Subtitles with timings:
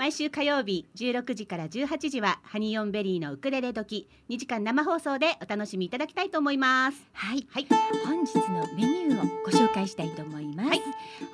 [0.00, 7.06] 毎週火曜日16時から18時はハニオンベリーのウクレレ時2時間生放送でお楽しみいただきたいと思います。
[7.12, 7.46] はい。
[7.50, 7.66] はい。
[8.06, 10.82] 本日のメニューをご紹介したいと思います、はい。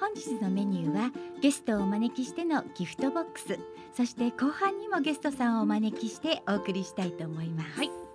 [0.00, 3.56] 本日のメニューはゲストをお招きしてのギフトボックス。
[3.96, 8.05] そして後半にもゲストさんをお招きしてお送りしたいと思います、はい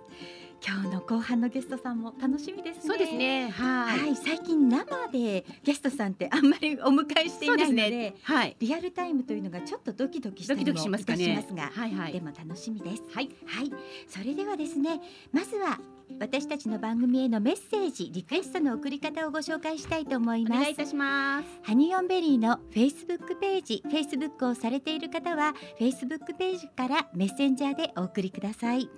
[0.64, 2.82] 今日の後半のゲストさんも楽しみですね。
[2.86, 3.50] そうですね。
[3.50, 3.98] はい。
[3.98, 8.14] はい、最近生でゲストさんってあんまりお迎えしていないのでね。
[8.22, 8.56] はい。
[8.60, 11.24] リアルタイムというのがちょっとドキドキしたりもしますかね。
[11.24, 12.12] しますが、はいはい。
[12.12, 13.02] でも楽しみです。
[13.12, 13.30] はい。
[13.44, 13.72] はい、
[14.06, 15.00] それではですね
[15.32, 15.80] まずは
[16.20, 28.88] 私たちの番組へのメッセージリクエストの送り方をご紹介したいと思いますお願いいたしますハニオンベリーのフェイスブックページ、フェイスブックをされている方は、フェイスブックページからメッセンジャーでお送りください。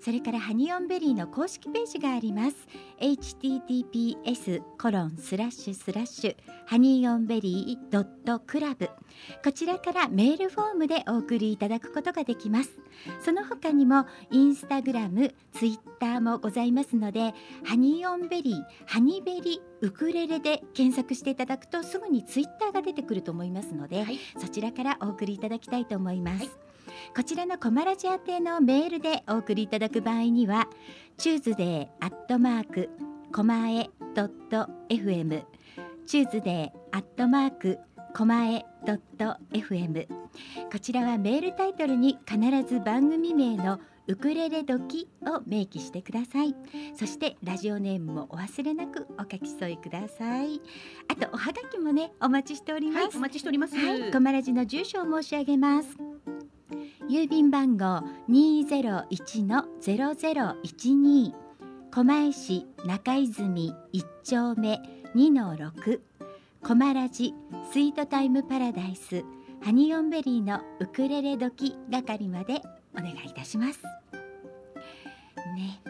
[0.00, 2.56] それからハニオンベリーの公式ページがあります。
[3.00, 6.36] https コロンスラッシュスラッシュ
[6.66, 8.88] ハニオンベリードットクラブ
[9.44, 12.70] こちらからメールフォームでお送りいただくことができます。
[13.24, 24.18] その他にもインスタグラム、ツイッターもございますので、ハニオンベリー、ハニベリウクレレで検索していただくとすぐにツイッターが出てくると思いますので、はい。
[24.38, 26.44] そちらからお送りいただきたいと思います。
[26.44, 26.50] はい。
[27.16, 30.68] こちらのコマラジ宛てのメールでお送りいただく場合には、
[31.16, 32.90] チューズデーアットマーク
[33.32, 35.42] コマエドット FM
[36.06, 37.78] チューズデーアットマーク
[38.14, 40.06] コマエドット FM
[40.70, 46.54] こちらはメールタイトルに必ず番組名のウクレレ時を明記してください。
[46.96, 50.60] そしてラジオネームもお忘れなくお書き添えください。
[51.08, 53.04] あとおはがきもねお待ちしております。
[53.04, 53.76] はいお待ちしております。
[53.76, 55.96] はい、コマラジの住所を申し上げます。
[57.08, 61.34] 郵便番号二ゼロ一のゼロゼロ一二。
[61.92, 64.80] 狛江市中泉一丁目
[65.14, 66.02] 二の六。
[66.64, 67.34] コマラジ
[67.70, 69.24] スイートタイムパラダイス。
[69.62, 72.62] ハニオンベリーのウクレレ時係まで
[72.94, 73.80] お願いいたします。
[75.56, 75.80] ね。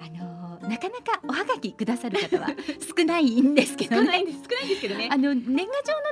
[0.00, 0.40] あのー
[0.70, 2.48] なかなかおはがきくださる方は
[2.96, 4.06] 少ないんですけどね。
[4.06, 4.38] 少ないんです。
[4.48, 5.08] 少ないんですけどね。
[5.10, 5.56] あの年賀状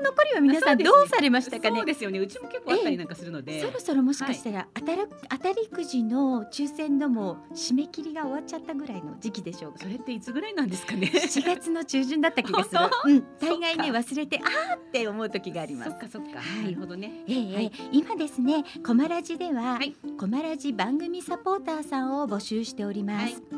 [0.01, 1.77] の残りは皆さんどうされましたかね？
[1.77, 1.87] そう。
[1.87, 2.19] ですよね。
[2.19, 9.81] うちも結構あったりなんかするので、そろそろもしかしたら当たる当たりくじの抽選のも締め切りが終わっちゃったぐらいの時期でしょうか？
[9.81, 9.89] そ。
[9.89, 12.81] れっていつぐらいなんですかね？7月の中旬だった気がする。
[13.05, 13.13] 本。
[13.13, 15.91] うん、大概ね忘れてあーって思う時があります。
[15.91, 16.01] そっ。
[16.01, 16.65] かそっか、はい。
[16.65, 17.23] なるほどね。
[17.29, 17.73] ええはい。
[17.93, 19.95] 今ですね、コマラジでは、はい。
[20.19, 23.35] コマラジ番組サポーターさんを募集しております。
[23.35, 23.58] はい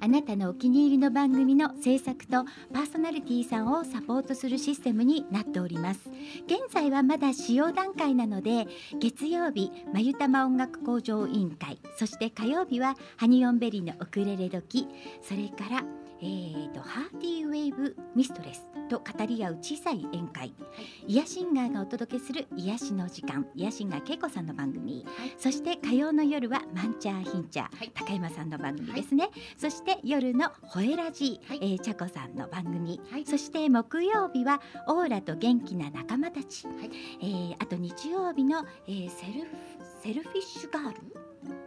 [0.00, 6.00] あなたのお気に入りの番組の制作とパーソナリティさんをサポートするシステムになっております。
[6.46, 8.66] 現在はまだ使用段階なので
[9.00, 14.86] 月曜日まゆたま音楽向上委員会そして火曜日はハニオンベリーのウクレレ時
[15.22, 20.54] それからえー、とハーティーウェイブミストレスと語り合う小さい宴会、
[21.06, 23.46] イヤシンガーがお届けする癒しの時間。
[23.54, 25.34] イヤシンガー恵子さんの番組、はい。
[25.38, 27.90] そして火曜の夜はマンチャーヒンチャー、はい。
[27.94, 31.58] 高山さんの番組ですね、そして夜のホエラジ、はい。
[31.62, 33.26] えー、チャコさんの番組、はい。
[33.26, 36.90] そして木曜日はオーラと元気な仲間たち、はい。
[37.20, 39.46] えーあと日曜日の、えーセルフ
[40.02, 41.00] セルフィッシュガールっ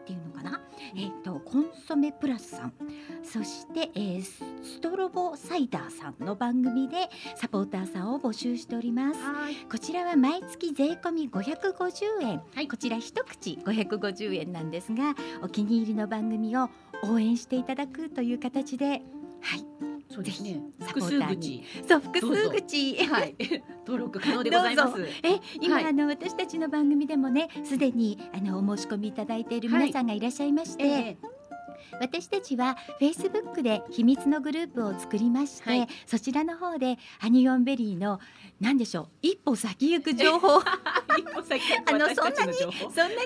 [0.06, 0.62] ていうのかな、
[0.96, 2.74] えー、とコンソメプラスさん。
[3.24, 9.19] そして、えースストロボサイダーさんの番組でサポーターさんを募集しております。
[9.19, 9.56] はい。
[9.69, 12.68] こちらは毎月税込み550円、はい。
[12.68, 16.69] こちら一口550円なんですがお気に入りの番組を
[17.03, 19.02] 応援していただくという形で
[19.41, 20.61] はいそうですね。
[20.79, 21.63] 複数口。
[21.88, 23.05] そう複数口。
[23.05, 23.35] はい。
[23.88, 25.01] 登録可能でございます。
[25.23, 25.85] え今、はい。
[25.85, 31.17] あの私たちの番組でもねすでにあのお申し込みいただいている皆さんがいらっしゃいまして、え
[31.99, 35.88] 私たちはフェイスブックで秘密のグループを作りまして、はい。
[36.05, 38.20] そちらの方でハニオンベリーの
[38.59, 40.61] 何でしょう一歩先行く情報。
[41.17, 42.90] え 一歩先あの私たちの情報。
[42.90, 43.17] そんなにね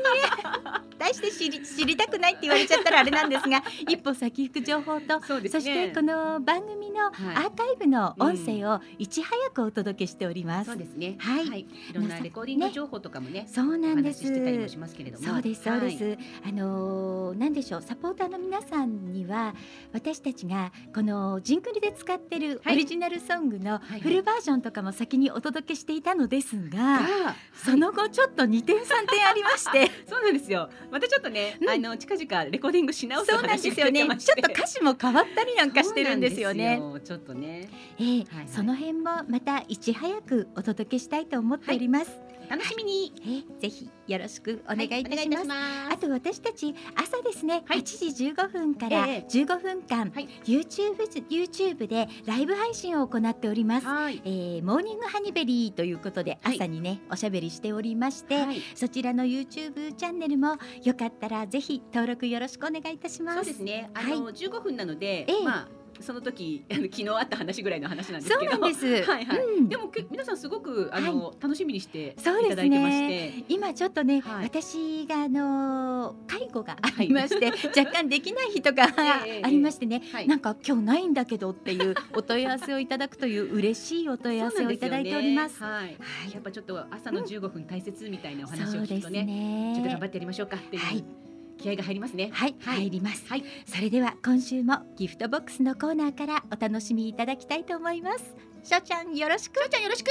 [0.98, 5.50] 大して知り知りたくないって言われちゃったらあれなんですが一歩先行く情報とそね。
[5.50, 7.46] そしてこの番組のアはい。
[7.48, 10.72] ーカイブの音声をいち早くお届けしております。
[10.72, 11.16] そうですね。
[11.20, 11.60] はい。
[11.62, 11.68] い。
[11.94, 14.22] ろんなレコーディング情報とかもねそうなんです。
[14.22, 15.28] お話ししてたりもしますけれども。
[15.28, 16.04] そうですそうです。
[16.04, 16.18] はい。
[16.50, 19.54] あのーなんでしょうサポーターの皆さんには
[19.94, 22.78] 私たちがこのジングルで使ってるオはい。
[22.78, 29.92] リジナルソングのはいフルバージョンとかも先にお届けしていたのですが、がその後ちょっと2点3点ありまして。
[30.07, 30.69] そうなんですよ。
[30.92, 31.69] またちょっとね、うん。
[31.69, 34.06] あの近々レコーディングし直すそうなんですよね。
[34.18, 36.81] ちょっと歌詞も変わったりなんかしてるんですよね。
[37.04, 37.69] ちょっとね、
[38.00, 38.48] ええはいはい。
[38.48, 42.35] その辺もまたいち早くお届けしたいと思っております。
[42.50, 45.48] 楽しみにええぜひよろしくお願いいたします。
[45.48, 45.56] は
[45.92, 47.84] いあと私たち朝ですね、はい8
[48.14, 50.96] 時15分からええ15分間、はい YouTube,
[51.30, 53.88] YouTube でライブ配信を行っております。
[53.88, 54.22] はい。
[54.26, 63.36] えーモーニングハニベリーということではい朝にね、おしゃべりしておりまして、はいそちらの YouTube チャンネルもよかったらぜひ登録よろしくお願いいたします。
[63.38, 63.90] そうですね。
[63.94, 65.68] あの、15分なので、ええまあ
[66.00, 68.68] その時 あの昨日あった話ぐらいの話なんですけど。
[68.68, 68.86] です。
[69.10, 69.40] はいはい。
[69.40, 73.44] うんでもけ皆さんすごくあの、楽しみにしていただいてまして。
[73.50, 77.48] 今ちょっとね、はい私があのー介護がありまして、
[77.78, 78.88] 若干できない日とか
[79.26, 85.58] ええありましてね、はいなんか今日ないんだけどっていうお問い合わせをいただくという嬉しいお問い合わせをいただいております。
[85.58, 85.98] すよねはい。
[86.34, 90.08] やっぱちょっと朝の15分大切みたいなお話を聞くとね、ちょっと頑張ね。
[90.08, 91.25] ってやりましょうかっていう、はい
[91.66, 92.30] 気合が入りますね。
[92.32, 93.26] はい、はい入ります。
[93.28, 93.44] はい。
[93.66, 98.36] それでは今週もギフトボックスのコーナーからお楽しみいただきたいと思います。
[98.64, 99.58] しょうちゃんよろしく。
[99.58, 100.10] しょうちゃんよろしく。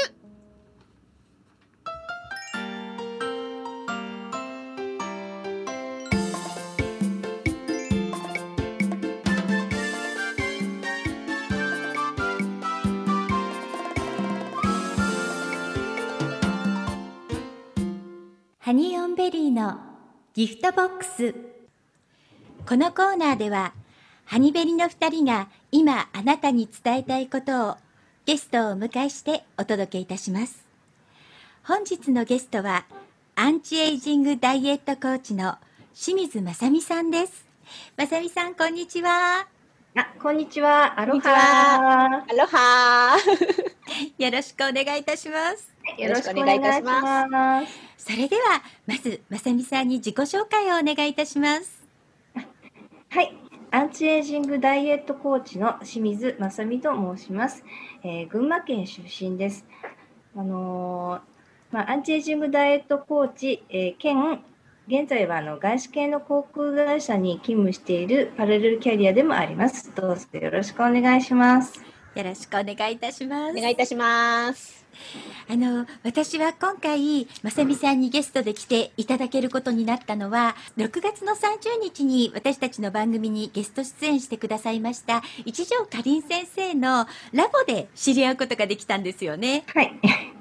[18.58, 19.83] ハニーオンベリーの
[20.34, 21.32] ギフトボックス。
[22.66, 23.72] このコーナーでは、
[24.24, 27.76] ハニベリの2人が今あなたに伝えたいことを
[28.26, 30.64] ゲストをお迎えしてお届けいたします。
[31.62, 32.84] 本日のゲストは、
[33.36, 35.56] アンチエイジングダイエットコーチの
[35.94, 37.46] 清水雅美さんです。
[37.96, 39.53] 雅美さん、こんにちは。
[39.96, 40.98] あ、こんにちは。
[40.98, 43.16] アロハアロハ
[44.18, 45.72] よろしくお願いいたします。
[45.96, 48.10] よろしくお願いいたします。
[48.10, 51.86] それでは、まず、正美さんに自己紹介をお願いいたします。
[53.10, 53.36] はい。
[53.70, 57.64] アンチエイジングダイエットコーチの清水正美と申します。
[58.02, 59.64] えー群馬県出身です。
[60.36, 61.20] あのー
[61.70, 64.42] まあ、アンチエイジングダイエットコーチ、えー兼、
[64.86, 69.90] 現在はあの外資系の航空会社に勤務しているパラレルキャリアでもあります。
[69.94, 71.80] どうぞよろしくお願いします。
[72.14, 73.56] よろしくお願いいたします。
[73.56, 74.84] お願いいたします。
[75.48, 89.64] あの私は今回まさみさんにゲストで来ていただけることになったのは6月の30日に私たちの番組にゲスト出演してくださいました一条かりん先生のラボで知り合うことができたんですよね。
[89.74, 89.92] はい。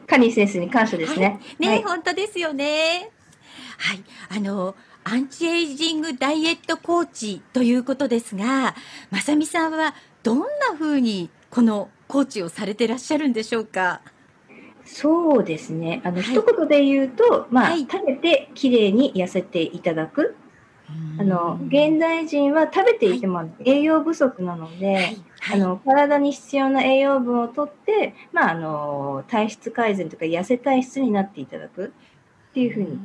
[0.06, 1.40] カニー先生に感謝ですね。
[1.60, 3.10] ね、はい本当ですよね。
[3.77, 8.75] はい、あのアンチエイジングダイエットコーチということですが、
[9.11, 14.01] まさみさんはどんな風にこのコーチをされてらっしゃるんでしょうか？
[14.85, 16.01] そうですね。
[16.03, 16.23] あの、はい。
[16.23, 17.81] 一言で言うと、まあ、はい。
[17.81, 20.35] 食べてきれいに痩せていただく。
[21.17, 25.17] あの、現代人は食べていても栄養不足なので、はい、はい、
[25.53, 31.93] あの、体に必要な栄養分をとって、まあ、あの、体質改善とか痩せ体質になっていただく
[32.49, 32.99] っていうふうに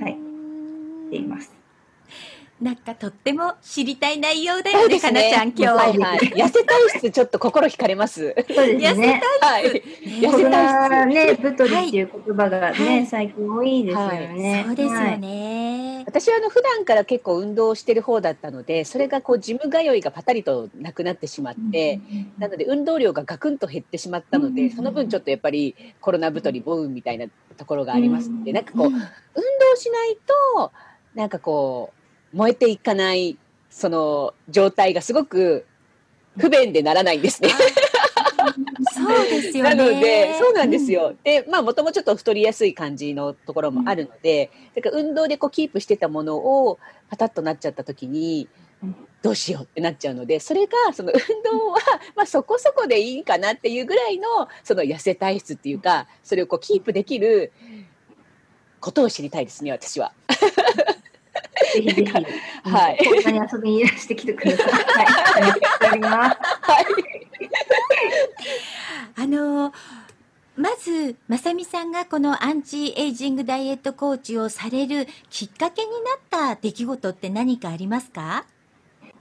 [0.00, 1.61] はいしています。
[2.62, 5.66] なんかとっても知りたい内容だよね、かなちゃん、今日。
[5.66, 6.18] はいはい。
[6.20, 8.36] 痩せ体質ちょっと心惹かれます。
[8.54, 11.06] そうです痩せ体ナ質。
[11.06, 14.62] ね、太りっていう言葉がね、はい最近多いですよね。
[14.64, 16.04] そうですよはいね。
[16.06, 22.00] 私はあの普段から結構運動をしてる方だったので、それがこうジム通いがパタリとなくなってしまって、
[22.38, 29.00] なので運動量がガクンと減ってしまったので、うんその分ちょっとやっぱりコロナ太りボーンみたいなところがありますので、うんなんかこう運動
[29.74, 30.16] しない
[30.54, 30.72] と
[31.16, 32.01] なんかこう
[32.32, 33.36] 燃えていかない
[33.70, 35.66] その状態がすごく
[36.38, 37.50] 不便でならないんですね。
[38.94, 39.74] そうですよね。
[39.74, 41.14] なので、そうなんですよ。
[41.22, 48.48] で、まあ、もともちょっと太りやすい感じのところもあるので、だから運動でこうキープしてたものをパタッとなっちゃった時に
[48.82, 51.78] うん、どうしようってなっちゃうので、それが、その運動は、
[52.16, 57.52] まあ、そこそこでいいかなっていうぐらいの、その痩せ体質っていうか、それをこうキープできる
[58.80, 60.12] ことを知りたいですね、私は。
[61.74, 64.66] ぜひぜひ、はいこんなに遊びにいらしてきてください。
[64.66, 66.36] はい、ありがとうござい。
[69.16, 69.72] あの
[70.54, 75.96] まずまさみさんがこのアンチエイジングダイエットコーチをされるきっかけにな
[76.52, 78.44] った出来事って何かありますか？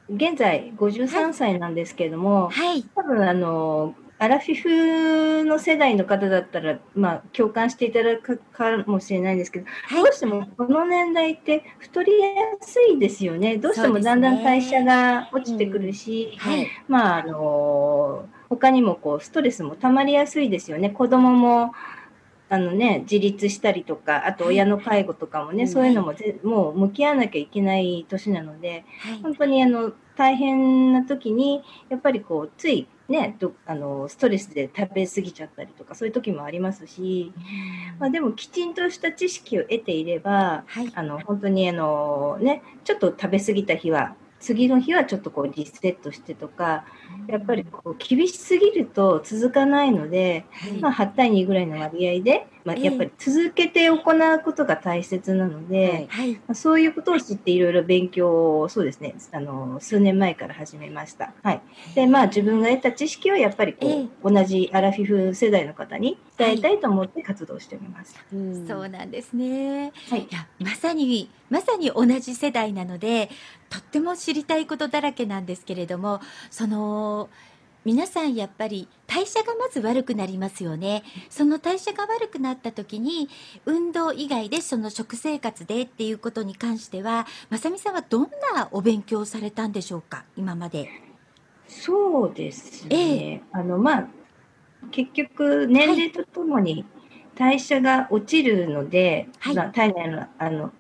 [0.10, 2.84] 現在53歳なんですけれども、はい。
[2.96, 10.04] 多分あのアラフィフの世代の方だったら、まあ、共感していただくかもしれないんですけど、はい。
[10.04, 12.28] どうしてもこの年代って太りや
[12.62, 13.58] すいですよね。
[13.58, 16.68] どうしてもだんだん代謝が落ちてくるし、はい。
[16.88, 20.92] まあ、あの他にもこうストレスも溜まりやすいですよね。
[20.92, 21.74] 子供も
[22.48, 29.22] あのね、自立したりとか、あと親の介護とかもね、はいそういうのもぜもう向き合わなきゃいけない年なので、はい。
[29.24, 37.34] 本当にあの大変な時に、やっぱりこう、ついね、どあのストレスで食べ過ぎちゃったりとか、そういう時もありますし、
[38.00, 40.92] まあ、でもきちんとした知識を得ていれば、はい。
[40.96, 46.86] あの本当にあの、ね、ちょっと食べ過ぎた日は、次の日はちょっとこうリセットしてとか、
[47.28, 50.74] やっぱりこう厳しすぎると続かないので、はい。
[50.82, 52.86] まあ、8対2ぐらいの割合で、まあ、ええ。
[52.86, 56.08] やっぱり続けて行うことが大切なので、はい。
[56.08, 56.34] はい。
[56.34, 61.34] まあそういうことを知っていろいろ勉強をそうですねあの数年前から始めました。
[61.44, 61.62] はい、
[61.96, 68.16] でまあ自分が得た知識をやっぱりこう、え同じアラフィフ世代の方に伝えたいと思って活動しております。
[68.34, 68.68] うん。
[68.68, 69.92] そうなんですね。
[70.10, 70.22] はい。
[70.22, 73.30] いやまさにまさに同じ世代なので
[73.70, 77.01] とっても知りたいことだらけなんですけれどもその
[77.84, 81.04] 皆さんやっぱり代謝がまず悪くなりますよね。
[81.30, 83.28] その代謝が悪くなった時に
[83.66, 90.90] 運動以外でその食生活でっていうことに関してはまさみさんはどんなお勉強をされたんでしょうか今まで。
[91.68, 93.44] そうですえね。
[93.52, 94.08] あのまあ
[94.92, 96.86] 結局年齢とともに
[97.36, 99.56] 代謝が落ちるので、はい。
[99.56, 100.72] まあ体内のあの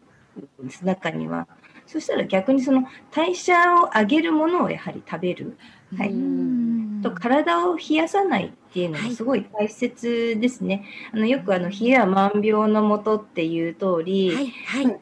[0.83, 1.47] 中には、
[1.87, 5.57] そしたら逆にその代謝を上げるものをやはり食べる、
[5.97, 6.09] はい。
[6.09, 7.01] うん。
[7.01, 10.85] と体を冷やさないっていうのはいもすごい大切ですね。
[11.13, 14.99] あのよくあの冷えは万病のもとっていう通り、はいはい。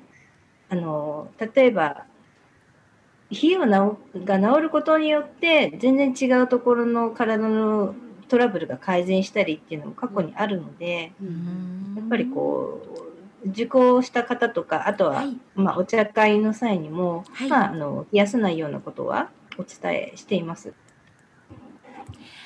[0.69, 2.05] あの例えば
[3.31, 7.95] 冷えを治が治ることによって全然違うところの体の
[8.27, 11.11] トラブルが改善したりっていうのも過去にあるので、
[11.95, 12.81] やっぱりこ
[13.43, 15.37] う受講した方とかあとは、はい。
[15.55, 17.49] まあ、お茶会の際にも、はい。
[17.49, 20.73] まあ、あの冷やさないようなことはお伝えしています。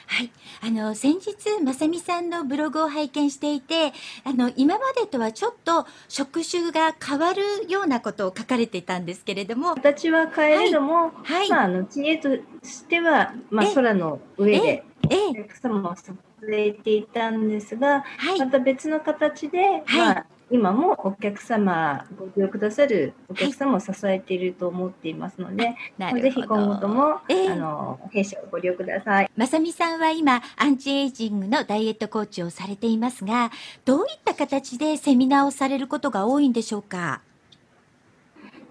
[0.05, 3.93] はい、あの先日まさみさんのブログを拝見していて
[4.23, 12.29] あの今までとはちょっと職種が変わるようなことを書かれていたんですけれども形は変えるのも、はい、まあ、あの知恵と
[12.63, 16.03] しては、まあ、え空の上でえお客様を支
[16.51, 18.39] えていたんですが、はい。
[18.39, 26.21] また別の形で、まあ、今もお客様、ご利用くださるお客様を支えていると思っていますので、なるほど。
[26.21, 27.49] ぜひ今後とも、ええ。
[27.49, 29.31] あの弊社をご利用ください。
[29.35, 33.49] まさみさんは今アンチエイジングのダイエットコーチをされていますが
[33.83, 37.21] どういった形でセミナーをされることが多いんでしょうか？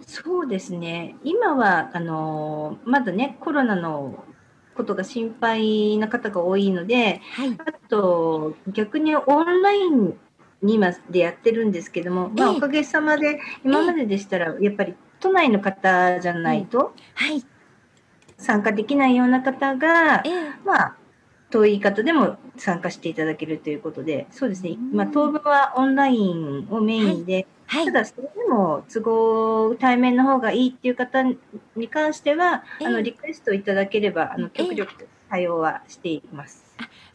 [0.06, 4.22] そうですね、今はあのまだね、コロナの
[4.76, 7.58] ことが心配な方が多いので、はい。
[7.58, 10.16] あと逆にオンライン
[10.62, 17.44] に今でやってるんですけども、まあ、ええおかげさまで今まででしたらやっぱり都内の方じゃないとはい。
[18.38, 20.50] 参加できないような方がえ、え。
[20.64, 20.96] まあ、
[21.50, 24.70] 遠い方でも参加していただけるということで、そうですね。
[24.70, 27.84] うん、まあ、当分はオンラインをメインで、はい。
[27.84, 31.38] ただそれでも都合対面の方がいいっていう方に
[31.88, 32.86] 関しては、ええ。
[32.88, 34.58] あのリクエストいただければあのええ。
[34.58, 36.64] 極力対応はしています。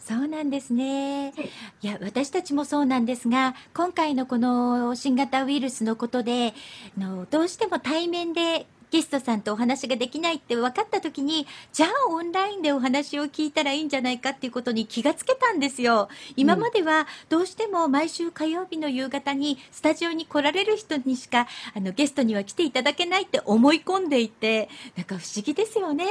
[0.08, 1.50] そうなんですねはい。
[1.82, 6.54] いや、私たちもそうなんですが、今回のこの新型ウイルスのことで、
[6.98, 16.08] あのどうしても対面でゲストさんとお話ができないって分かった時に、じゃあオンラインでお話を聞いたらいいんじゃないかっていうことに気がつけたんですよ。
[16.38, 26.06] 今まではどうしても毎週火曜日の夕方にスタジオに来られる人にしかあのゲストには来ていただけないって思い込んでいて、なんか不思議ですよね。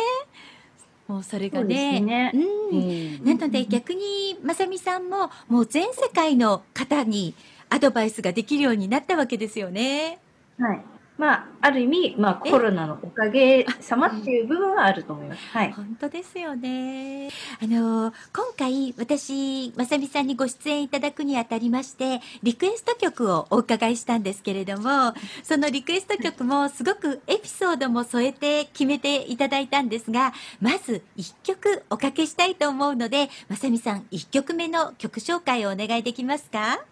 [1.09, 2.01] もうそれがね。
[2.01, 7.35] ねうんうんなので逆にまさみさんももう全世界の方に
[7.71, 10.19] アドバイスができるようになったわけですよね。
[10.59, 10.96] はい。
[11.19, 12.51] まあ、ある意味、まあ、え？
[12.51, 15.41] コロナのおかげさまっていう部分はあると思います。
[15.49, 15.73] はい。
[15.73, 17.31] 本当ですよね。
[17.63, 36.85] あの今回私まさみさんにご出演いただくにあたりましてリクエスト曲をお伺いしたんですけれども、そのリクエスト曲もすごくエピソードも添えて決めていただいたんですが、まず一曲おかけしたいと思うので、まさみさん一曲目の曲紹介をお願いできますか？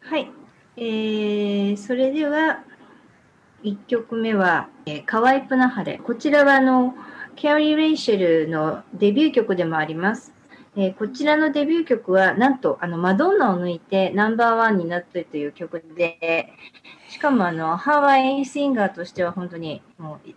[0.00, 0.30] はい。
[0.78, 2.64] えー、それでは、
[3.64, 5.98] 1曲目は、えー、カワイプナハレ。
[5.98, 6.94] こちらは、あの、
[7.36, 10.32] キャリー・レイシェルのデビュー曲でもあります。
[10.76, 16.52] えーこちらのデビュー曲は、なんと、あの、マドンナを抜いてナンバーワンになったという曲で、
[17.08, 20.30] しかも、あの、ハワイシンガーとしては本当に、もう、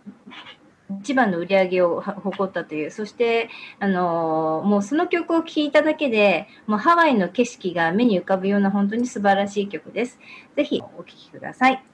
[1.02, 10.18] 一番の売り上げを誇ったという、そして、あのーもうその曲を聴いただけで、もうハワイの景色が目に浮かぶような本当に素晴らしい曲です。
[10.56, 11.89] ぜひお聴きください。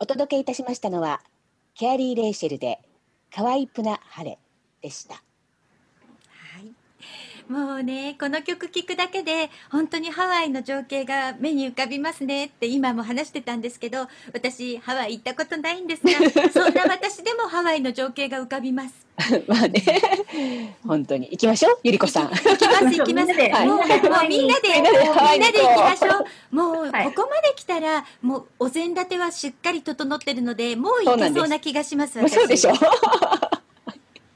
[0.00, 1.20] お届けいたしましたのは
[1.76, 2.80] ケアリー・レイシェルで
[3.32, 4.40] 「かわいプナハレ」
[4.82, 5.22] でした。
[7.48, 16.12] はいもうねこの曲聴くだけで本当にハワイの情景が目に浮かびますねって今も話してたんですけど私ハワイ行ったことないんですが
[16.50, 19.08] そんな私でもハワイの情景が浮かびます。
[19.48, 21.28] まあね、本当に。
[21.32, 22.28] 行きましょう、ゆりこさん。
[22.28, 23.32] 行きます行きます。
[23.66, 25.60] もうもうみんなでみんなで。
[25.60, 26.54] 行きましょう。
[26.54, 27.06] もうはい。
[27.06, 32.74] ここまで来たらもうお膳立てはしっかり整ってるのでもう行けそうな気がしますそうでしょう。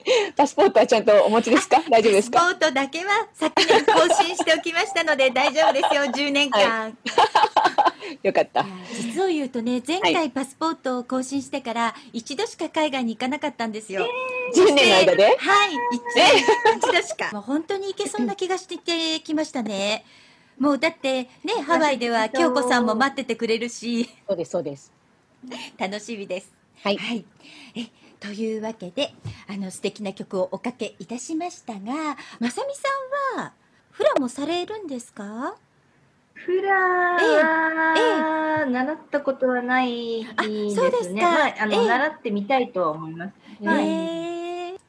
[0.37, 1.83] パスポートはちゃんとお持ちですか？
[1.91, 2.41] 大丈夫ですか？
[2.41, 6.03] パスポートだけは昨年更新しておきましたので 大丈夫ですよ。
[6.05, 6.97] 10年間、
[8.23, 8.65] よかった。
[9.01, 14.07] 実を言うとね前は回パスポートを更新してから一度しか海外に行かなかったんですよ、
[14.55, 15.25] 10年の間で？
[15.25, 15.37] はい
[16.73, 17.31] 一一度しか。
[17.33, 18.79] もう本当に行けそうな気がして
[19.21, 20.05] きましたね。
[20.59, 24.09] もうだってねハワイでは京子さんも待っててくれるし。
[24.29, 24.93] そうです、そうです。
[25.79, 26.53] 楽しみです。
[26.85, 26.97] はい。
[26.99, 27.25] はい、
[27.77, 27.87] え
[28.23, 29.13] というわけで
[29.49, 31.81] あの素敵な曲をおかけいたしましたが
[32.39, 32.89] まさみさ
[33.37, 33.53] んは
[33.91, 35.57] フラもされるんですか？
[36.35, 41.23] フラー、習ったことはないですあそうですかね。
[41.23, 43.67] まあ、あの、ええ習ってみたいとは思います。
[43.67, 44.33] はいえー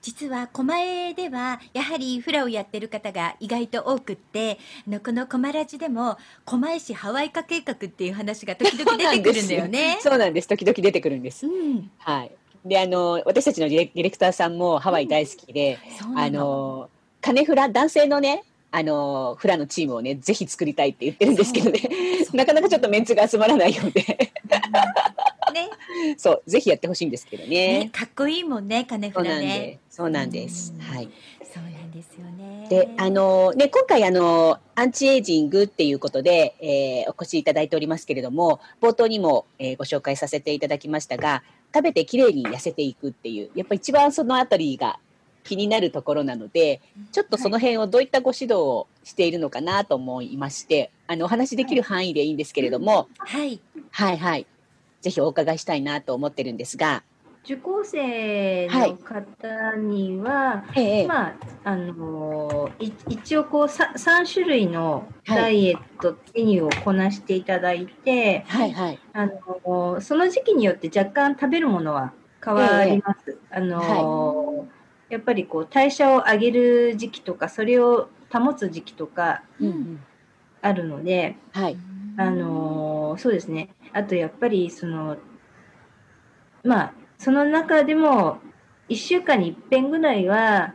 [0.01, 9.97] 実は狛江ではやはりフラをやってる方が意外と多くってあのこの「コマラジ」でも狛江市ハワイ化計画っていう話が時々出てくるんだよね。
[10.01, 10.49] そうなんです。
[10.49, 11.47] 時々出てくるんです。
[11.47, 12.31] うん、はい。
[12.65, 15.79] で、あの、私たちのディレクターさんもハワイ大好きで、
[16.09, 16.89] うなのの、
[17.21, 21.79] 金フラ、男性のね、あの、フラのチームをね、ぜひ作りたいって言ってるんですけどね、
[22.33, 25.69] なかなかちょっとメンツが集まらないようで、ね
[26.17, 27.89] そう、ぜひやってほしいんですけどねね。
[27.91, 29.79] かっこいいもんね金そうフラね。
[29.89, 30.81] そうなんですうん。
[30.81, 31.09] はい。
[31.53, 32.67] そうなんですよね。
[32.67, 41.43] で、あの、ね、今回、あの、アンチエイジングっていうことで、えーお越しいただいておりますけれども、冒頭にも、えーご紹介させていただきましたが、
[41.73, 44.99] 食べてきれいに痩せていくっていう、やっぱ一番そのあたりが
[45.43, 53.61] 気になるところなので、ちょっとその辺をどういったご指導をしているのかなと思いまして、あの、お話しできる範囲でいいんですけれども、はい。
[53.91, 54.47] はいはい。
[55.01, 57.03] ぜひお伺いしたいなと思ってるんですが、
[57.43, 68.99] 受講生の方には、ええまあ、あのい一応こうさ3種類のダイエットメニューをこなしていただいて、はいはい。
[69.13, 73.37] あのその時期によって若干食べるものは変わります。
[73.51, 74.67] あの
[75.09, 79.99] やっぱりこう代謝を上げる時期とかそれを保つ時期とかうんうん。
[80.61, 81.77] あるので、はい。
[82.17, 83.69] あのそうですね。
[83.91, 85.17] あとやっぱりその
[86.63, 88.39] まあその中でも
[88.89, 90.73] 1週間に一遍ぐらいは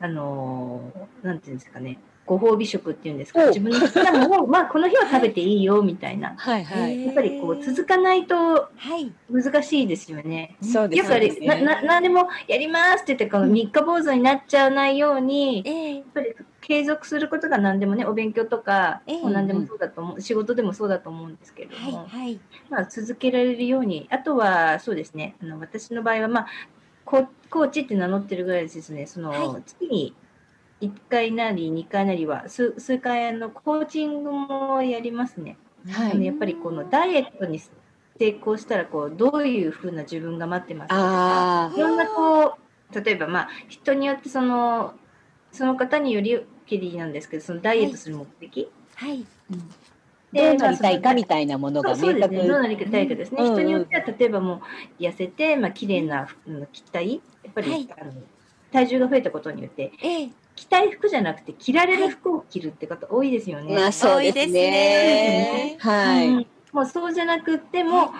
[0.00, 1.98] あのなんていうんですかね。
[2.26, 6.34] ご褒美食っていうんですかお自分の好きなものを、 まあ、この日は食べていいよみたいな。
[6.36, 7.06] はいはい。
[7.06, 10.56] やっぱりこう続かないとはい難しいですよね。
[10.60, 11.46] そうですよくあれ、ね。
[11.46, 16.34] な、な、なんでもやりますって言って、この三日坊主になっちゃわないように、やええっぱり
[16.68, 22.40] 継続することが何でもね、お勉強とか、何でもそうだと思う、仕事でもそうだと思うんですけれどはいも、はい。
[22.68, 26.46] まあ続けられるように、あとはそうですね、あの私の場合は、まあ、
[27.06, 29.62] ココーチって名乗ってるぐらいですね、その、はい。
[29.64, 30.14] 月に
[30.82, 35.56] 1回なり2回なりは、数数回あのコーチングもやりますね。
[35.88, 36.12] はい。
[36.12, 37.58] あのやっぱりこのダイエットに
[38.18, 42.58] 成功したらこうどういうふうな自分が待ってますかとかあいろんなこ
[42.92, 44.94] う例えばまあ人によってその
[45.52, 49.24] その方によりきりなんですけどそのダイエットする目的、はい。
[49.50, 49.56] あ、
[50.32, 53.54] どうなりたいかみいたいなものそうそうですが明確ねどうなりたいかですね、うん。
[53.54, 54.62] 人によっては例えばも
[54.98, 57.88] う痩せてまあ綺麗なうん着たいやっぱり、はい。
[58.00, 58.12] あの
[58.70, 60.28] 体重が増えたことによってええ。
[60.54, 63.74] 着たい服じゃなくて着られる服を着るって方多いですよね。
[63.74, 64.52] まあそうですね。
[64.52, 65.76] ね。
[65.78, 66.28] はい。
[66.28, 66.46] うん。
[66.72, 68.12] もうそうじゃなくっても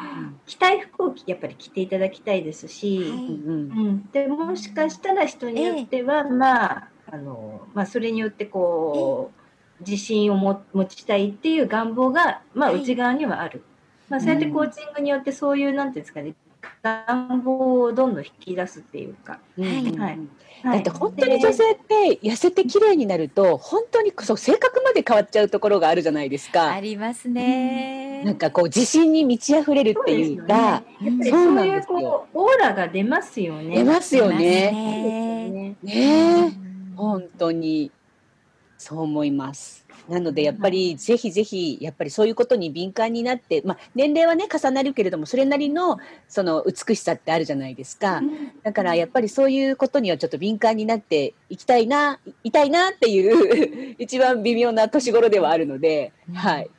[0.47, 3.19] 着たい服をやっぱり着ていただきたいですし、はい。
[3.19, 9.31] うんうん、でもしかしたら人によっては、まああのまあ、それによってこ
[9.81, 12.83] う、自信をも持ちたいっていう願望が、まあ、はい。
[12.83, 13.63] 内側にはある、
[14.09, 16.35] まあ、そうやってコーチングによってそういうなんていうんですかね
[16.83, 19.75] 願望をどんどん引き出すっていうか、うんはい。
[19.85, 19.99] うん。
[20.01, 20.19] はい。
[20.65, 26.81] だって本当に女性って痩せて綺麗になると本当にそう性格まで変わっちゃうところがあるじゃないですあか。
[26.81, 28.25] りますね。
[28.25, 31.09] なんかこう自信に満ち溢れるっていうか、そう
[31.67, 33.77] いうこうオーラが出ますよね。
[33.77, 34.37] 出ますよね。
[34.37, 36.68] ねねえ、うん
[36.99, 37.91] 本当に。
[38.79, 39.85] そう思います。
[40.09, 48.23] なのでやっぱりぜひぜひやっぱりそういうことに敏感になって、まあ、年齢はね重なるけれどもそれなりのその美しさってあるじゃないですか。
[48.63, 56.71] だからやっぱりそういうことにはちょっと敏感になっていきたいな、いたいなっていう 一番微妙な年頃ではあるので、はい。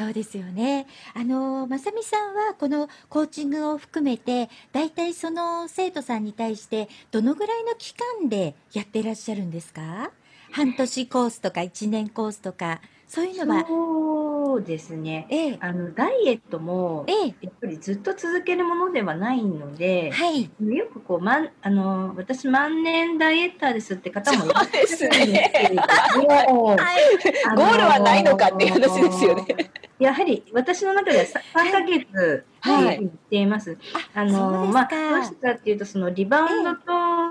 [0.00, 0.86] そうですよね。
[1.12, 10.10] あのまさみさんはこのコーチングを含めて、だいたいその生徒さんに対してどのぐらいの期間でやってらっしゃるんですか？
[10.52, 15.26] 半年コースとか1年コースとかそういうのは、そうですね。
[15.30, 15.58] ええ。
[15.60, 17.34] あのダイエットもええ。
[17.40, 20.44] やっぱりずっと続けるものではないので、はい。
[20.44, 27.56] よくこう、まん、あの私万年ダイエッターですって方もいらっしゃるんですねけれども はい。
[27.56, 29.72] ゴールはないのかっていう話ですよね。
[29.98, 33.76] やはり私の中ではさ3ヶ月ってい言っています。
[34.14, 36.80] あのまあ、どうしてかっていうとそのリバウンドと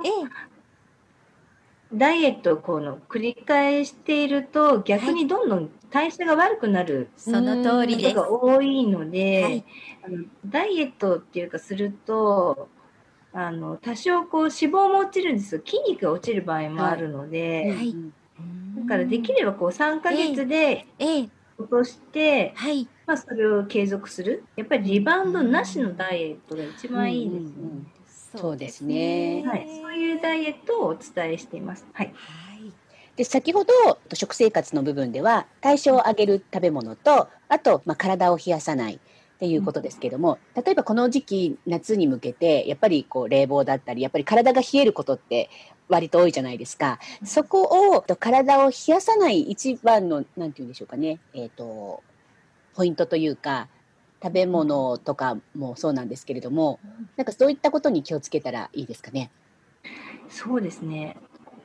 [0.03, 0.09] え
[1.93, 8.15] ダイエットをこの繰り返していると逆にどんどん代謝が悪くなるえ、その通りです。
[8.15, 9.65] が多いので、はい。
[10.03, 12.69] あのダイエットっていうかすると
[13.33, 15.61] あの多少こう脂肪も落ちるんですよ。
[15.65, 17.95] 筋肉が落ちる場合もあるので、はい。
[18.77, 22.87] だからできればこう3ヶ月でええ、落として、はい。
[23.05, 24.45] まあ、それを継続する。
[24.55, 27.69] やっぱりリバウンドなしのダイエットが一番いいですね、
[28.35, 29.43] そうですね。
[29.45, 31.85] はい、そういうダイエットをお伝えしています。
[31.93, 32.73] はい、はい。
[33.15, 33.73] で先ほど
[34.13, 38.99] 食生活の部分では代謝を上げる食べ物とあと、まあ、体を冷やさないっ
[39.39, 45.49] ていうことですけども例えばこの時期夏に向けてやっぱりこう冷房だったりやっぱり体が冷えることって
[45.89, 46.99] 割と多いじゃないですか。
[47.25, 51.19] そこをと体を冷やさない一番のなんて言うんでしょうかね。
[51.33, 52.03] えっ、と
[52.75, 53.67] ポイントというか
[54.21, 56.79] 食べ物とかもそうなんですけれども
[57.15, 59.31] なんかそういったことに気をつけたらいいですかね？
[60.29, 61.17] そうですね。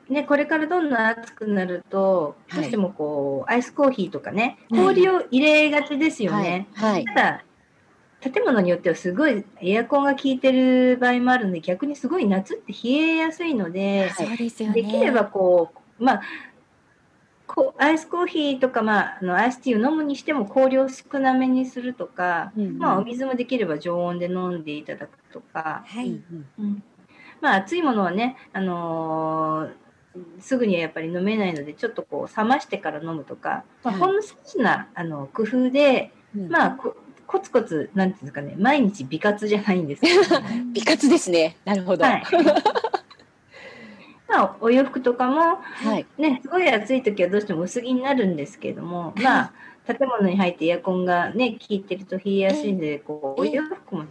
[0.09, 6.67] ね、これからどんどん暑くなると、はいどうしてもこう、アイスコーヒーとかね、はい氷を入れがちですよね。
[6.73, 7.43] はい、はいただ、
[8.21, 16.21] 建物によってはすごいエアコンが効いてる場合もあるので、逆にすごい夏って冷えやすいので、はいできればこう、まあ、
[17.77, 26.07] アイスコーヒーとか、まあ、あのアイスティーを飲むにしても氷を少なめにするとか、うんまあ、お水もできれば常温で飲んでいただくとか、はい。
[26.09, 26.83] うんうん
[27.41, 29.85] まあ、熱いものはね、あのー
[30.39, 36.95] すぐにはやっぱり飲めないので、ちょっとこう冷ましてから飲むとか、まあ、はいほんの少しなあの工夫で、うんまあこ、
[37.27, 40.21] コツコツ、なんていうんですかね、毎日美活じゃないんですけど、
[40.73, 41.57] 美活ですね。
[41.65, 42.05] なるほど。
[42.05, 42.23] はい。
[44.27, 46.05] まあ、お洋服とかも、はい。
[46.17, 49.53] ね、すごい暑い時はどうしても薄着になるんですけれども、まあ、
[49.85, 54.09] 建物に入ってエアコンがね、効いてると冷えやすいんで、こう、おええ洋服もね、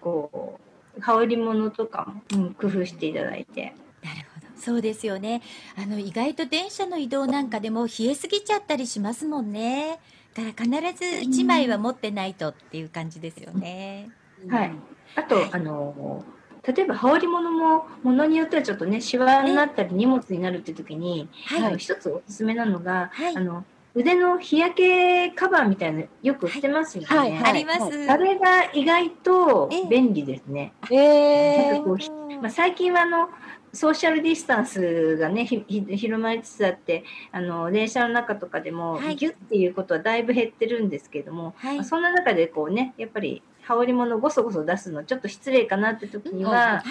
[0.00, 0.58] こ
[0.96, 3.74] う、羽織物とかも、うん、工夫していただいて。
[4.02, 4.46] なるほど。
[4.60, 5.42] そうですよね。
[5.76, 10.00] あの意外と電車の移動なんかでも冷えすぎちゃったりしますもんね。
[10.34, 14.10] だから必ず一枚は持ってないとっていう感じですよね。
[14.48, 14.72] はい。
[15.16, 16.24] あと、はいあの、
[16.64, 21.64] 例えば羽織物も、ものによってはちょっとね、シワになったり荷物になるっていう時に、はい。
[21.64, 23.36] あの一つおすすめなのが、はい。
[23.36, 27.08] あの、腕の日焼けカバーみたいなのよく売ってますよね。
[27.08, 28.10] はいはいあります。
[28.10, 29.86] あれが意外とええ。
[29.86, 30.72] 便利ですね。
[30.90, 33.28] えーまあ、最近はあの
[33.72, 39.16] ソーシャルディスタンスがねひひ広まりつつあってあの電車の中とかでもはい。
[39.16, 41.76] ギュッっていうことはだいぶ減ってるんですけども、はい。
[41.76, 46.82] まあ、そんな中でこうねやっぱり羽織物ごそごそ出すのちょっと失礼かなって時には、はいはい。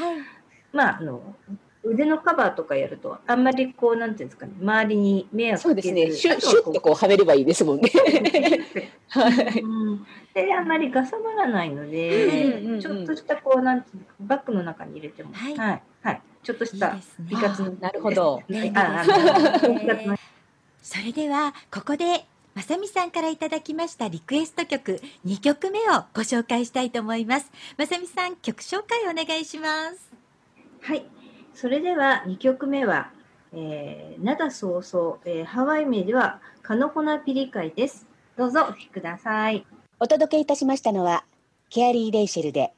[0.73, 1.35] まああの
[1.83, 6.11] 腕のカバーとかやるとあんまりこうなんていうんですかね周りに迷惑そうですね。
[6.11, 7.89] シュッ、シュッとこうはめればいいですもんね。
[9.09, 9.59] はい。
[9.61, 12.79] うん、であんまりがさばらないのうんうんで、うん。
[12.79, 15.57] ちょっとしたこうなんていうのバッグの中に入れても、はい。
[15.57, 18.41] はい、はい、ちょっとした美活のなるほど。
[18.43, 20.15] あ便利ですあ
[20.83, 30.11] それではここでまさみさんからいただきましたリクエスト曲2曲目をご紹介したいと思いますまさみさん曲紹介お願いします
[30.81, 31.05] はい、
[31.53, 33.11] それでは2曲目は、
[33.53, 38.07] えー、灘そうそう、えー、ハワイ名ではカノホナピリカイです。
[38.37, 39.65] どうぞお聴きください。
[39.99, 41.23] お届けいたしましたのは、
[41.69, 42.73] ケアリー・レイシェルで、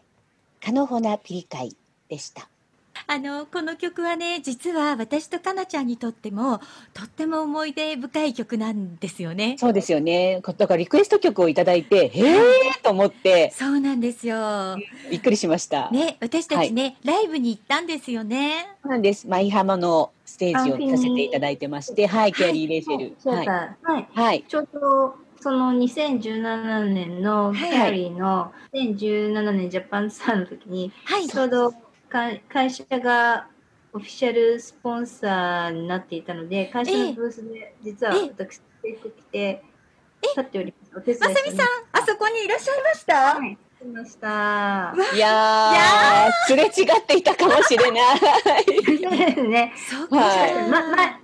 [0.61, 1.75] カノホナ・ピリカイ
[2.09, 2.49] でした。
[3.07, 6.59] あのこの曲はね実は私とかなちゃんにとっても
[6.93, 10.41] とっても思い出深い曲なんですよねそうですよね。
[10.57, 14.77] だからリクエスト曲をいただいて、へえーと思って、そうなんですよ
[15.09, 15.89] びっくりしました。
[15.91, 19.27] ね私たちね、ライブに行ったんですよねそうなんです。
[19.27, 23.15] 舞浜のステージをさせていただいてまして、はい、ケアリー・レイシェル。
[23.29, 23.47] はい。
[23.47, 24.45] はい、はい。
[24.47, 31.77] ちょうどその2017年のはいギャラリーの2017年ジャパンツアーの時に、はいちょうどか
[32.13, 33.47] 会社が
[33.91, 39.63] オフィシャルスポンサーになっていたので、会社のブースで実はええ私、制服着て
[40.21, 40.97] 立っております。
[40.97, 43.35] お手伝いまさみさん、あそこにいらっしゃいました？
[43.35, 44.95] はい、来ました。
[45.15, 49.43] いやー、すれ違っていたかもしれない。
[49.49, 50.17] ね、そうか。
[50.17, 51.19] はいま、ま、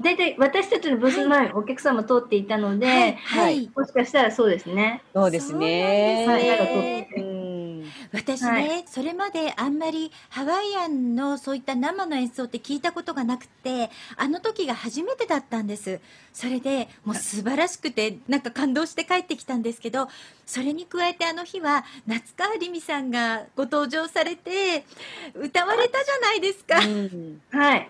[0.00, 5.02] 大体私たちのブースの前、お客様通っていたので、はい、ははいい、もしかしたらそうですね。
[5.14, 6.24] そうですね。
[6.26, 7.33] そうなんですねうん
[8.14, 8.84] 私ね、はい。
[8.86, 16.00] それまであんまりハワイアンのそういった生の演奏って聞いたことがなくてあの時が初めてだったんです。
[16.32, 20.08] それでもう素晴らしくてなんか感動して帰ってきたんですけど
[20.46, 24.84] それに加えてあの日は夏川りみさんがご登場されて
[25.34, 27.40] 歌われたじゃないですか、うん。
[27.50, 27.88] はい。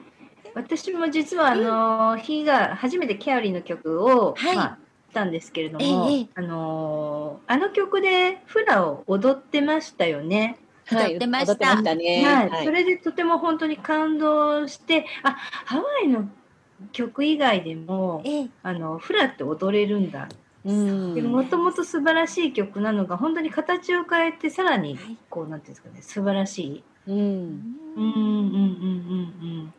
[0.54, 4.56] 私も実は、あの、日が初めてキャリーの曲を、はい。
[4.56, 4.83] まあ、し
[5.14, 10.58] たんですけれども、ええあの、あの曲でフラを踊ってましたよね。
[10.86, 11.76] はい踊ってました。
[11.76, 16.28] はい、はいそれでとても本当に感動して、あ、ハワイの
[16.92, 20.28] 曲以外でも、ええあの、フラって踊れるんだ。
[20.66, 26.84] うんでもともと素晴らしい曲なのが、本当に形を変えて、さらにはい、こう、なんていうんですかね、素晴らしい。
[27.06, 27.32] うんうん
[27.96, 29.74] うんうんうんうん。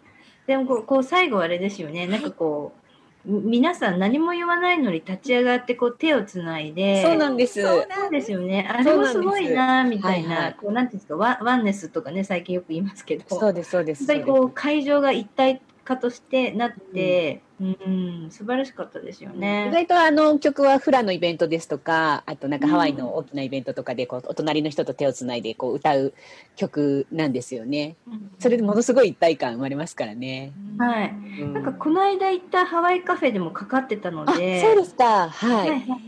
[0.45, 2.84] でもこう、こう最後あれですよね、なんかこう、み
[3.25, 7.61] 皆さん何も言わないのに立ち上がってこう手をつないで、そうなんです。
[7.61, 8.67] そうなんですよね。
[8.69, 14.05] あれもすごいなみたいな、はいはいこうなんていうんですかワン、ワンネスとかね、最近よく言いますけど、そうです、そうです。
[14.23, 19.69] こう会場が一体化としてなって、うん、素晴らしかったですよね。
[19.71, 26.13] 外とあの曲はフラのイベントですとか、あとなんかハワイの大きなイベントとかでこうお隣の人と手をつないでこう歌う
[26.55, 27.95] 曲なんですよね。
[28.39, 30.51] それでものすごい一体感生まれますからね。
[30.77, 31.09] はい。
[31.39, 35.05] うんなんかこの間行ったハワイカフェでもかかってたのあ、で、そうですか。
[35.05, 35.69] ははいい。
[35.69, 36.05] はい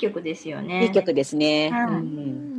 [0.00, 0.84] 曲ですよね。
[0.84, 1.70] いい曲ですね。
[1.88, 2.49] うん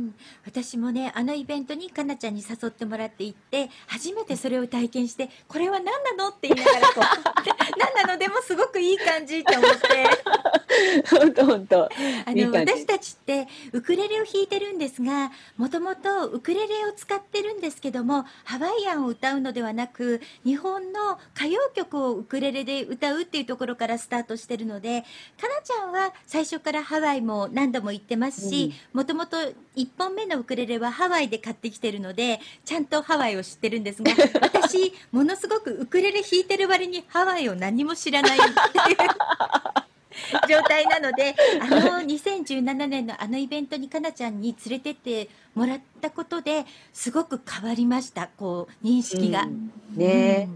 [0.44, 7.00] 私もねあのイベントにかなちゃんに誘ってもらって行って初めてそれを体験してこれは何なのって言いながらこう
[7.78, 10.62] 何なのでもすごくいい感じって思って。
[11.10, 11.84] 本当本当。
[11.84, 11.88] あ
[12.28, 25.02] の私たちってウクレレを弾いてるんですがもともとウクレレを使ってるんですけどもハワイアンを歌うのではなく日本の歌謡曲をウクレレで歌うっていうところからスタートしてるので
[25.40, 29.36] かなちゃんは最初からハワイも何度も行ってますしもともと
[29.76, 38.48] 1本目のウクレレはハワイで買ってきてるのでちゃんとハワイを知ってるんですが私ものすごくウクレレ弾いてる割にハワイを何も知らないっていう
[40.48, 49.72] 状態なのであの2017年のあのイベントにかなちゃんに連れてってもらったことですごく変わりましたこう認識が、うん。
[49.96, 50.48] ね。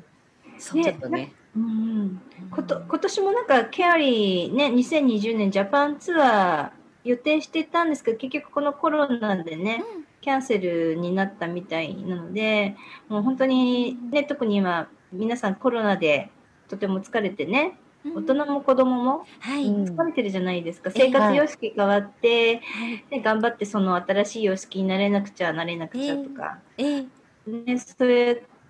[0.59, 0.83] そう。
[0.83, 1.33] ちょっとね。
[1.57, 1.67] うんう
[2.05, 2.23] ん。
[2.51, 6.76] こと今年もなんかケアリーね2020年ジャパンツアー
[7.07, 9.83] 予定してたんですけど結局このコロナでね、
[10.21, 12.75] キャンセルになったみたいなので
[13.09, 16.31] もう本当にね特に今皆さんコロナで
[16.69, 18.25] とても疲れてねうん。
[18.25, 21.07] 大人も子供もは疲れてるじゃないですか、ええ。
[21.07, 23.05] 生活様式変わって、はい。
[23.11, 27.07] ね、頑張ってその新しい様式になれなくちゃなれなくちゃとか、ええ。
[27.47, 28.11] ね、そう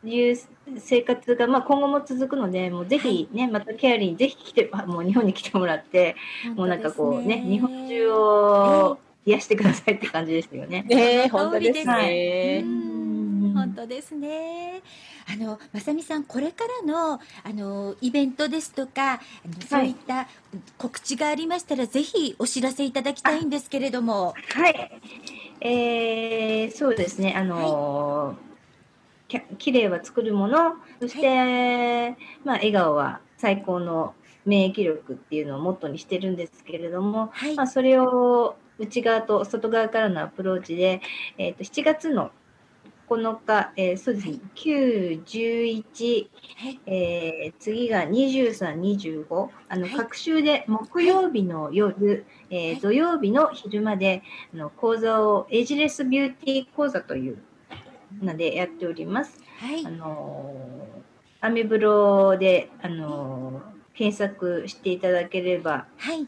[0.05, 0.37] いう
[0.79, 6.17] 生活が、まあ、今後も続くので、もうぜひね、またケアリーにぜひ来て、あ もう日本に来てもらって、
[6.55, 10.83] もうなんかこうね、日本中を癒してくださいって感じですよね。
[10.83, 12.63] ね本当ですね。
[12.65, 12.97] うん
[13.55, 14.83] 本当ですね。
[15.29, 17.21] あのまさみさんこれからのあ
[17.53, 19.21] のイベントですとか
[19.69, 20.29] そういった
[20.79, 24.35] 告知がありましたら、ぜひお知らせいただきたいんですけれども。
[24.55, 25.01] はい。
[25.61, 28.46] えー、そうですね、あのーきゃ
[29.29, 37.57] 綺麗は作るもの、そして、まあ、笑顔は最高の免疫力っていうのをモットーにしてるんですけれども、はい。
[37.57, 41.01] まあ、それを内側と外側からのアプローチで、
[41.39, 42.31] えー、と7月の
[43.09, 46.81] 9日、えーそうですね、9、11、はい。
[46.87, 49.91] えー次が23、25、あの、はい。
[49.97, 52.81] 各週で木曜日の夜、えーはい。
[52.81, 54.23] 土曜日の昼まで、
[54.55, 57.39] あの講座をエイジレスビューティー講座という
[58.23, 59.41] のでやっております。
[59.59, 61.07] はいあのー
[61.39, 66.27] アメブロで、あのー検索していただければはい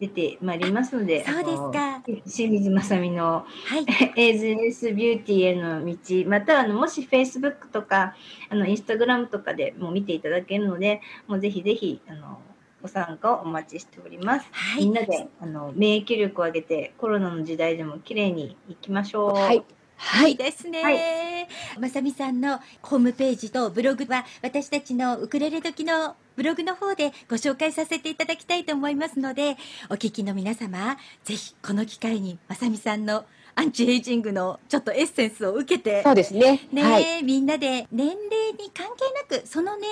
[0.00, 3.86] 出てまいりますので、そうですかあのー清水まさみのはい
[4.20, 8.14] エイズレスビューティーへの道、またあのもし Facebook とか
[8.48, 12.40] あの Instagram とかでも見ていただけるので、もうぜひぜひあの
[12.82, 14.48] ご参加をお待ちしております。
[14.50, 19.32] はいみんなであの免疫力を上げてコロナの時代でも綺麗にいきましょう。
[19.34, 19.62] はい。
[20.02, 20.34] はいい。
[20.34, 29.56] いですね、はまさみさんのホームページとブログは私たちのウクレレ時のブログの方でご紹介させていただきたいと思いますので
[29.90, 36.60] お聞きの皆様ぜひこの機会にまさみさんのアンチエイジングのちょっとエッセンスを受けてそうですね。
[36.72, 37.22] ね、はい。
[37.22, 38.16] みんなで年齢
[38.58, 39.90] に関係なくその年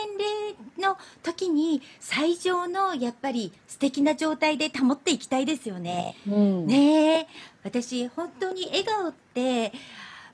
[0.79, 6.16] 齢の時に最上のやっぱり素敵な状態で保っていきたいですよね。
[6.27, 7.27] うんねえ
[7.62, 9.73] 私本当に笑顔って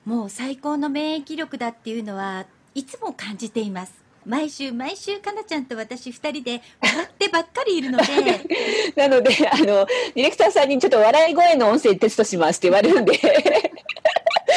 [0.05, 3.93] もう最高の免疫力だっていうのはいつも感じています。
[4.25, 8.05] 毎週毎週かなちゃんと私2人で笑ってばっかりいるので
[8.95, 13.13] なので、あの、ディレクターさんにちょっと笑い声の音声テストしますって言われるんで、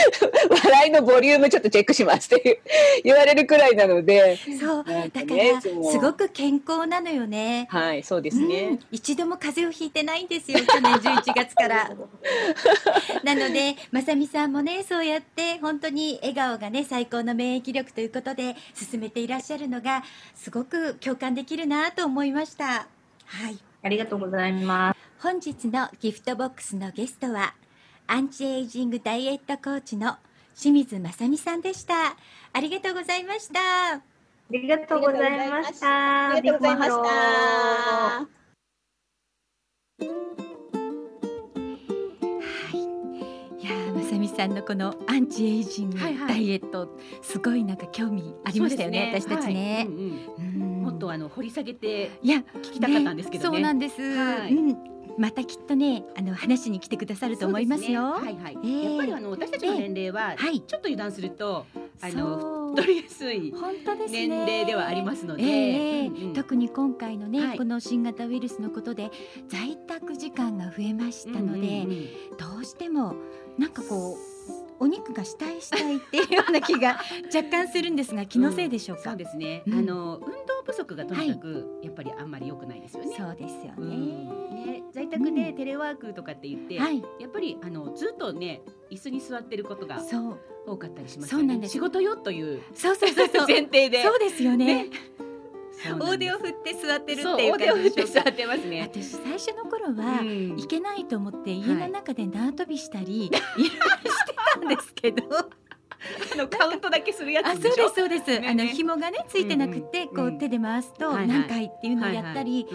[0.65, 2.61] 笑いのボリュームちょっとチェックしますって
[3.05, 7.67] 言われるくらいなので、そうなんかだからすごく健康なのよね。
[7.71, 8.79] はい、そうですうんね。
[8.91, 11.91] 一度も風邪をひいてないんですよ去年11月から
[13.25, 22.87] なのでまさみさんもねそうやって本当に笑顔がね最高の免疫力ということで進めていらっしゃるのがすごく共感できるなと思いました
[23.27, 25.01] はいありがとうございます。
[25.23, 27.55] 本日のギフトボックスのゲストは
[28.13, 30.17] アンチエイジングダイエットコーチの
[30.61, 31.95] 清水まさみさんでした。
[32.53, 33.61] ありがとうございました。
[33.93, 34.03] あ
[34.51, 36.31] りがとうございました。
[36.31, 38.41] ありがとうございました。
[44.11, 49.87] さみさんのこのアンチエイジングはいはいダイエット、すごいなんか興味ありましたよね私たちね、はい。
[49.87, 50.63] うんうん。
[50.63, 50.83] うん。
[50.83, 53.57] もっとあの掘り下げていや聞きたかったんですけどね。
[53.57, 54.53] そうなんです、はい。
[54.53, 58.15] うん、またきっとねあの話に来てくださると思いますよ。
[58.17, 58.43] そうですね。
[58.43, 58.67] はいはい。
[58.67, 58.85] ええ。
[58.85, 60.63] やっぱりあの私たちの年齢は、はい。
[60.63, 61.67] ちょっと油断すると
[62.01, 62.75] あそのう。
[62.75, 63.53] 太りやすい
[64.09, 67.59] 年齢ではありますので、ええうんうん特に今回のね、はい。
[67.59, 69.11] この新型ウイルスのことで
[69.49, 72.07] 在宅時間が増えましたので、うんうんうん。
[72.39, 73.15] どうしても
[73.59, 76.99] なんかこうお肉がしたいしたいっていうような気が
[77.35, 79.63] 若干するんですが気のせいでしょうか、そうですね。
[79.67, 79.75] うん。
[79.75, 83.15] あの運動不足がとにかく、やっぱりあんまり良くないですよね。
[83.17, 84.29] そうですようん。
[84.51, 87.03] ね、ね在宅でテレワークとかって言って、はい。
[87.19, 90.39] やっぱりあのずっとね椅子に座ってることがそう。
[90.67, 91.73] 多かったりしますそうなんです。
[91.73, 93.47] 仕事よというそうそうそうそう。
[93.49, 94.03] 前提で。
[94.05, 94.91] そうですよね。
[95.83, 96.33] そうなんです。
[96.33, 98.83] 大手を振って座ってるっていう感じで座ってますね。
[98.83, 105.23] 私最初の頃は、うんいけないと思って家の中で縄跳びしたり、 い、ろいろしてたんですけど
[106.33, 107.85] あ のカウントだけするやあそうつでしょ？
[107.85, 112.67] ですそうです、ねあの紐がねついてなくて、こう手で回すと何回っていうのをやったり、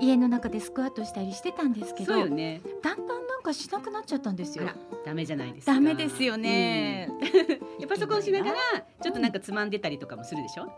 [0.00, 2.60] 家の中でスクワットしたりしてたんですけどね。
[2.82, 4.68] だんだんなんかしなくなっちゃったんですよ。
[5.04, 5.74] ダメじゃないですか。
[5.74, 7.80] ダメですよね、うん。
[7.82, 8.56] やパソコンしながら
[9.02, 10.70] ちょっとなんかつまんでたりとかもするでしょ？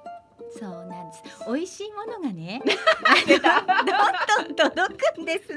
[0.59, 1.23] そうなんです。
[1.47, 2.61] 美味しいものがね
[3.37, 5.49] どんどん届くんです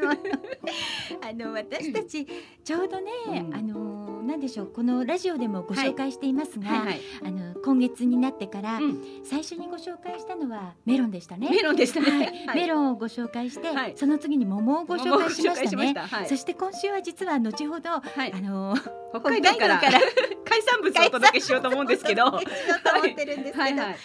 [1.21, 2.27] あの私たち
[2.63, 3.55] ちょうどね、うん。
[3.55, 3.92] あの
[4.23, 7.01] なんでしょうこのラジオでもご紹介していますが、はいはい。
[7.25, 9.01] あの今月になってから、うん。
[9.23, 11.49] 最初にご紹介したのはメロンでしたね。
[11.49, 12.45] メロンでしたね。
[12.47, 13.93] はい、 メロンをご紹介して、はい。
[13.95, 15.77] その次に桃をご紹介しました。
[15.77, 15.93] ね。
[16.07, 16.27] はい。
[16.27, 18.33] そして今週は実は後ほど、はい。
[18.33, 18.75] あの
[19.11, 19.91] 北海道から北
[20.43, 22.25] 海産物をお届けしようと思うんですけど。
[22.25, 23.97] しようと思ってるんですけど、はいはい。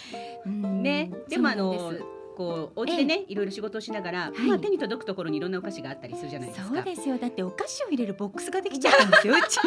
[0.45, 0.83] うん。
[0.83, 1.93] ね、でもあの
[2.39, 4.47] こうお家でね、いろいろ仕事をしながら、はい。
[4.47, 6.67] まあ手に届くところにいろんなお菓子があったりするじゃないですか。
[6.73, 7.17] そうですよ。
[7.17, 9.59] だってお菓子を入れるボックスができちゃったんですよ うち。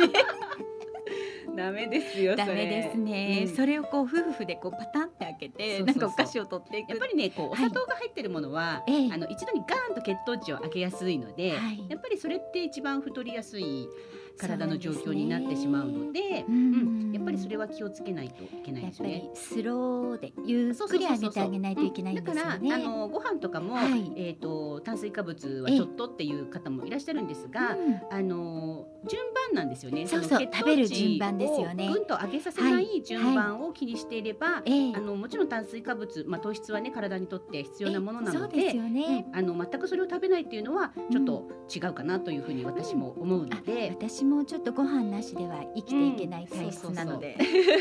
[1.55, 2.35] ダメですよ。
[2.35, 3.55] ダメですね、うん。
[3.55, 6.89] それをこう夫婦でこうパタンって開けてなんかお菓子を取っていく。
[6.89, 9.13] やっぱりね、こうお砂糖が入ってるものは、ええ。
[9.13, 11.87] あの一度にガーンと血糖値を上げやすいので、はい。
[11.91, 13.87] やっぱりそれって一番太りやすい
[14.39, 17.11] 体の状況になってしまうので、ううん。
[17.11, 19.59] んやっぱりそれは気をつけないといけないやっぱりですね。
[19.59, 22.79] スローでゆっくり上げてあげないといけないだからあね。
[22.79, 24.13] のご飯とかも、はい。
[24.17, 28.01] えっ、と炭水化物はちょっとっていう方もいらっしゃるんですが、うん。
[28.11, 30.07] あの順番なんですよね。
[30.07, 31.89] そうそう食べる順番ですよね。
[31.89, 34.93] をぐんと上げさせない順番を気にしていれば、ええ。
[34.95, 38.75] あのもちろん炭水化物、まあ糖質はね体にとって必要なものなので
[39.33, 47.37] あの全くそれを食べないっていうのはちょっと違うかなというふうに私も思うので、私もちょっとご飯なしでは生きていけない体質なので、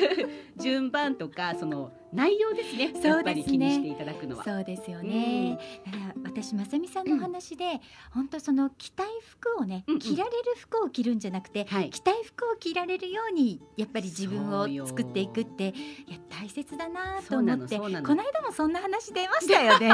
[0.58, 2.92] 順番とかその内容ですね。
[2.94, 3.10] そうですね。
[3.10, 4.44] やっぱり気にしていただくのは。
[4.44, 5.58] そうですよね。
[5.86, 11.90] だから私まさみさんのお話で、本当その着たい服をね、着られる服を着るんじゃなくて、はい。
[11.90, 15.74] 着たい服を着られるようにやっぱり自分を作っていくって
[16.08, 19.92] いや大切だなと思ってこの間もそんな話出ましたよね。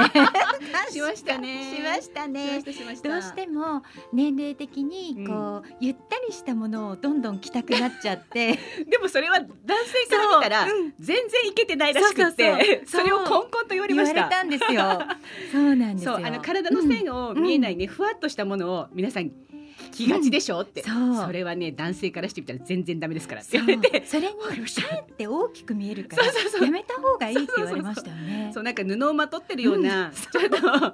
[0.92, 1.76] しましたね。
[1.76, 2.62] しましたね。
[2.64, 8.58] どうしても年齢的にこう、ゆったりしたものをどんどん着たくなっちゃって。
[8.90, 9.50] でもそれは男
[9.86, 10.68] 性から見たら
[11.00, 15.02] 全然いけてないらしくってそれをコンコンと言われましたたんですよ。
[15.52, 16.15] そうなんですよ。
[16.15, 19.32] そうあの体の線を見えないね、ふわっとしたものを皆さん
[19.91, 21.15] 着がちでしょって、そう。
[21.15, 24.06] それはね男性からしてみたら全然ダメですからって言われて。
[24.06, 28.52] それにわかりましたかえって大きく見えるからそうやめた方がいいって言われましたよね。
[28.54, 30.94] そうなんか布をまとってるような、ちょっと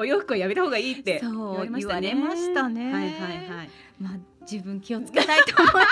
[0.00, 2.12] お洋服をやめた方がいいって言われましたね。
[2.12, 2.92] 言われましたね。
[2.92, 3.70] はいはいはい。
[4.00, 5.86] まあ自分気をつけたいと思います。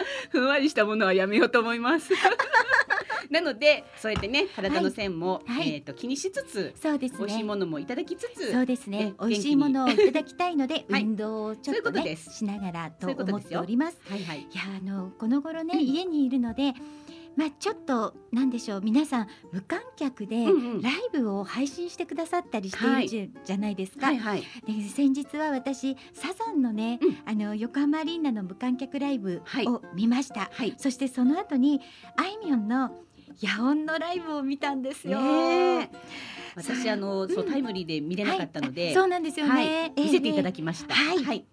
[0.30, 2.12] ふんわりしたものはやめようと思います。
[3.30, 7.18] なのでそうやってね体の線も、はいはいえっ、と気にしつつ、そうですね。
[7.18, 9.14] 美味しいものもいただきつつ、そうですねね。
[9.20, 13.98] 美味しいものをいただきたいので、 はい運動をちょっとねしながらと思っております。
[14.08, 14.40] はいはい。
[14.40, 16.74] いやあのこの頃ね、うん家にいるので、
[17.36, 20.52] まあちょっとなんでしょう皆さん無観客でライ
[21.12, 22.84] ブを配信してくださったりして
[23.16, 24.06] いるじゃ,、ないですか。
[24.06, 24.42] はいはい。
[24.66, 30.50] で先日は私サザンのね、うんあの横浜アリーナの無観客ライブはいを見ました。
[30.52, 30.74] はい。
[30.76, 31.80] そしてその後に
[32.16, 32.90] あいみょんの
[33.42, 35.20] 野音のライブを見たんですよ。
[35.20, 35.90] ねえ。
[36.56, 38.94] 私あの、そううんタイムリーで見れなかったので、はい。
[38.94, 39.52] そうなんですよね。
[39.52, 39.66] はい。
[39.66, 40.02] ええ。
[40.02, 40.94] 見せていただきました。
[40.94, 41.24] はい。
[41.24, 41.44] はい。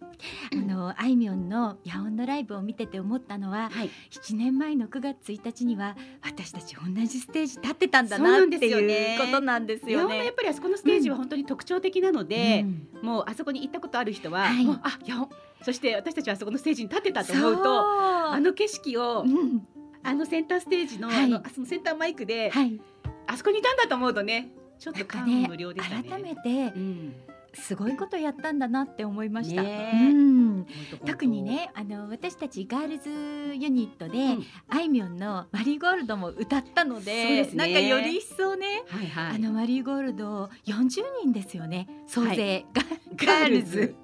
[0.52, 3.90] あのあいみょんの野音のライブを見てて思ったのは、はい。
[4.10, 10.26] 7年前の9月1日には私たち同じステージ立ってたんだそうなっていうことなんですよね。
[10.26, 10.34] やっ。
[10.34, 12.66] ぱりあそこのステージは本当に特徴的なので、
[13.02, 13.08] うん。
[13.08, 14.66] もうあそこに行ったことある人は、はい。
[14.66, 15.30] もうあやお
[15.64, 17.74] そして私たちはあそこのステージに立ってたと思うとそう。
[17.74, 19.68] あの景色を、うん
[20.08, 21.24] あのセンターステージの,、はい。
[21.26, 22.80] あのそのセンターマイクで、はい、
[23.28, 24.50] あそこにいたんだと思うとね
[24.80, 26.10] ちょっと感無量でしたね。
[26.10, 27.14] 改めてうん、
[27.54, 29.64] すごいことやったんだなって思いました。
[29.64, 30.10] ねえ。
[30.10, 30.68] うん。
[31.06, 33.10] 特に、ねあの私たちガールズ
[33.56, 34.46] ユニットで、うん。
[34.70, 37.66] あいみょんの「マリーゴールド」も歌ったのでそうですね。
[37.66, 41.88] なんかより一層ね、はいはい、あのマリーゴールド40人ですよね。
[42.06, 43.96] 総勢、ガガールガールズズ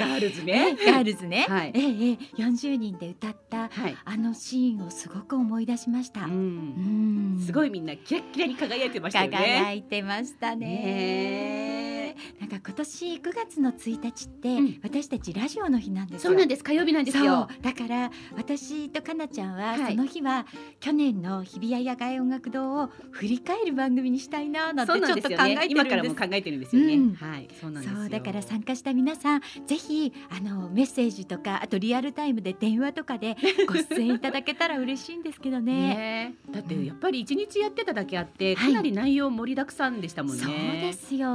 [0.00, 0.74] ガールズね。
[0.74, 0.86] ね。
[0.86, 1.72] ガールズね、はい。
[1.74, 2.42] ええええ。
[2.42, 6.24] 40人で歌ったはい、あのシーンをすごく思い出しました。
[6.24, 7.36] ううん。
[7.36, 9.36] んすごいみんなキラッキラに輝いてましたよね。
[9.36, 10.66] 輝いてましたね。
[10.66, 11.79] ね
[12.40, 17.48] なんか今年9月の1日って、うん私たちラジオの日なんですよそうなんです火曜日なんですよ。
[17.60, 20.46] だから私とかなちゃんは、はいその日は
[20.78, 25.34] 去年の日比谷野外音楽堂を振り返る番組にしたいななんてちょっと考。
[25.50, 26.94] えてるんです今からも考えてるんですよね。
[26.94, 28.00] うんはい、そうなんですよ。
[28.00, 35.70] そうだから参加した皆さんぜひあのメッセージとかあとリアルタイムで電話とかでご出演いただけたら嬉しいんですけどね。
[35.70, 40.42] ねえだってやっぱり一日やってただけあって、はいかなり内容盛りだくさんでしたもんね。
[40.42, 41.28] そうですよ。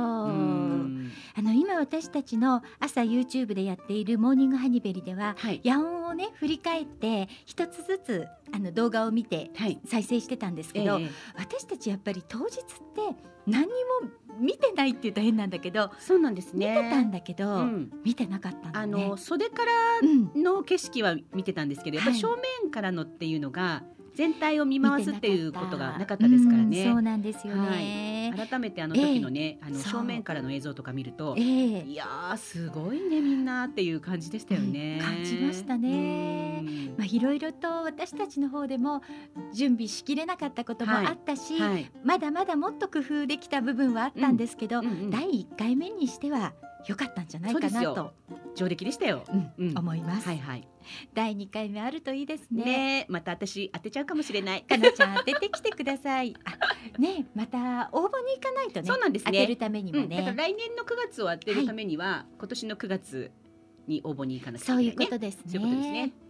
[0.75, 9.79] うんあの今私たちの朝 YouTube でやっているモーニングハニベリでははい野音をね振り返って一つずつあの動画を見てはい。
[9.85, 13.15] 再生してたんですえけど、え私たちやっぱり当日って
[13.47, 14.09] 何にも
[14.39, 16.75] 見てないって言うと変なんだけど、そうなんですね。
[16.75, 19.07] 見てたんだけど、うん見てなかったんだあね。
[19.07, 19.71] の袖から
[20.01, 20.05] う
[20.39, 23.83] んの景色は見てたんですけど、やっぱりはい正面からのっていうのが
[24.15, 27.01] 全体を見回すっていうことがなかった見ですからうんそうね。
[27.01, 28.33] なんですよね。
[28.35, 29.91] 改めてあの時のね、あのそう。
[30.01, 31.83] 正面からの映像とか見るとえ、え。
[31.83, 34.99] いやーすごいねみんなっていう感じでしたよね。
[34.99, 36.61] うん感じましたね。
[36.63, 36.95] うん。
[36.97, 39.01] まあいろいろと私たちの方でも
[39.53, 41.91] 準備しきれなかったこともはいあったし、はい。
[42.03, 46.53] まだまだもっと工夫できた部分はあったんですけど、うんうん第1回目にしては
[46.87, 48.13] 良かったんじゃないかなと、
[48.55, 49.23] 上出来でしたよ。
[49.27, 49.77] うんうん。
[49.77, 50.67] 思います、はいはい。
[51.13, 52.63] 第2回目あるといいですね。
[52.63, 54.63] ねまた私当てちゃうかもしれない。
[54.63, 56.35] かなちゃん当ててきてください。
[56.43, 58.87] あねまた応募に行かないとね。
[58.87, 59.31] そうなんですね。
[59.31, 63.31] 当てるためにもうん、だからね、来年の9月を当てるためには、今年の9月
[63.87, 64.93] に応募に行かなきゃいけない、ね。
[64.95, 65.43] そういうことですね。
[65.47, 66.24] そういうことですね。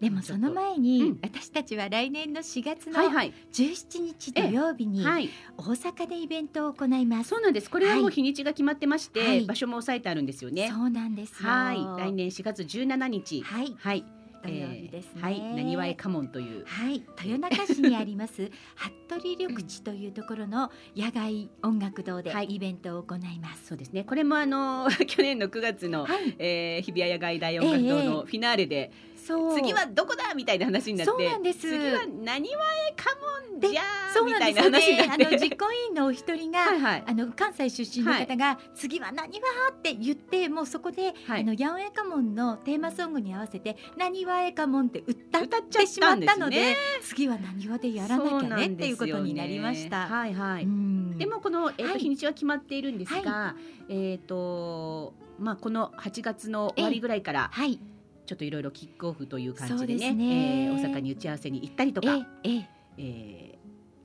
[0.00, 5.30] でもその前に、うん私たちは来年の4月のはいはい17日土曜日にはい。
[5.56, 7.70] 大阪でイベントを行います、そうなんです。
[7.70, 10.70] これはもうはい日にちが決まってまして、はい場所も押さえてあるんですよね。
[10.70, 11.76] そうなんですよはい。
[11.76, 13.42] 来年4月17日。
[13.42, 14.04] はいはい。
[14.46, 15.40] 土曜日ですね、えーはい。
[15.40, 16.64] なにわえ家紋という。
[16.66, 23.66] はい、豊中市にあります 服部緑地というところの野外音楽堂ではいイベントを行います。
[23.66, 24.04] そうですね。
[24.04, 29.15] これもあの 去年の9月の、はい、えー、日比谷野外大音楽堂のフィナーレで、そう
[29.54, 33.04] 次はどこだみたいな話になって、そうなんです次はなにわえ家
[33.50, 33.82] 紋じゃ
[34.24, 35.06] みたいなうなんですよね。
[35.06, 35.24] あ話になって。
[35.24, 37.04] の実行委員のお一人が、 はいはい。
[37.06, 50.06] あの関西出身の方が、次は何わって言ってもうそこで、はいあの八百屋家紋のテーマソングに合わせて何わえ家紋って歌っ歌っちゃてしまったのでね次は何わでやらなきゃねっていうことになりました。
[50.06, 50.64] はいはい。
[50.64, 53.54] うんでもこの、えーとはい日にちは決まっているんですが、
[53.88, 57.80] えっ、とまあこの8月の終わりぐらいからはい、
[58.26, 62.68] ちょっといろいろキックオフという感じでねすねえー大阪に打ち合わせに行ったりとか、ええ
[62.98, 63.56] えー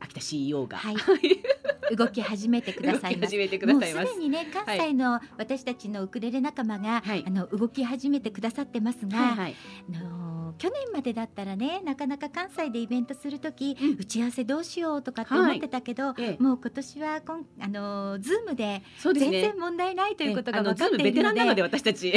[0.03, 0.95] 秋田 CEO が、はい
[1.95, 3.31] 動き始めてくだ動さいます。
[3.31, 4.23] き始めてくださいますもうすで。
[4.23, 9.55] にね関西の私たちのウクレレ仲間が、はいあの動き始めてくださってますが、はいはい。
[9.93, 13.91] あのーの去年までだったらねなかなか関西でイベントする時、うん。
[13.99, 16.43] 打ち合わせどうしようとかって思ってたけど、ええ。
[16.43, 22.11] もう今年はこんあのズームで全然問題ないということが分かってズームベいるのでテランなので私たち。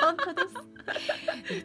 [0.00, 0.74] 本当です。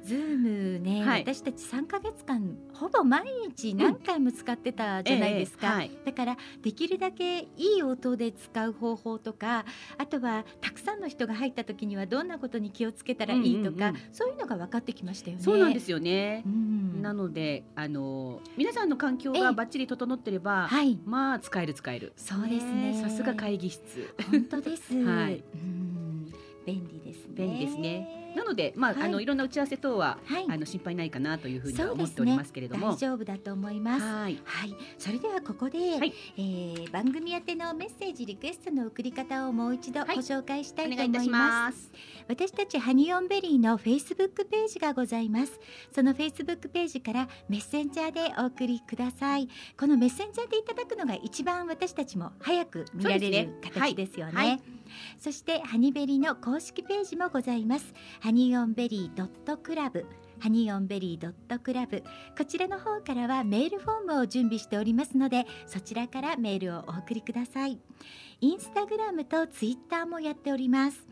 [0.06, 1.22] ズームね、はい。
[1.22, 5.92] 私たち3ヶ月間ほぼ毎日何回も使ってたじゃないですか、ええはい。
[6.06, 7.48] だからできるだけい
[7.78, 9.66] い音で使う方法とか
[9.98, 14.02] あとはたくさんの人が入った時にはどんなことに気をつけたらいいとか、うんうん。
[14.12, 15.44] そういうのが分かってきましたよね。
[15.44, 16.09] そうなんですよね
[16.46, 16.50] う。
[16.50, 17.02] ん。
[17.02, 21.00] なのであの皆さんの環境がバッチリ整ってれば、はい。
[21.06, 22.14] まあ使える使える。
[22.16, 23.00] そうですね。
[23.02, 24.14] さすが会議室。
[24.32, 25.44] 本当です、 はい。
[25.54, 26.34] うん。
[26.66, 27.34] 便利ですね。
[27.36, 28.34] 便利ですね。
[28.36, 29.04] なのでまあ、はい。
[29.08, 30.46] あのいろんな打ち合わせ等は、はい。
[30.48, 32.92] あの心配ないかなというふうに思っておりますけれども。
[32.92, 34.06] 大丈夫だと思います。
[34.06, 34.40] はい。
[34.44, 36.14] はい、それではここで、はい。
[36.38, 40.18] えー番組宛てのメッセージリクエストの送り方をもう一度ごはい。
[40.18, 41.72] 紹介したいとお願いいたし思います。
[41.72, 41.92] ます。
[42.30, 45.60] 私たちハニオンベリーのフェイスブックページがございます。
[45.92, 49.50] そのフェイスブックページからメッセンジャーでお送りください。
[49.76, 54.34] このメッセンジャーでいただくのが一番私たちも早く見られる形ですよね。
[54.34, 54.62] はいはい
[55.20, 57.94] そしてハニベリーの公式ページもございます。
[58.22, 60.06] ハニオンベリードットクラブ。
[60.40, 62.04] ハニオンベリードットクラブ。
[62.38, 67.80] こちらの方からはメールフォームを準備しておりますのでそちらからメールをお送りください。
[68.42, 71.08] インスタグラムとツイッターもやっております。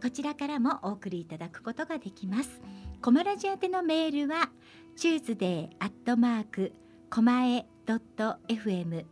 [0.00, 2.60] こちらからもお送りいただくことができます。
[3.02, 4.50] コマラジ宛てのメールは
[4.96, 6.72] tuesday アットマーク
[7.10, 9.04] コマエドット fm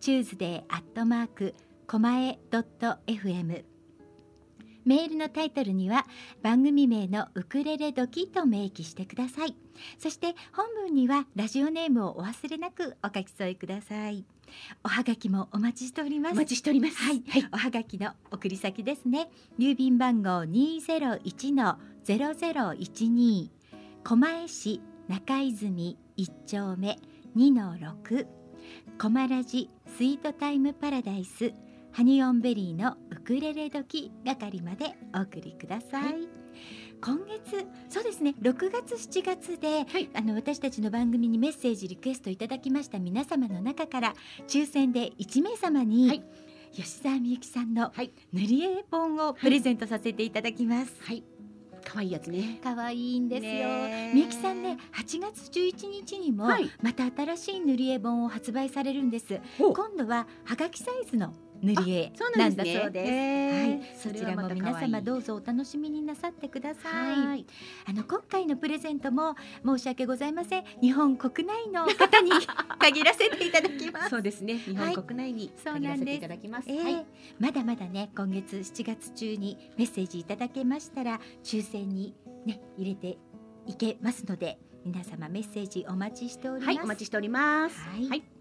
[0.00, 1.54] tuesday アットマーク
[1.86, 3.64] コマエドット fm
[4.88, 6.06] メールのタイトルには
[6.42, 9.54] 番組名のウクレレドキと明記してください。
[9.98, 14.24] そして本文にはラジオネームをお忘れなくお書き添えください。
[14.82, 16.32] おはがきもお待ちしております。
[16.32, 16.96] お待ちしております。
[17.02, 17.22] はい、
[17.52, 19.28] おはがきの送り先ですね。
[19.58, 23.50] 郵便番号二ゼロ一のゼロゼロ一二。
[24.04, 26.98] 狛江市中泉一丁目
[27.34, 28.26] 二の六。
[28.98, 29.68] コマラジ
[29.98, 31.52] スイートタイムパラダイス
[31.98, 36.04] ハニオンベリーのウクレレ時係までお送りください。
[36.04, 36.10] は
[37.00, 44.14] 今月そうですね6月7月で、はいあの私たちの番組にメッセージリクエストいただきました皆様の中から
[44.46, 46.24] 抽選で1名様に、はい
[46.70, 50.94] 吉澤美由紀さんのはい塗り絵本をプレゼントさせていただきます。
[51.00, 51.24] はい。
[51.84, 52.60] 可愛いやつね。
[52.62, 53.68] 可愛いんですよ。
[54.14, 59.40] みゆきさんね、8月11日にもはいまた新しい塗り絵本を発売されるんです。
[59.58, 61.32] 今度ははがきサイズの
[61.62, 62.56] 塗り絵ななん。
[62.56, 63.10] だそうです。
[63.12, 67.26] へはいー、そちらも皆様どうぞお楽しみになさってください。
[67.26, 67.46] はい。
[67.86, 69.34] あの今回のプレゼントも
[69.64, 70.64] 申し訳ございません。
[70.80, 72.30] 日本国内の方に
[72.78, 74.10] 限らせていただきます。
[74.10, 74.58] そうですね。
[74.58, 76.70] 日はい本国内に限らせていただきます。
[76.70, 77.06] えーはい。
[77.38, 82.14] まだまだね今月7月中にメッセージいただけましたら抽選に
[82.46, 83.18] ね入れて
[83.66, 86.76] いけますので皆様メッセージお待ちしております。
[86.76, 87.78] はい、お待ちしております。
[87.80, 88.37] はいはい。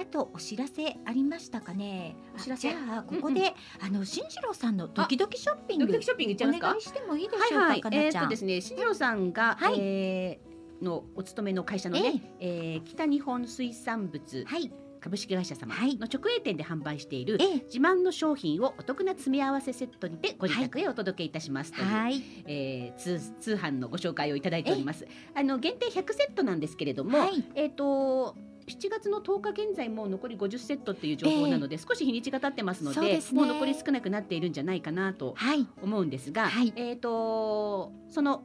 [0.00, 2.16] あとお知らせありましたかね？
[2.36, 2.68] お知らせ。
[2.70, 5.86] あじゃあここで、あの新次郎さんのドキドキショッピング。
[5.86, 6.66] ドキドキショッピングいっちゃいますか？
[6.68, 6.82] お願い。
[6.82, 7.80] してもいいでしょうか、はいはい。
[8.06, 9.74] えーっとですね、新次郎さんが、はい。
[9.78, 14.70] えーのお勤めの会社のね、えー北日本水産物はい。
[15.00, 15.96] 株式会社様はい。
[15.98, 17.54] の直営店で販売しているええ。
[17.66, 22.22] 自慢の商品をお得な詰め合わせセットにてご自宅へお届けいたしますという、はい。
[22.46, 25.06] えー通通販のご紹介をいただいております。
[25.34, 27.44] あの限定100セットなんですけれども、はい。
[27.54, 28.34] えっ、と
[28.66, 33.20] 7月の10日現在もう残り50セットっていう情報なので、少し日にちが経ってますのでね。
[33.32, 35.66] もう残り少なくなっているんじゃないかなとはい。
[35.82, 36.72] 思うんですが、はい。
[36.76, 38.44] えっ、とその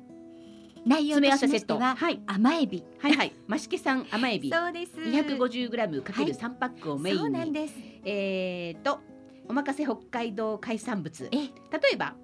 [0.85, 2.21] 内容としましてははい。
[2.25, 2.83] 甘エビ。
[2.99, 3.33] はいはい。
[3.47, 4.49] 増毛さん甘エビ。
[4.49, 4.93] そうです。
[4.97, 7.73] 250g かける3パックをメイそうンに、なんです。
[8.05, 8.99] えっ、と
[9.47, 11.29] おまかせ北海道海産物。
[11.31, 11.49] え例
[11.93, 12.15] えば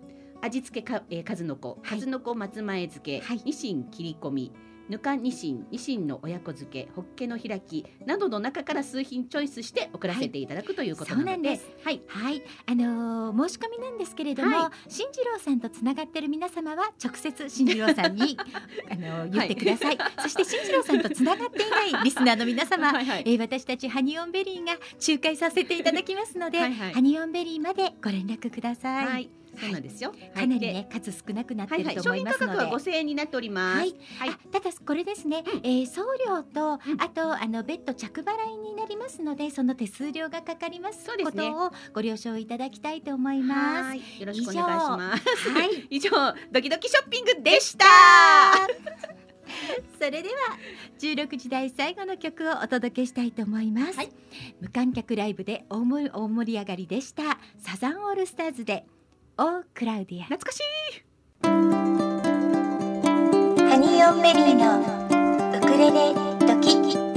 [0.42, 2.00] 味付けか、えー、数の子、はい。
[2.00, 3.42] 数の子松前漬け、はい。
[3.46, 4.52] ニシン切り込み、
[4.90, 11.66] ぬかニシン、ニシンの親子漬け、ホッケの開きなどの中から数品チョイスして送らせていただくということなので、そうなんです。
[11.84, 18.38] はい、はい、あのー申し込みなんですけれども、は新次郎さんとつながってる皆様は直接新次郎さんに
[18.90, 23.24] あのー言ってください、そして新次郎さんとつながっていないリスナーの皆様、はいはい。
[23.26, 26.94] えー私たちハニオンベリーが仲介させていただきますのではいはい。
[26.94, 29.30] ハニオンベリーまでご連絡ください、はい、
[29.60, 30.12] そうなんですよ。
[30.34, 33.80] かなりでね数少なくなってると思いますので、格は5000円になっております。
[33.80, 33.94] はい、
[34.52, 37.02] ただこれですね、えー送料と、うん。
[37.02, 43.90] あとあの別途着払いになりますのでその手数料がかかりますことをご了承いただきたいと思います。
[43.90, 44.00] はい。
[44.20, 45.50] よろしくお願いします。
[45.50, 46.10] はい 以上、
[46.52, 47.86] ドキドキショッピングでした。
[50.00, 50.36] それでは
[51.00, 54.10] 16時台最後の曲をお届けしたいと思います、はい。
[54.60, 57.40] 無観客ライブで大盛り上がりでした。
[57.58, 58.86] サザンオールスターズで
[59.38, 60.62] オクラウディア懐かしい。
[61.44, 61.50] ハ
[63.76, 64.80] ニーオンベリーの
[65.58, 67.15] ウクレレドキ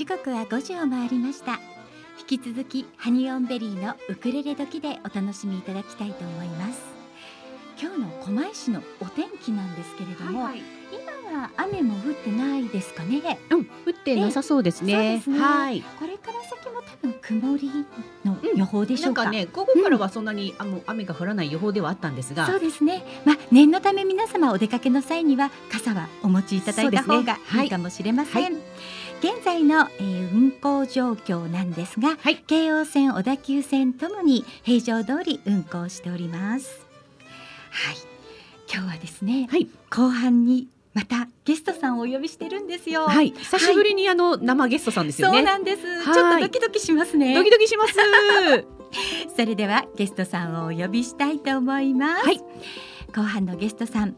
[0.00, 1.60] 時刻は5時を回りました
[2.18, 6.80] 引き続きハニオンベリーのウクレレ時でお楽しみいただきたいと思います
[7.78, 10.62] 今日の狛江市のお天気なんですけれども、はい
[11.30, 13.38] 今は雨も降ってないですかね？
[13.50, 15.22] うん、降ってなさそうですね。
[15.24, 15.82] ねはい。
[16.00, 17.70] これから先も多分曇り
[18.24, 22.46] の予報でしょうか,、なんかね、午後からはそんなに、あの雨が降らない予報ではあったんですが。
[22.46, 23.04] そうですね。
[23.24, 28.69] まあ念のため皆様お出かけの際には傘はお持ちいただいた方がいいかもしれません。
[29.20, 36.86] はい現在の、えー運行状況なんですが、はい京王線、小田急線ともに平常通り運行しております。
[37.70, 37.96] はい、
[38.72, 39.68] 今日はですね、はい。
[39.90, 43.06] 後半にまたゲストさんをお呼びしてるんですよ。
[43.06, 43.32] はい。
[43.32, 45.42] 久しぶりにあの生ゲストさんですよそうね。
[45.42, 45.86] なんです。
[45.86, 47.34] はいちょっとドキドキしますね。
[47.34, 47.94] ドキドキします。
[49.36, 52.40] それではゲストさんをお呼びしたいと思います、はい
[53.12, 54.14] 後半のゲストさん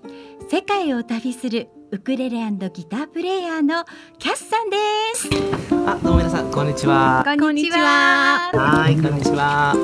[0.50, 2.38] 世界を旅するウクレレ
[2.72, 3.84] ギタープレイヤーの
[4.18, 4.76] キャスさんで
[5.14, 5.28] す
[5.86, 7.22] あ、どうも皆さん、こんにちは。
[7.22, 9.74] こんにちははい、こんにちは。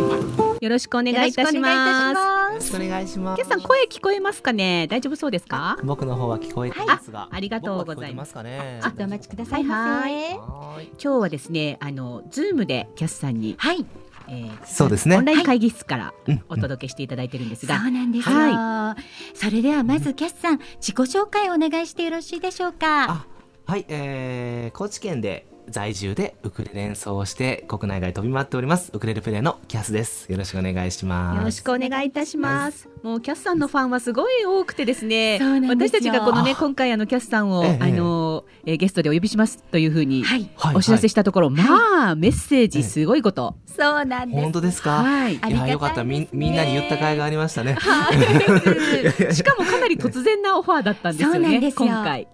[0.58, 1.70] よろしくお願いいたします。
[1.74, 3.42] たしよろしくお願いします。
[3.42, 4.86] キャスさん声聞こえますかね？
[4.88, 5.76] 大丈夫そうですか？
[5.84, 8.80] 僕の方は聞こえてますが、あありがとうございますまね？
[8.82, 10.86] ちょっとお待ちくださいませはい。
[10.92, 13.84] 今日はですね、あのズームでキャスさんに、はい
[14.28, 15.16] えーそうですね。
[15.16, 16.42] オンライン会議室からうん。
[16.48, 18.96] お届けしていただいてるんですそうが、なんですよ、は
[19.34, 23.10] それではまずキャスさん自己紹介をお願いしてよろしいでしょうか？
[23.10, 23.26] あ、
[23.66, 30.30] はい、えー、高知県で在住でウクレレ演奏をして国内外飛び回っておりますウクレレプレのキャスです。
[30.30, 31.38] よろしくお願いします。
[31.38, 32.88] よろしくお願いいたします。
[33.02, 35.38] もうキャスさんのファンはすごい多くてですね。
[35.68, 43.56] 私たちがこのねあ今回あのキャスさんを、ええあの、えーゲストでお呼びしますというふうにはいはいお知らせしたところ、まあメッセージすごいこと。
[43.66, 45.02] そうなんです本当ですか？
[45.02, 45.38] はい。
[45.40, 47.74] ありがたいですねいや、よかった、みん、みんなに言った甲斐がありましたね。
[47.74, 48.18] はい。
[49.34, 51.72] しかもかなり突然なオファーだったんですよね。
[51.72, 52.26] 今回。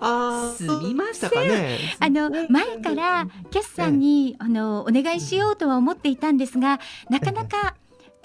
[0.00, 1.78] あーすみませんね。
[2.00, 7.74] あの前からキャスさんにあのお願いしようとは思っていたんですがなかなか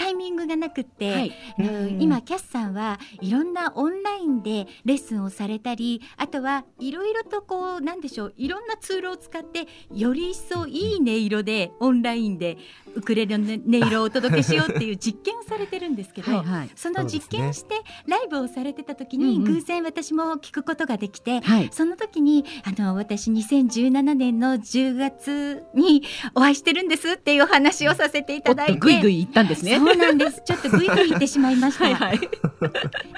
[0.01, 1.31] タイミングがなくって、はい。
[1.59, 12.57] うん今キャスさんはいろんなオンラインでレッスンをされたりあとはいろいろとこうなんでしょういろんなツールを使ってより一層いい音色でオンラインで
[12.95, 16.69] ウクレレの音色をお届けしようっていう実験をされてるんですけど、はいはい。
[16.75, 17.75] その実験をして
[18.07, 21.69] ライブをされてた時にうんうん偶然私も聞くことができて、はい。
[21.71, 26.03] その時にあの私2017年の10月に
[26.35, 29.77] お会いしてるんですっていうお話をさせていただいておっとぐいぐい行ったんですね。
[29.77, 32.19] そうなんですちょっとグイグイ言ってしまいました、は いはい。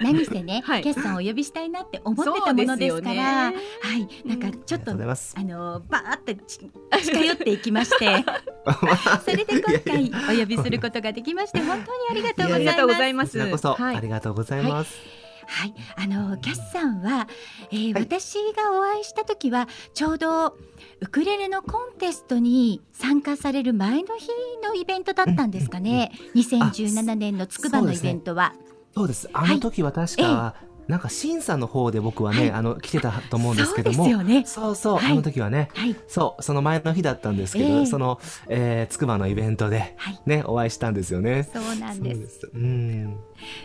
[0.02, 5.36] 何せね、 はいキャスさんをお呼びしたいなって思ってたものですからねはいなんかちょっとうございます。
[5.38, 6.60] あのバーッとち
[7.04, 8.26] 近寄っていきまして
[9.26, 12.56] それで今回お呼びすることができまして本当にありがとうございます。
[12.56, 13.32] ありがとうございます。
[13.32, 13.96] こちらこそ、はい。
[13.96, 15.24] ありがとうございます。
[15.46, 17.28] はい、あのキャスさんは、
[17.72, 18.04] えーはい。
[18.04, 20.58] 私がお会いした時はちょうど
[21.02, 24.30] ウクレレのコンテストに参加される前の日
[24.64, 26.12] のイベントだったんですかね。
[26.36, 28.54] 2017年のつくばのイベントは。
[28.96, 29.30] そうです。
[29.34, 30.56] あの時は確か、
[30.88, 34.44] なんか審査の方で僕はね、はいあの来てたと思うんですけども、そうね。
[34.46, 41.48] そうそう、はいあの時はね、はいそうその前の日だったんですけど、ええその、えー、つくばのイベントではい、ねお会いしたんですよね。
[41.54, 42.42] そうなんです。
[42.42, 43.18] そううん。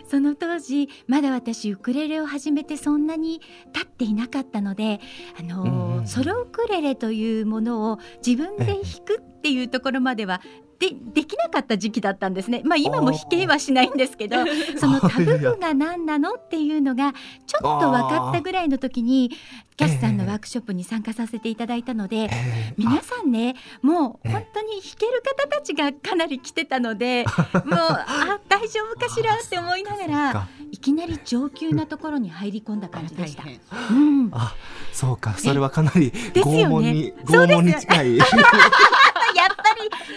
[0.09, 3.41] その当時まだ私ウクレレを始めてそんなに
[3.73, 5.01] 経っていなかったので、
[5.39, 10.41] あのーうんうんソロウクレレというものを自分で弾くっていうところまでは
[10.79, 12.63] でできなかった時期だったんですね。
[12.65, 14.37] まあ今も弾けはしないんですけど、
[14.79, 17.13] そのタブ譜が何なのっていうのが
[17.47, 19.31] ちょっと分かったぐらいの時に
[19.77, 22.17] キャスさんのワークショップに参加させていただいたので。
[22.17, 22.29] えー。
[22.77, 27.25] 皆さんねもうええ本当に弾ける方たちがかなり来てたので
[27.65, 30.49] もうあ大丈夫かしらって思いながらか。
[30.71, 33.43] いきなり上級なところに入り込んだ感じでした。
[33.91, 34.55] うん、あ、
[34.93, 38.19] そうか、それはかなり拷問に、そうですよ拷問に近い。
[39.39, 39.63] やっぱ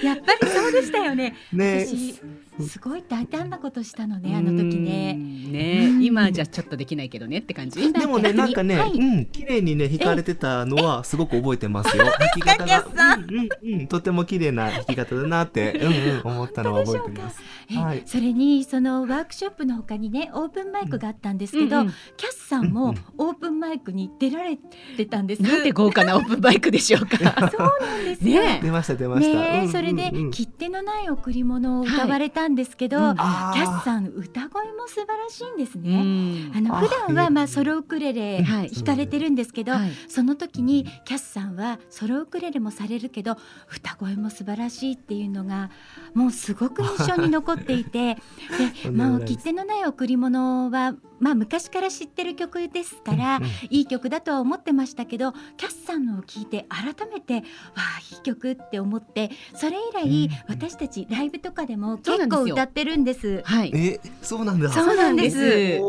[0.02, 1.36] りやっぱりそうでしたよね。
[1.54, 2.20] ね、私
[2.62, 5.14] すごい大胆なことしたのねあの時うね。
[5.14, 7.92] んねうん今じゃちょっとできないけどねって感じ。
[7.94, 12.06] でもね、なんかね、はいうん、綺麗にね、弾かれてたのはすごく覚えてますよ。
[12.06, 17.42] 弾き方キャスさが、うん、うん、うん、とても綺麗な弾き方だなって、うん、うん、思ったのは覚えてます。
[17.72, 24.58] えはいそれにそのワークショップの他にねオープンマイクがあったんですけど、うんうんキャスさんもオープンマイクに出られ
[24.98, 25.42] てたんです。
[25.42, 27.18] なんて豪華なオープンバイクでしょうか？
[27.50, 28.42] そうなんですよ。
[28.42, 29.40] ね出ました、出ました。
[29.40, 33.16] ねそれで切手のない贈り物を歌われたんんですけど、うん。
[33.16, 36.02] キあャスさん歌声も素晴らしいんですうね。
[36.04, 36.52] ん。
[36.56, 38.70] あのあ普段はまあソロウクレレはい。
[38.72, 39.92] 弾かれてるんですけど、はい。
[40.08, 43.38] その時にキャスさんはソロウクレレもされるけど
[43.74, 45.70] 歌声も素晴らしいっていうのが
[46.14, 48.18] もうすごく印象に残っていて
[48.84, 53.50] でももう切手のない贈り物はまあ昔から知ってる曲ですから、うんうん。
[53.70, 57.42] いい曲だとは思ってましたけどキャスさんのを聞いて改めてわ
[57.78, 63.42] あいい曲って思ってそれ以来、うん私たちライブとかでも結構歌ってるんです。
[63.44, 63.72] はい。
[63.74, 64.70] えそうなんだ。
[64.70, 65.80] そうなんです。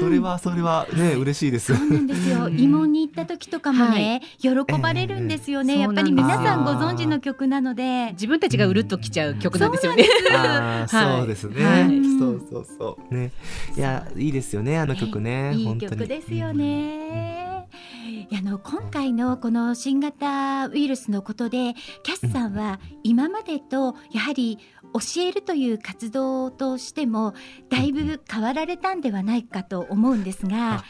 [0.00, 1.74] それはそれはね嬉しいです。
[1.74, 2.46] そうなんですよ。
[2.46, 2.54] うん。
[2.54, 4.50] 慰問に行った時とかもね、喜
[4.80, 5.74] ばれるんですよね。
[5.74, 8.12] ええやっぱり皆さんご存知の曲なので。
[8.12, 10.04] 自分たちがうるっときちゃう曲なんですよね。
[10.88, 11.44] そうです。
[11.50, 12.18] ね、はい。
[12.18, 13.14] そうそうそう。
[13.14, 13.32] ね。
[13.76, 15.90] いやいいですよねあの曲ねいい本当に。
[15.92, 17.68] 曲ですよね。
[18.30, 24.58] いやあの今回のこの新型ウイルスのことでキャスさんは今までとやはり
[24.92, 27.34] 教えるという活動としても
[27.68, 30.84] だいぶ変わられたんではないかと思うんですがあ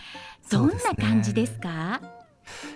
[0.50, 2.00] どんな感じですか？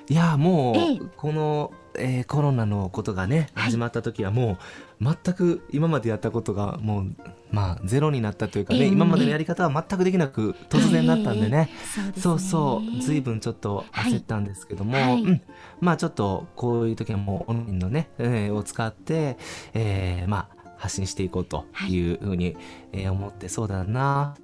[0.09, 1.01] いやもう、ええ。
[1.17, 3.71] この、えーコロナのことがねはい。
[3.73, 4.59] 始まった時はもう
[5.01, 7.17] 全く今までやったことがもう
[7.51, 12.23] まあゼロになったというかね、ええ今までのやり方は全くできなく突然だったんでね、そうですね。
[12.23, 15.43] そうそう随分ちょっと焦ったんですけども、はいうん、
[15.81, 19.39] まあちょっとこういう時はもうオンラインのね、えーを使って、
[19.75, 22.57] えーまあ発信していこうというふうに、
[22.93, 24.35] えー思ってそうだな。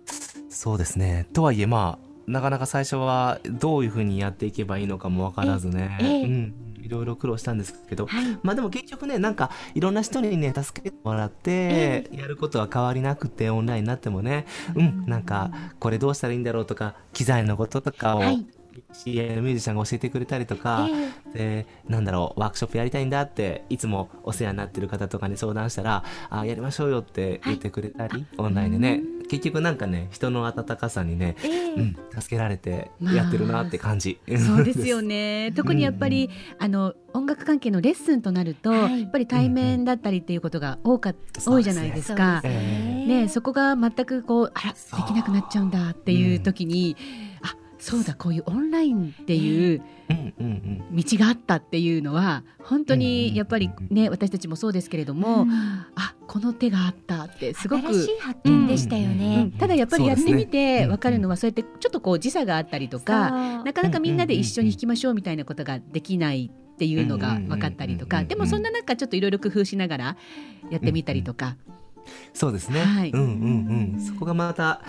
[0.49, 1.27] そうですね。
[1.33, 6.25] とはいえまあなかなか最初はどういうふうにやっていけばいいのかもわからずね、ええええ。
[6.25, 8.39] うん、いろいろ苦労したんですけど、はい。
[8.43, 18.47] まあでも結局ねなんかいろんな人にね助けてもらってやることは変わりなくてオンラインになってもねうんなんかこれどうしたらいいんだろうとか機材のこととかをはい。
[18.93, 20.89] 知り合いのミュージシャンが教えてくれたりとか、
[21.33, 31.75] でなんだろうワークショップやりたいんだっていつもお世話になってる方とかに相談したらあやりましょうよって言ってくれたり、オンラインでね結局なんかね人の温かさにね、ええ。
[31.75, 35.53] うん、助けられてやってるなって感じ、そうですよね。
[35.57, 39.03] 特にやっぱり、あの音楽関係のレッスンとなると、はい。
[39.03, 41.15] やっぱり対面だったりっていうことが多か、
[41.47, 42.41] 多いじゃないですか。
[42.43, 43.07] そね。
[43.07, 46.97] ね、そこが全くこうあらできなくなっちゃうんだっていう時に、
[47.34, 47.34] あ
[47.85, 50.47] そうだこういうオンラインっていううんうん
[50.91, 55.51] うん道があったっていうのは本当にやっぱりね私たちもそうですけれども、うん。
[55.51, 59.53] あこの手があったってすごく新しい発見でしたようねん。
[59.53, 70.17] ただやっぱりやってみて分かるのはそうやってちょっとこう時差があったりとかなかなかみんなで一緒に弾きましょうみたいなことができないっていうのが分かったりとうんうんうんうんかでもそんな中ちょっといろいろ工夫しながら
[70.71, 71.57] やってみたりとか、
[72.33, 73.11] そうですね、はい。
[73.11, 73.27] うんうん
[73.95, 74.01] うん。
[74.01, 74.81] そこがまた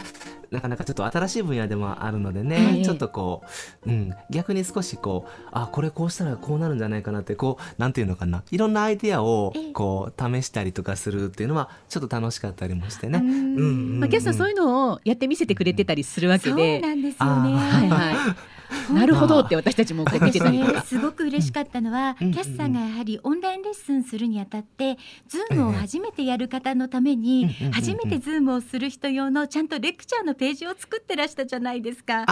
[0.52, 3.44] なかなかちょっと新しい分野でもあるのでえね、えちょっとこ
[3.86, 8.44] う、うん、逆に少しこうあこれこうしたらこうなるんじゃないかなってこうなんていうのかな。
[8.52, 9.74] いろんなアイデアをええ。
[9.74, 13.20] こう試したりとかするっていうのはちょっと楽しかったりもしてね。
[13.20, 13.30] うん。
[13.30, 13.62] うんうんう
[13.98, 14.00] ん。
[14.00, 16.80] まあ、キャスさんそういうのをやってみせてくれてたりするわけそうで。
[16.80, 17.54] なんですよあね。
[17.54, 18.16] はいはい、
[18.94, 20.82] なるほどって私たちもこう見てたりとか。
[20.82, 32.26] すごく嬉しかったのは、うんキャスさんがやはりオンラインレッスンするにあたって、ズームを初めてやる方のために、ええ初めてズームをする人用のちゃんとレクチャーのページを作ってらしたじゃないですか。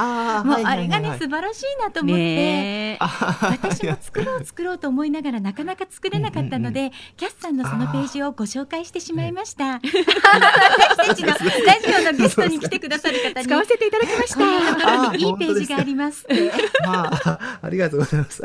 [0.46, 2.98] もうはいはいはいあれがね、素晴らしいなと思って。
[3.00, 9.80] 私も作ろう作ろうと思いながらなかなか作れなかったので、キャスさんのそのページをご紹介してしまいました。
[9.80, 15.16] 私たちのラジオのゲストに来てくださる方に使わせていただきました。
[15.16, 16.26] いいページがあります。
[16.86, 18.44] まあ、ありがとうございます。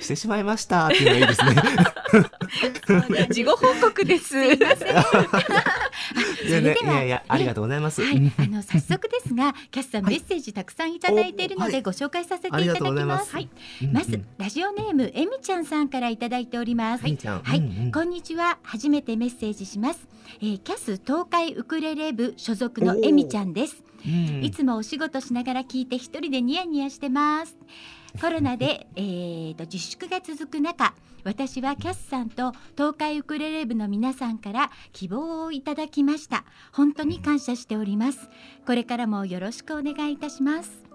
[0.00, 3.28] し してしまいましたっていうのがいいですね。
[3.30, 4.28] 事後報告です。
[4.36, 4.88] すいません。
[4.88, 8.02] いやそれではいねやいや、ありがとうございます。
[8.02, 13.32] はい、あの早速ですが、キャスさんはいメッセージたくさんいただいているのでご紹介させていただきます。
[13.32, 13.48] はい、
[13.82, 17.02] うんまずラジオネームえみちゃんさんからいただいております。
[17.02, 17.18] はい、
[17.92, 18.58] こんにちは。
[18.62, 20.06] 初めてメッセージします。
[20.40, 23.82] えー、キャス東海ウクレレ部所属のえみちゃんです。
[24.04, 24.44] うん。
[24.44, 27.56] いつもお仕事しながら聞いて一人でニヤニヤしてます。
[28.20, 30.94] コロナで、 えー、と自粛が続く中
[31.24, 36.44] 私はキャスさんと東海ウクレレ部の皆さんから希望をいただきました。
[36.72, 38.28] 本当に感謝しております。
[38.64, 40.85] これからもよろしくお願いいたします。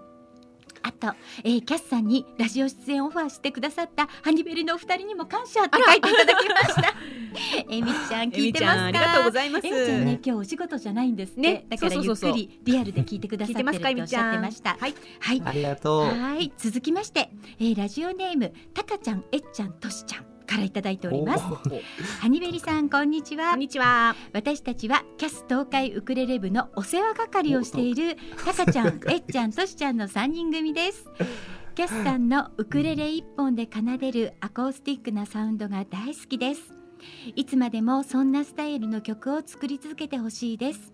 [0.82, 1.14] あと、
[1.44, 6.94] えー、キャスさんにラジオ出演オファーしてくださったハニベルのお二人にも感謝って書いていただきました。
[7.70, 8.82] えみちゃん聞いてますか。
[8.82, 9.66] えみちゃんありがとうございます。
[9.66, 11.36] えみちゃんね今日お仕事じゃないんです。
[11.36, 14.76] ねねだからゆっくりリアルで聞いてくださってるっておっしゃってました。
[14.78, 14.94] はい。
[15.20, 15.42] はい。
[15.44, 16.04] ありがとう。
[16.06, 16.52] はい。
[16.56, 21.44] 続きまして、えー、ラジオネームたかちゃんえっちゃんとしちゃんからいただいております。
[22.20, 23.50] ハニベリさんこんにちは。
[23.50, 24.14] こんにちは。
[24.32, 31.06] 私たちはキャス東海ウクレレ部のお世話係をしているたかちゃん えっちゃんとしちゃんの3人組です。
[31.74, 36.74] キャスさんのウクレレ一本で奏でるアコースティックなサウンドが大好きです。
[37.34, 40.92] いつまでもそんなスタイルの曲を作り続けてほしいです。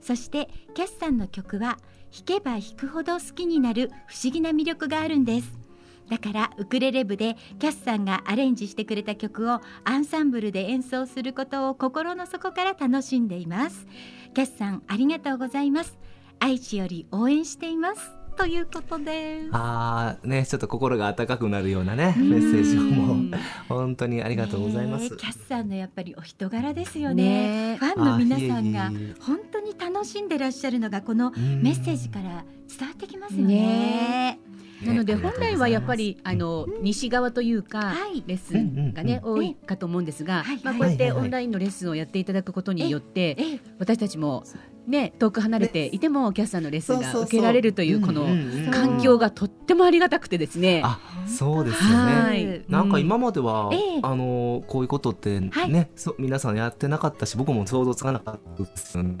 [0.00, 1.78] そしてキャスさんの曲は
[2.10, 5.67] 弾けば弾くほど好きになる不思議な魅力があるんです
[6.10, 13.86] だからウクレレ部でキャスさんがアレンジしてくれた曲をアンサンブルで演奏することを心の底から楽しんでいます。
[14.34, 15.98] キャスさんありがとうございます。
[16.40, 19.42] 愛知より応援していますということで。
[19.42, 23.32] すああねちょっと心が温かくなるようなねメッセージをもうん
[23.68, 25.10] 本当にありがとうございます。
[25.10, 25.16] ねえ。
[25.16, 27.72] キャスさんのやっぱりお人柄ですよね。
[27.72, 27.76] ね。
[27.78, 28.90] ファンの皆さんが
[29.20, 31.62] 本当に楽しんでらっしゃるのがこのうん。
[31.62, 33.54] メッセージから伝わってきますよね。
[33.54, 34.47] ね
[34.84, 38.22] なのでね本来はやっぱりあの西側というかはい。
[38.26, 43.60] レッスンがねうん多いかと思うんですがはいまあこうやってオンラインのレッスンをやっていただくことによってええ。
[43.78, 44.44] 私たちも
[44.86, 48.26] ね遠く離れていてもキャスさんのレッスンが受けられるというこの
[48.70, 50.82] 環境がとってもありがたくてですね。
[50.84, 51.96] あそうですよね。
[51.96, 52.64] はい。
[52.68, 54.00] なんか今までは、ええ。
[54.02, 59.16] あのこういうことってね、皆さんやってなかったし僕も想像つかなかったですよね。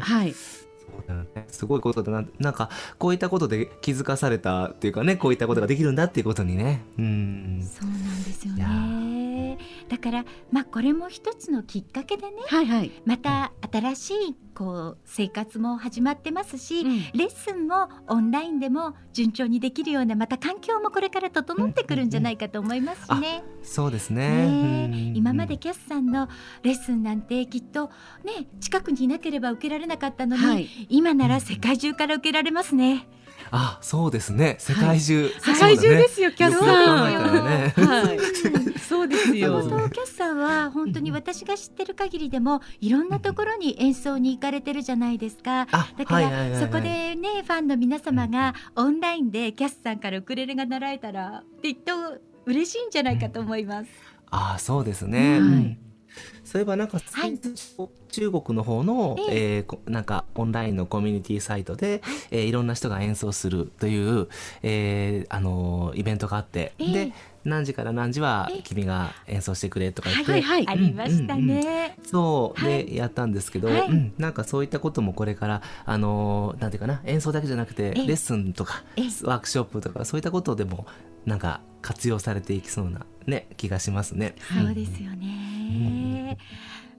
[0.00, 0.34] はい、
[1.48, 2.24] すごいことだな。
[2.38, 6.82] なんかこういったことで気づかされたっていうかねこういったことができるんだっていうことにね。
[6.98, 7.62] うん。
[7.62, 8.58] そうなんですよい
[9.88, 16.98] だからまあこれも一つのきっかけでねはい、はい、また新しいこう生活も始まってますし、うん。
[17.14, 23.42] レッスンもオンラインでも順調にできるようなまた環境もこれから整ってくるんじゃないかと思いますしね。
[23.62, 24.88] そうですね。
[24.88, 26.28] ね今までキャスさんの
[26.62, 27.90] レッスンなんてきっと
[28.24, 33.08] ね近くにいなければ受けられなかったのに、はい、今なら世界中から受けられますね。
[33.54, 34.56] あそうですね。
[34.58, 36.66] 世界中、世界中ですよ、キャスさん。
[36.66, 38.14] は
[38.74, 39.60] い、 そうですよ。
[39.92, 45.68] キャスさんは本当に私が知ってる限りでもいろんなところに演奏に行かれてるじゃないですか。
[45.70, 46.60] あだから、はいはいはいはい。
[46.62, 51.92] そこでねファンの皆様がオンラインでキャスさんからウクレレが習えたらきっと
[52.46, 53.90] 嬉しいんじゃないかと思います。
[54.30, 55.78] あそうですね、うんうん
[56.44, 57.38] そういえばなんか、はい。
[58.08, 59.60] 中国の方の、ええ。
[59.60, 64.28] ーこなんかオンラインのコミュニティサイトで、えーいろんな人が演奏するという、
[64.62, 66.92] えーあのーイベントがあって、ええ。
[67.06, 67.12] で
[67.44, 68.62] 何時から何時はええ。
[68.62, 71.96] 君が演奏してくれとか言って、はいはいありましたね。
[72.04, 72.84] そうはい。
[72.86, 73.88] でやったんですけど、はい。
[73.88, 78.02] うん、なんかそういったこともこれからあのーなんていうかな演奏だけじゃなくてレえ。
[78.02, 79.04] えッスンとかええ。
[79.24, 80.86] ワークショップとかそういったことでも
[81.24, 84.34] なんか活用されていきそうなね気がしますね。
[84.62, 86.01] そうですよね。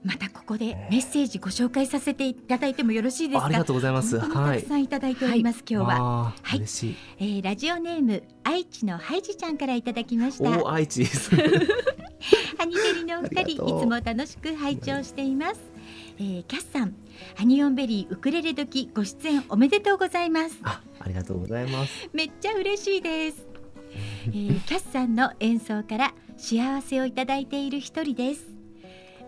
[0.04, 3.46] またここでメッセージご紹介させていただいてもよろしいですか？
[3.46, 4.20] ありがとうございます。
[4.20, 4.74] 本当にはいたくさ。
[4.74, 6.24] んいただいております、今日は。
[6.42, 6.96] はい嬉しい。
[7.18, 10.62] えーラジオネーム愛知のハイジちゃんからいただきました。
[10.62, 11.30] お愛知です。
[12.58, 15.60] ハニベリのお二人いつも楽しく拝聴しています、
[16.18, 16.94] えー、キャスさん
[17.34, 22.08] ハニオンベリーウクレレ時ご出演おめでとうございますあ、ありがとうございます。
[22.14, 23.46] めっちゃ嬉しいです、
[24.28, 28.53] えー、キャスさんの演奏から幸せをいただいている一人です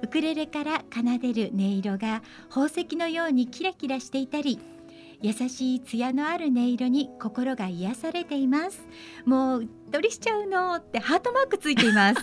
[0.03, 4.61] ウクレレから奏でる音色が宝石のようにキラキラしていたり
[5.23, 8.81] 優しい艶のある音色に心が癒されています。
[9.25, 12.23] もううっとりしちゃうのってハートマークついています。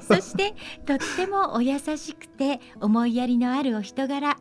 [0.06, 0.54] そして
[0.86, 4.36] とってもお優しくて思いやりのあるお人柄。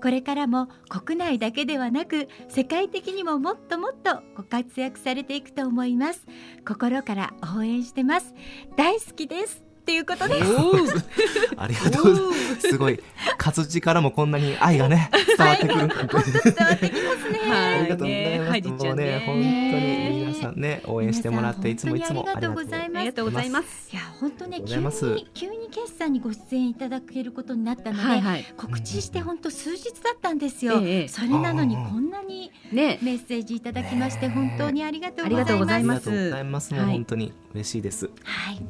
[0.00, 6.26] これからも国内だけではなく世界的にももっともっとご活躍されていくと思います。
[6.66, 8.34] 心から応援してます。
[8.76, 10.46] 大好きですっていうことです。
[11.58, 12.04] ありがとう。
[12.04, 12.68] ございます。
[12.68, 12.98] すごい。
[13.36, 15.76] 活字からもこんなに愛がね伝わってくる。
[15.76, 15.96] なんて。
[15.96, 17.38] 伝わってきますね。
[17.52, 17.80] はい。
[17.80, 18.84] ありがとうございます。
[18.84, 22.98] ちゃねもうんね、本当に皆さんね、応援してもらって、いつもいつもありがとうございます。
[22.98, 23.90] ありがとうございます。
[23.92, 28.44] いや本当ね急に急に決算にご出演いただけることになったので、はいはい。
[28.56, 31.08] 告知して本当数日だったんですよ、ええ。
[31.08, 35.44] それなのにこんなにね、メッセージいただきまして本当にありがとうございます。
[35.44, 36.08] ありがとうございます。
[36.08, 36.74] ありがとうございます。
[36.74, 38.10] もうはい本当に嬉しいです。
[38.24, 38.62] はい、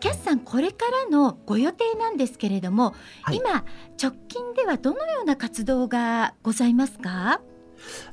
[0.00, 3.36] キャスさんこれからのご予定なんですけれども、はい。
[3.38, 3.64] 今
[3.98, 7.40] 直近ではどのような活動がございますか？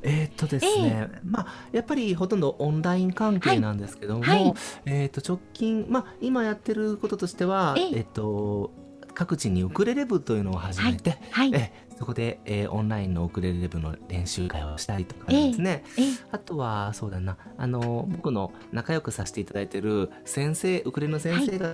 [0.01, 4.43] えーっとですね、まあやっぱりほとんどオンライン関係なんですけども、はい。
[4.45, 4.53] はい
[4.85, 7.83] えーっと直近まあ今やってることとしては、ええ。
[7.87, 8.71] えーっと
[9.13, 11.51] 各地にウクレレ部というのを始めて、はい。
[11.53, 21.73] えそこで、えーオンラインのウクレレ部の練習会をしたりとかですね、えあとはそうだなあの僕の仲良くさせていただいてる先生ウクレレの先生が、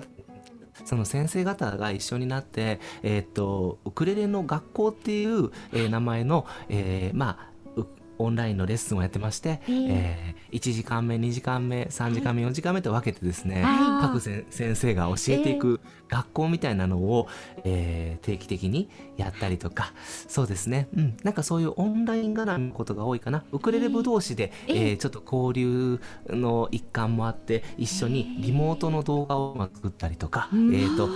[0.84, 7.86] その先生方が一緒になって、えーっとウクレレの学校っていう、えー名前の、えーまあう
[8.18, 14.02] オンラインのレッスンをやってまして、えええー1時間目2時間目3時間目4時間目と分けてですね、はい。
[14.02, 17.28] 各せ先生が教えていく学校みたいなのを、
[17.64, 19.92] えー定期的にやったりとか。
[20.28, 23.44] そうですね、うん、なんかそういうオンライン絡みのことが多いかな。
[23.52, 31.12] ウクレレ部同士で、えええーちょっと交流の一環もあって一緒にリモートの動画をまあ作ったりとか、えーとうん。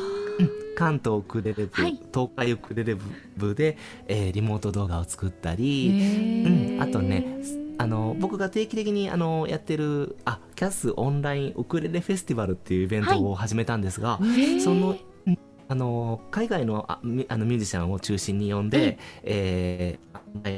[0.76, 1.98] 関東ウクレレ部、はい。
[2.12, 3.02] 東海ウクレレ部
[3.36, 3.76] 部で、
[4.06, 7.38] えーリモート動画を作ったり、へうん、あとね
[7.78, 14.18] あの僕が定期的にあのやってるあキャスオンラインウクレレフェスティバルっていうイベントを始めたんですが、
[14.62, 15.38] そのうん
[15.70, 20.08] あの海外のあミあのミュージシャンを中心に呼んで、えー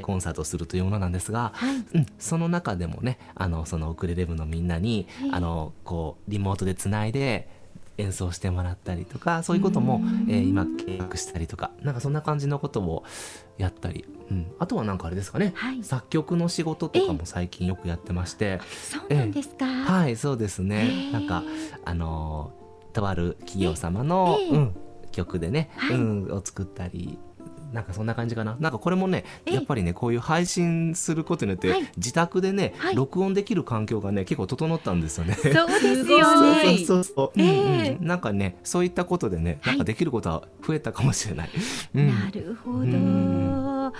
[0.02, 1.76] コンサートをするというものなんですが、はい。
[1.76, 7.48] うん、その中でもねあのそのウクレレ部のみんなに、ええあのこうリモートでつないで
[8.00, 13.04] 演奏してもらったりとかそういうことも、えー今計画したりとかなんかそんな感じのことを
[13.58, 15.84] やったり、うん、あとはなんかあれですかね、はい。
[15.84, 19.66] 作曲の仕事とかも最近よくやってまして、そうなんですか。
[19.66, 21.42] はいそうですへねーなんか
[21.84, 22.60] あのー
[22.92, 24.48] とある企業様の、ええ。
[24.50, 24.76] うん、
[25.12, 25.96] 曲でね、はい。
[25.96, 27.18] うん、を作ったり
[27.72, 28.56] なんかそんな感じかな。
[28.58, 29.54] なんかこれもねええ。
[29.54, 31.88] やっぱりねこういう配信することによって、はい。
[31.96, 32.94] 自宅でね、はい。
[32.94, 35.34] 録音できる環境がね結構整ったんですよね。
[35.34, 36.84] そうですよいね。
[36.86, 37.46] そうそうそう、えう。
[37.46, 37.48] ん
[37.86, 41.50] えうん、なんかねそういったことでねなんかできることは増えたかもしれない。
[41.94, 42.06] うん。
[42.08, 43.92] なるほど。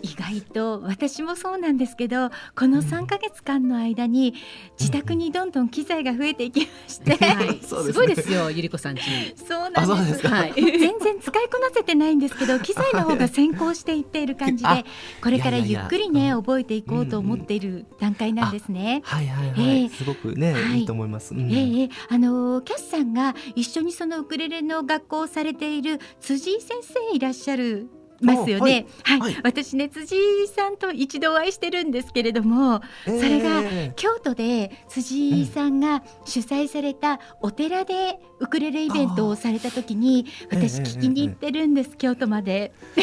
[0.00, 4.34] うん意外と私もそうなんですけどこの3ヶ月間の間に
[4.78, 9.02] 自宅にどんどん機材が増えていきまして、はい、 すごいですよ、ゆりこさんち。
[9.36, 10.26] そうなんです。
[10.28, 10.52] はい。
[10.54, 14.84] 全然使いこなせてないんですけど機材の方が先行していっている感じで あ
[15.22, 16.42] これからゆっくりねうん。
[16.42, 19.02] 覚えていこうと思っている段階なんですね。
[19.04, 19.88] はいはいはい、ええ。
[19.88, 20.80] すごくね、はい。
[20.80, 21.34] い、いと思います。
[21.34, 21.50] うん。
[21.50, 21.88] ええええ。
[22.08, 27.88] あのーキャスさんが一緒にそのウクレレの学校をされている辻井先生いらっしゃる
[28.20, 28.86] ますよね。
[29.02, 33.62] はい、はい私ね辻井さんと一度お会いしてるんですけれども、ええそれが
[33.96, 42.72] 京都で辻井さんが主催されたお寺でウクレレイベントをされた時に私ええ聞きに行ってるんです、京都まで。
[42.96, 43.02] え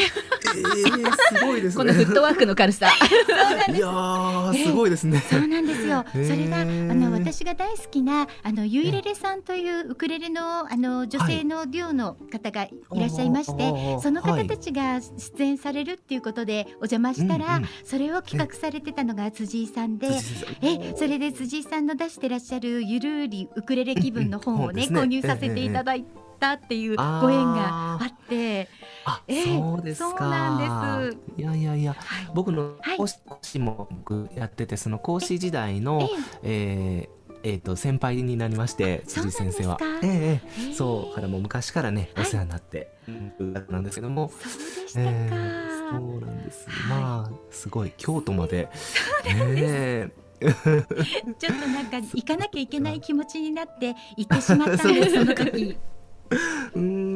[1.38, 2.04] すごいです このフね。
[2.04, 2.88] ットワークの軽さ。
[3.68, 5.22] いやーすごいですね。
[5.28, 6.04] そうなんですよ。
[6.12, 17.68] それがあの私が大好きなあのユイレレさんというウクレレのあの女性のデュオの方がいらっしゃいまして、あーその方はいたちが出演されるっていうことでお邪魔したら、うんうん。
[17.84, 20.08] それを企画されてたのが辻井さんで。
[20.62, 26.04] えそれで辻井さんの出してらっしゃるゆるりウクレレ気分の本をね,、うんうん購入させていただい
[26.38, 28.68] たっていうご縁があって、
[29.04, 30.10] あ、ええそうですか。
[30.10, 31.18] そうなんです。
[31.36, 32.30] いやいやいや、はい。
[32.34, 32.96] 僕のはい。
[32.96, 33.06] 講
[33.42, 36.08] 師も僕やってて、その講師時代の、
[36.42, 37.23] えーえー
[37.58, 39.78] と先輩になりまして、辻先生は。
[40.02, 40.66] ええええ。
[40.66, 40.74] ええ。
[40.74, 42.26] そうからもう昔からね、はい。
[42.26, 44.30] お世話になって、うんなんですけども。
[44.88, 46.68] そうええそうなんです。
[46.68, 47.00] はい。
[47.00, 48.68] まあすごい京都まで。
[49.24, 50.10] ね
[50.44, 55.14] ちょっとなんか行かなきゃいけない気持ちになって行ってしまったんです。
[55.14, 55.78] その時。
[56.74, 56.78] え。
[56.78, 57.14] うーん。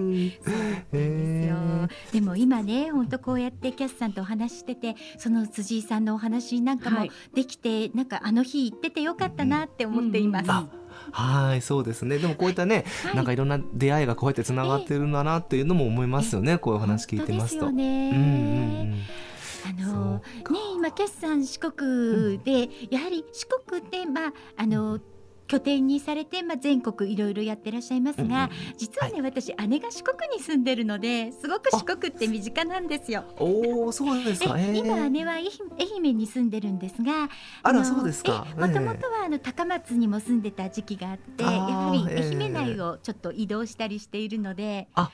[0.93, 1.57] ですよ
[2.13, 10.51] でも今ね本当こうやってキャスさんとお話ししててその辻井さんのお話なんかもはいできて、なんかあの日行っててよかったなって思っています。
[10.51, 10.69] あ
[11.13, 12.19] はい、そうですね。
[12.19, 16.59] でもこういったね、はいなんかいろんな出会いがこうやってつながってるんだなっていうのも思いますよね。
[16.59, 17.67] こういうお話聞いてますと。
[17.67, 19.05] 本当ですよねうんうんうん。
[19.69, 20.23] あのね
[20.77, 24.99] 今キャスさん四国で、やはり四国でまああの
[25.49, 28.49] 拠点にされて、まあ、全国いろいろやってらっしゃいますが、うんうん。
[28.77, 33.25] 実はね、私姉が四国に住んでるのですごく四国って身近なんですよ。
[33.39, 34.59] おお、そうですか。
[34.59, 35.47] 今姉は愛
[36.05, 37.29] 媛に住んでるんですが
[37.63, 38.47] あらのそうですか。
[38.57, 45.11] えもともえとはあの高松にも住んでた時期があってあやーはりええ愛媛内をちょっと移動したりしているので、あ、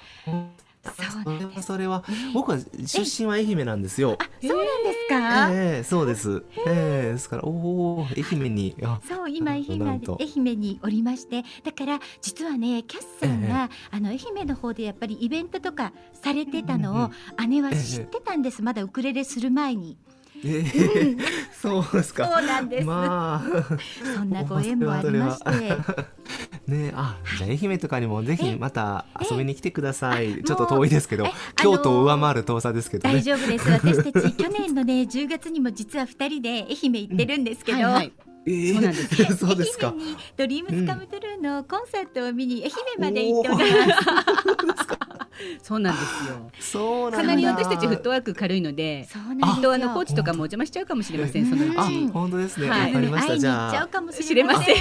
[1.56, 4.18] そそれは僕は出身は愛媛なんですよ。
[4.20, 6.44] あそうなんですか、ええそうです。
[6.66, 8.76] ええですからおお愛媛に。
[8.82, 10.00] あそう今愛媛愛
[10.36, 17.10] 媛におりましてだから実はねキャスさんが、あの愛媛の方でやっぱりイベントとかされてたのを
[17.46, 19.96] 姉は知ってたんです、まだウクレレする前に。
[20.44, 21.16] ええ
[21.52, 22.26] そうですか。
[22.26, 23.78] そうなんです、まあ
[24.16, 25.76] そんなご縁もありまして。
[26.66, 30.38] ねあじゃあ愛媛とかにもぜひまた遊びに来てください。
[30.40, 33.16] えちょっと遠いですけどえ、京都を上回る遠さですけどね。
[33.16, 38.12] 大丈夫です私たち去年のね10月にも実は2人で愛媛行ってるんですけど、はいはい。
[38.46, 39.94] ええそうなんです そうですか愛。
[39.94, 45.23] 媛にドリームスカムトゥルーのコンサートを見に愛媛まで行っております。
[45.62, 46.50] そうなんですよ。
[46.60, 47.16] そうなんだ。
[47.18, 49.54] かなり私たちフットワーク軽いので、そうなんですよ。
[49.54, 51.46] きっとあのコーチとかもお邪魔しちゃうかもしれません。
[51.46, 52.08] そのうあち。
[52.08, 52.68] 本当ですね。
[52.68, 52.92] わ、はい。
[52.92, 53.32] かりました。
[53.32, 54.76] 会いにじゃあ行っちゃうかもし知れません。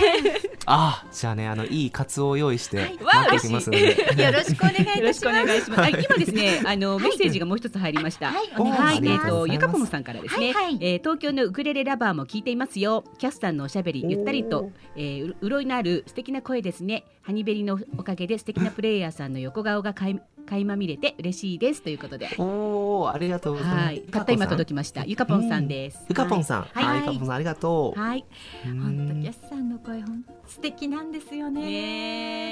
[0.65, 2.97] あじゃあねあのいいカツオを用意してはい。
[3.01, 5.81] 待っておきますので、よろしくお願いいたよろしくおします願いします。
[5.81, 8.31] あ今ですね、あのメッセージがもう一つ入りました。
[8.31, 8.49] はい。
[8.57, 9.29] おお願はいい、えっ、します。
[9.29, 13.03] と、ゆかぽんさんからですね、はえー東京のウクレレラバーも聞いていますよ。
[13.17, 17.03] キャスターのおしゃべり、ゆったりと、えー、う潤いのある素敵な声ですね。
[17.23, 22.27] ハニベリのおかげで素敵なプレイヤーさんの横顔がかい垣間見れて嬉しいですということで。
[22.37, 25.05] おおありがとうございます、はい、たった今届きました。
[25.05, 26.03] ゆかぽんさんです。
[26.09, 28.25] ゆかぽんさんはいはい、ゆかぽんさんありがとう、はい。
[28.65, 32.51] 本当キャスさんの声本当素敵なんですよね。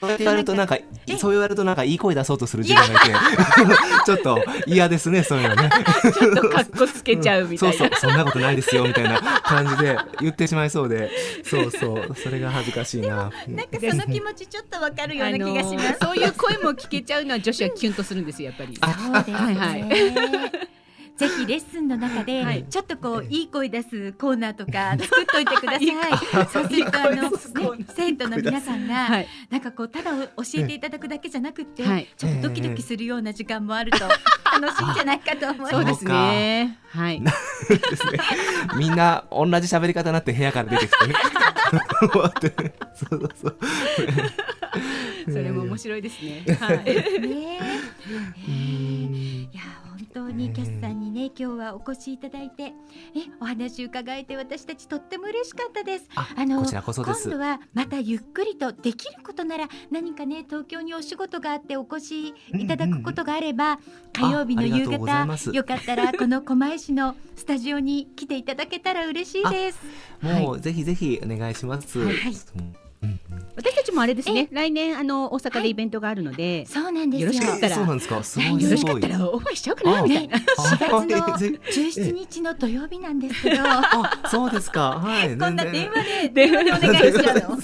[0.00, 0.78] そう言われるとなんか
[1.18, 3.12] そう言われるとなんかいい声出そうとする自分がいて
[4.06, 5.70] ちょっと嫌ですねそういうのね
[6.02, 7.74] ちょっとかっこつけちゃうみたいな。
[7.76, 11.10] そうそうそんなことないですよみたいな感じで言ってしまいそうで
[11.44, 15.86] そうそうそれが恥ずかしいなうんなんかその気持ちちょっとわかるような気がします。
[16.00, 18.76] あのーそういう声も聞けちゃうのは女子はキュンとするんですよやっぱり。
[18.76, 19.36] そうですね。
[19.36, 19.82] はいはい
[21.16, 26.46] ぜひレッスンの中で、はいちょっとこういい声出すコーナーとか 作っといてください。
[26.46, 29.28] そうするとあの、ね、生徒の皆さんが、はい。
[29.50, 35.72] なんかこうただ教えていただくだけじゃなくて、はいちょっとドキドキするような時間もあると楽しいんじゃないかと思います。
[35.72, 36.78] そうですね。
[36.88, 37.22] はい。
[38.76, 41.14] みんな同じ喋り方になって部屋から出てきてね。
[42.94, 43.56] そうそうそう。
[45.30, 46.44] それも面白いですね。
[46.60, 46.84] はい。
[46.84, 47.58] ね
[48.48, 49.81] うんいや本
[50.12, 52.72] 当にキャスさんにね今日はお越しいただいてえ
[53.40, 56.04] お話伺えて私たちとっても嬉しかったです。
[56.14, 63.78] ああの今度はまたゆっくりとできることなら何かね東京にお仕事があってお越しいただくことがあれば、
[64.12, 69.80] 火曜日の夕方よかったら この狛江市のスタジオに来ていただけたら嬉しいです。
[70.22, 71.98] もうぜひぜひお願いします。
[71.98, 72.81] はい
[73.92, 74.48] もあれですね。
[74.50, 77.32] 来年あの大阪でイベントがあるので、そうなんですよ。
[77.32, 78.22] よろしかったらそうなんですか。
[78.22, 79.08] すごはいいすごいよろしかった。
[79.08, 80.38] らオファーしちゃおうかなあみたいな。
[80.38, 85.00] ね、4月のあぜ17日の土曜日なんですけど、あ、そうですか。
[85.00, 85.28] はい。
[85.36, 87.58] こんな電話で電話でお願いしちゃうの。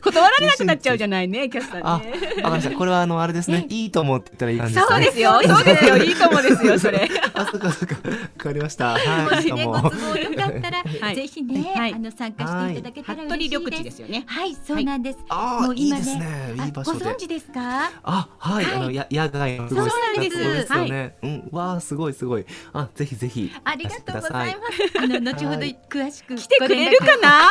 [0.00, 2.12] 断られなくなっちゃうじゃないね、 キャスタあ、わーね。
[2.12, 2.76] かりました。
[2.76, 3.66] これはあのあれですね。
[3.68, 4.90] いいと思って言ったらいい感じですね。
[4.90, 5.40] そうですよ。
[5.44, 5.96] そうですよ。
[5.98, 6.78] いいかもですよ。
[6.78, 7.08] それ。
[7.34, 7.94] あ、そっかそっか。
[7.94, 8.94] わかりました。
[8.94, 8.94] も
[9.30, 9.42] はい。
[9.42, 13.84] しね、ご都合よかったら、はいぜひね、はいあの参加していただけたら嬉しい緑地で。
[13.84, 14.24] ですすよね。
[14.26, 15.18] はい、そうなんです。
[15.34, 16.54] あー、いいもう今ですね。
[16.64, 17.16] いい場所であご存。
[17.16, 17.90] 知ですか？
[18.02, 21.16] あ、はい、はいあの、や、野外のすごいそうなんですよね。
[21.22, 22.46] うん、わあ、すごいすごい。
[22.72, 23.52] あ、ぜひぜひ。
[23.64, 24.58] ありがとうございす。
[24.58, 25.04] ます。
[25.04, 27.48] あの後ほどはい詳しく来てくれるかな？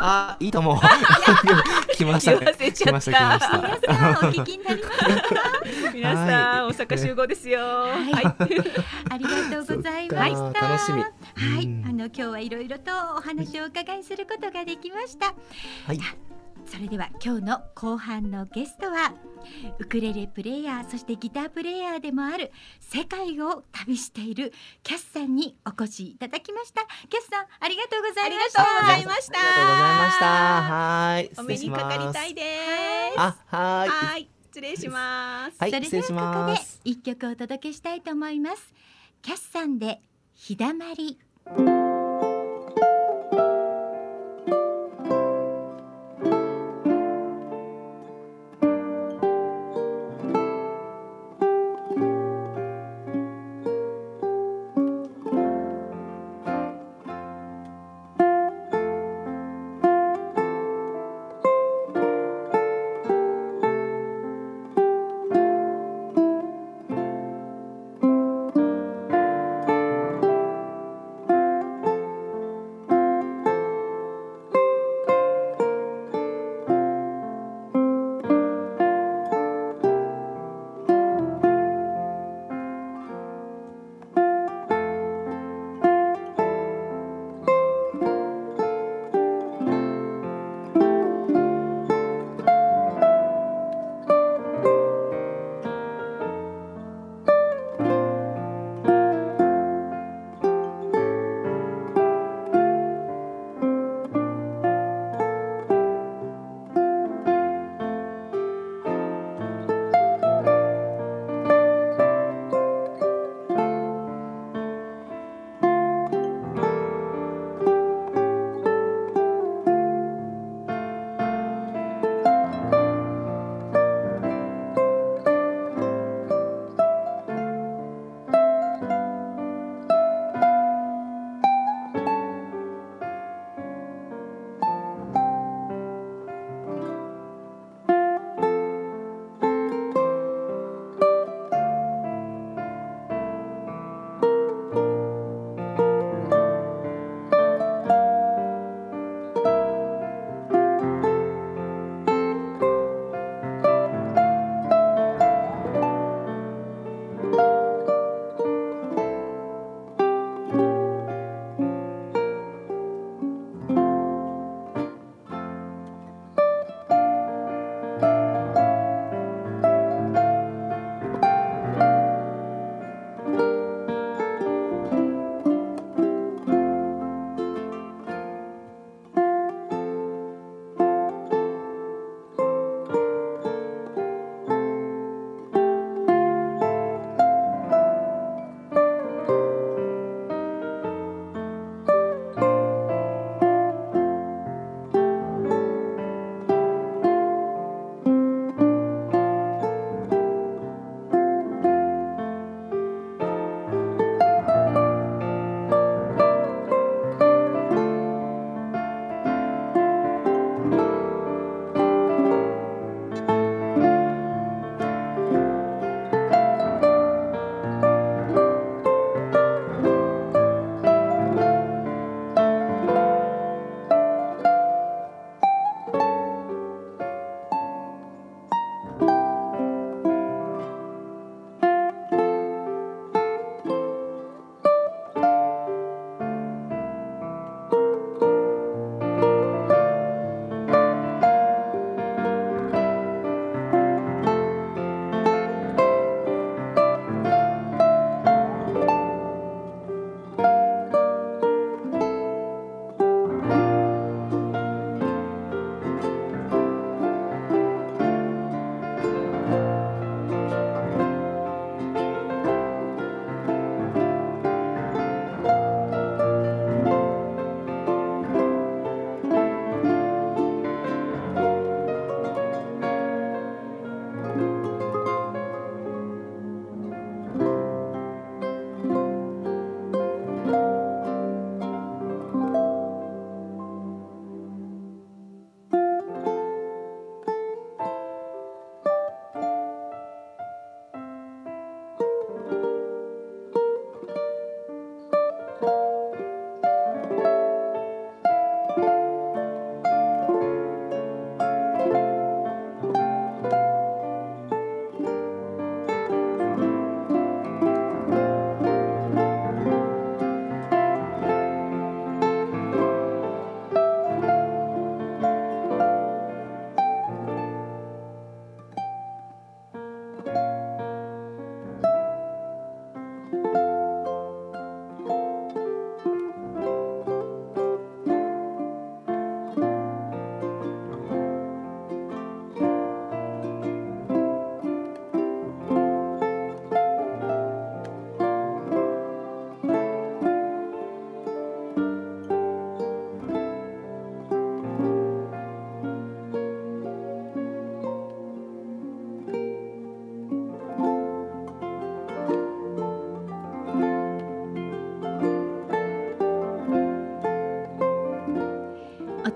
[0.00, 0.76] あ、いいと思う。
[1.96, 2.54] 来ましたね。
[2.72, 3.58] 来ました、来ました。
[3.58, 5.52] 皆さんお聞きになりましたか？
[5.94, 7.60] 皆さん、大阪集合ですよ。
[7.60, 8.24] はいはい。
[8.24, 10.68] ありがとうございました。
[10.68, 15.26] 楽しみはい、うんあの今日はいろいろとお話をお伺いすることができました。
[15.86, 15.98] はい。
[16.66, 19.14] それでは今日の後半のゲストは
[19.78, 22.50] ウクレレプレイヤーそしてギタープレイヤーでもある
[22.80, 24.52] 世界を旅している
[24.82, 30.26] キャスさんにお越しいただきましたキャスさんありがとうございましたありがとうございましたありがとうございました。
[30.26, 31.30] はい。
[31.38, 32.46] お目にかかりたいでで
[33.14, 33.20] す。
[33.20, 33.88] あ、はい。
[33.88, 34.28] はい。
[34.44, 35.56] 失礼します。
[35.58, 36.76] はい、それではここで。
[36.84, 38.74] 一曲お届けしたいと思います
[39.22, 40.00] キャスさんで
[40.34, 41.18] 日だまり「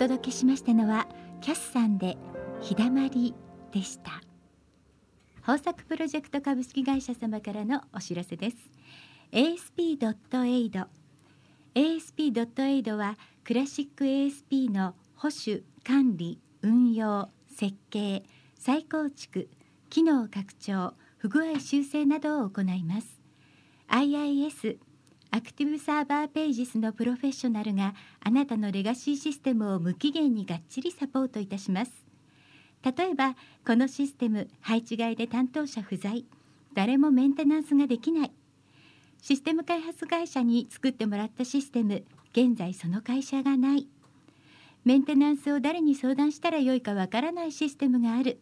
[0.00, 1.06] 届けしましたのは
[1.42, 2.16] キャスさんで
[2.62, 3.34] 日だまり
[3.70, 4.22] でした。
[5.46, 8.56] 豊作プロジェクト株式会社様からのお知らせです。
[9.30, 10.86] ASP.AID
[11.74, 18.22] ASP.AID はクラシック ASP の保守管理運用設計
[18.54, 19.50] 再構築
[19.90, 23.20] 機能拡張不具合修正などを行います。
[23.90, 24.78] IIS
[25.32, 31.92] アクティブサーバーページスのプロフェッショナルがあなたのレガシーシステムを無期限にがっちりサポートいたします。
[32.82, 36.24] 例えばこのシステム配置外で担当者不在。
[36.74, 38.32] 誰もメンテナンスができない。
[39.22, 43.86] システム開発会社に作ってもらったシステム現在その会社がない。
[44.84, 48.40] メンテナンスを誰に相談したらよいかわからないシステムがある。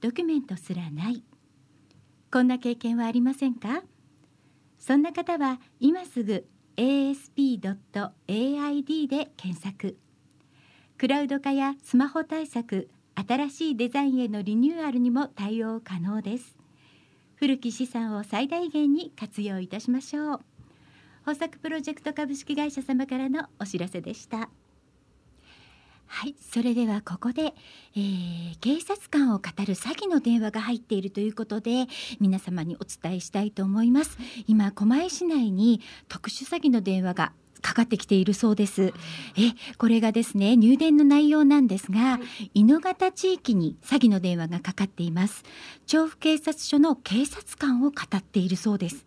[0.00, 1.22] ドキュメントすらない。
[2.32, 3.82] こんな経験はありませんか？
[4.80, 6.46] そんな方は今すぐ
[6.76, 7.76] asp.aid
[9.06, 9.98] で検索。
[10.96, 16.56] クラウド化やスマホ対策新しいデザインへのリニューアルにも対応可能です。
[17.36, 20.40] 古き資産を最大限に活用いたしましょう。
[21.26, 24.48] 豊作プロジェクト株式会社様からのお知らせでした。
[26.12, 27.54] はいそれではここで、
[27.94, 31.86] えー、警察官を語る詐欺の電話が入っているということで
[32.18, 34.18] 皆様にお伝えしたいと思います。
[34.48, 38.92] 今狛江市内に特殊詐欺の電話がかかってきているそうです。
[39.36, 42.20] え、これがですね、入電の内容なんですが、
[42.54, 45.44] 井の方地域に詐欺の電話がかかっています。
[45.86, 49.04] 調布警察署の警察官を語っているそうです。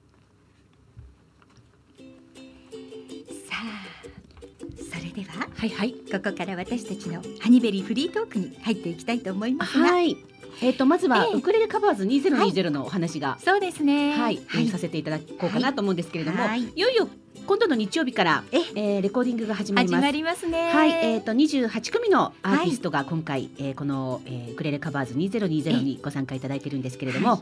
[5.14, 5.94] れでははいはい。
[5.94, 10.18] ここから私たちのハニベリーフリートークに入っていきたいと思いますが、はい。
[10.61, 11.38] えっ、とまずは、ええ。
[11.38, 14.14] ウクレレカバーズ2020のお話が、そうですね。
[14.14, 16.61] はい、えーさせていただこうかなと思うんですけれども、はい。
[16.61, 17.07] い、よいよ
[17.45, 18.99] 今度の日曜日からええ。
[18.99, 20.02] ーレコーディングが始まります。
[20.02, 20.69] 始まりますね。
[20.72, 27.40] はい、えっ、と28組のアーティストが今回、えーこの、えーウクレレカバーズ2020にご参加いただいてるんですけれども、、はい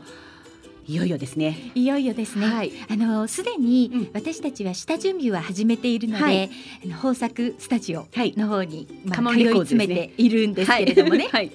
[0.88, 1.70] よいよですね。
[1.74, 2.72] いよいよですね、はい。
[2.88, 4.10] あのすでにうん。
[4.12, 6.50] 私たちは下準備は始めているので、はい。
[6.84, 8.34] あの豊作スタジオはい。
[8.36, 11.50] の方に、まあ、通い詰めているんですけれどもね、はい。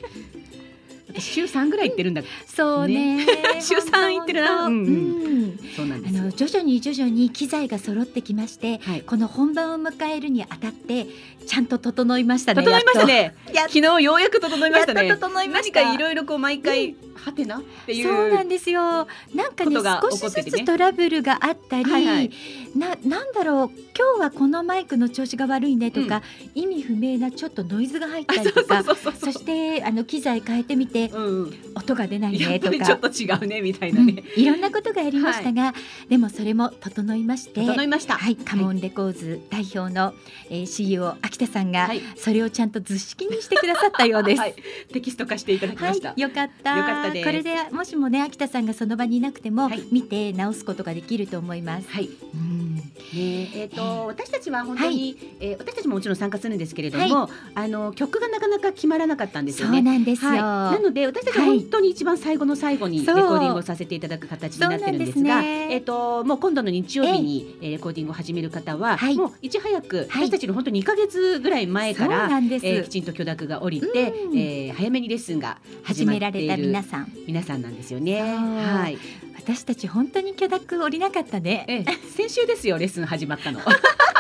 [1.18, 2.22] 私週3ぐらい行ってるんだ。
[2.46, 3.26] そうね。
[3.60, 4.66] 週三行ってるな。
[4.66, 4.88] うんうん。
[4.88, 5.60] うん。
[5.60, 6.24] あそうなんですよ。
[6.24, 6.32] の。
[6.32, 9.02] 徐々に徐々に機材が揃ってきましてはい。
[9.02, 11.08] この本番を迎えるにあたって
[11.46, 13.36] ちゃんと整いましたね整いましたね。
[13.54, 15.08] 昨日ようやく整いましたね。
[15.10, 15.82] 整いました。
[15.82, 17.58] 何かいろいろこう毎回、はてな？
[17.58, 18.08] っていう。
[18.08, 19.08] そうなんですよ。
[19.34, 19.78] なんかね
[20.12, 22.32] 少しずつトラブルがあったり、はいはい。
[22.76, 26.22] ななんだろう今日はこのマイクの調子が悪いねとか、
[26.54, 28.94] 意味不明なちょっとノイズが入ったりとかそ
[29.32, 31.54] してあの機材変えてみてうんうん。
[31.76, 32.86] 音が出ないねとか。
[32.86, 34.24] ちょっと違うねみたいなうんね。
[34.36, 35.74] いろんなことがありましたが、
[36.10, 38.18] でもそれも整いまして整いました。
[38.18, 40.14] はい、カモンレコーズ代表の、
[40.50, 44.40] えー、CEO 秋田さんが、はいそれをちゃんと図式にしてくださったようです。
[44.42, 44.56] はい。
[44.92, 46.10] テキスト化していただきました。
[46.10, 46.78] はい、よかった。
[46.78, 51.90] よかったこれでもしもね秋田さんがその場にいなくても、はい見て直すことができると思います。
[51.90, 52.10] はい。
[52.34, 59.82] うん、ねえっ、と私たちは本当に、えー私たちももちろん参加するんですけれども、あの曲がなかなか決まらなかったんですそうよね。
[59.82, 60.32] なんですよ。
[60.32, 72.66] はい、なので私たちははい本当に一番最後の最後にレコーディングをさせていただく形になってるんですがすねえっ、ともう今度の日曜日に、えーレコーディングを始める方は、はいもういち早く、はい私たちの本当に2か月ぐらい前から、なんです。
[72.66, 78.22] えーきちんと許諾が下りて、うんえー早めにレッスンが始められた皆さん、皆さんなんですよね。
[78.22, 78.98] はい。
[79.36, 81.66] 私たち本当に許諾降りなかったね。
[81.68, 83.60] ええ先週ですよレッスン始まったの。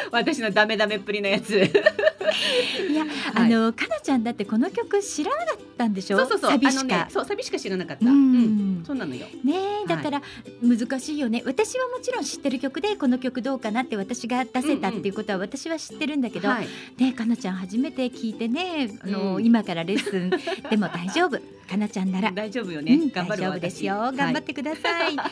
[0.12, 1.56] 私のダメダメっぷりのやつ。
[1.58, 3.04] いや、
[3.34, 6.18] あのかなちゃんだってこの曲知らなかっったんでしょ？
[6.18, 6.50] そうそうそう。
[6.50, 6.84] サビしか。
[6.84, 8.80] ね、そうサビしか知らなかった、ううん。
[8.80, 9.26] んそうなのよ。
[9.44, 9.54] ね
[9.84, 10.22] えだから
[10.60, 16.68] 難しいよね、私はもちろん知ってる曲でこの曲どうかなって私が出せたっていうことは私は知ってるんだけど、はい。
[16.98, 18.90] ねかなちゃん初めて聞いてね。
[19.02, 19.44] あの、うん。
[19.44, 20.30] 今からレッスン。
[20.68, 21.38] でも大丈夫。
[21.68, 23.96] かなちゃんなら、大丈夫よね、うん頑張るわ大丈夫ですよ。
[23.98, 24.16] 私。
[24.16, 25.22] 頑張ってください、さ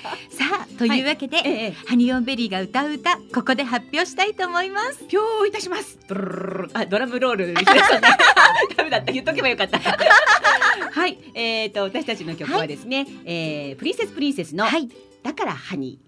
[0.60, 1.46] あというわけで、はい。
[1.48, 1.72] ええ。
[1.86, 5.98] ハニオンベリーが歌う歌ここで発表したいと思います発表いたします。
[6.08, 7.54] ドロロロロあドラムロール
[8.76, 9.12] ダメだった。
[9.12, 9.78] 言っとけばよかった。
[9.78, 11.18] はい。
[11.34, 14.88] えー、と私たちの曲はですね、えープリンセスプリンセスの、はい、
[15.22, 16.05] だからハニー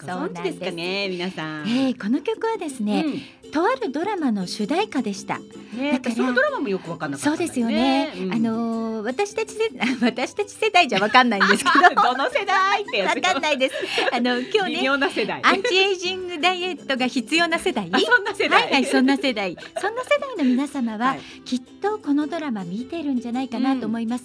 [0.00, 0.70] ごそうなんです存知です。
[0.70, 3.04] かね皆さん、えーこの曲はですね、
[3.52, 5.36] とあるドラマの主題歌でした。
[5.36, 8.32] うんねだから私そのドラマもよくわかんなかったそうですよね、うん。
[8.32, 9.70] あのー私たち世
[10.00, 11.88] 私たち世代じゃわかんないんですけど。
[12.02, 13.74] どの世代ってわかんないです。
[14.12, 17.88] あの今日微ねアンチエイジングダイエットが必要な世代。
[17.92, 18.62] あそんな世代。
[18.62, 19.56] はいはいそんな世代。
[19.80, 21.20] そんな世代の皆様は、はい。
[21.44, 24.24] きっとこのドラマ見てるんじゃないかなと思います、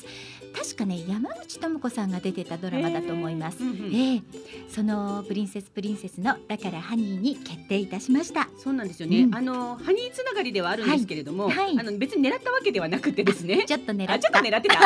[0.57, 4.21] 確かね山口智子さんが出てたドラマだと思います、うんうんええ。
[4.69, 8.49] そのプリンセスプリンセスのだからハニーに決定いたしました。
[8.57, 9.35] そうなんですよね、うん。
[9.35, 11.55] あのハニーつながりではあるんですけれども、はい。
[11.57, 13.65] はいあの別に狙ったわけではなくてですね。
[13.65, 14.79] ちょっと狙ちょっと狙ってた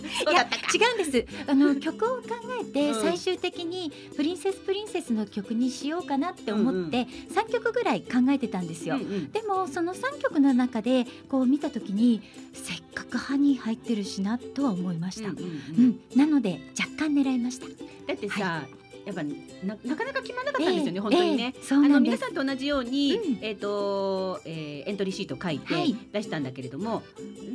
[0.00, 1.26] いや違うんです。
[1.46, 2.24] あの曲を考
[2.60, 3.02] えてうん。
[3.02, 9.32] 最終的にプリンセスプリンセスの曲にしようかなって思って3曲ぐらい考えてたんですよ、うんうん。
[9.32, 12.22] でもその3曲の中でこう見た時に
[12.52, 15.50] せっかくハニー入ってるしなとは思いました、うんうんうん。
[16.14, 16.18] うん。
[16.18, 17.66] なので若干狙いました。
[17.66, 18.66] だってさ、
[19.08, 21.54] やっぱななかなか決まらなかったんですよね、本当にね。
[21.56, 23.38] ええそうあの皆さんと同じように、うん。
[23.40, 25.96] えっ、と、えーエントリーシート書いてはい。
[26.12, 27.02] 出したんだけれども、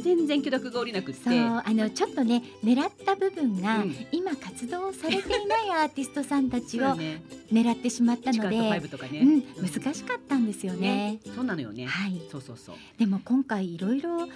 [0.02, 1.24] 全然許諾が下りなくって。
[1.24, 3.96] そうあのちょっとね狙った部分が、うん。
[4.12, 6.96] 今活動されていない アーティストさんたちを
[7.52, 11.20] 狙ってしまったので、ファイブとかね、うん、難しかったんですよね。
[11.36, 11.86] そうなのよね。
[11.86, 12.20] はい。
[12.32, 12.76] そうそうそう。
[12.98, 14.30] でも今回いろいろやっ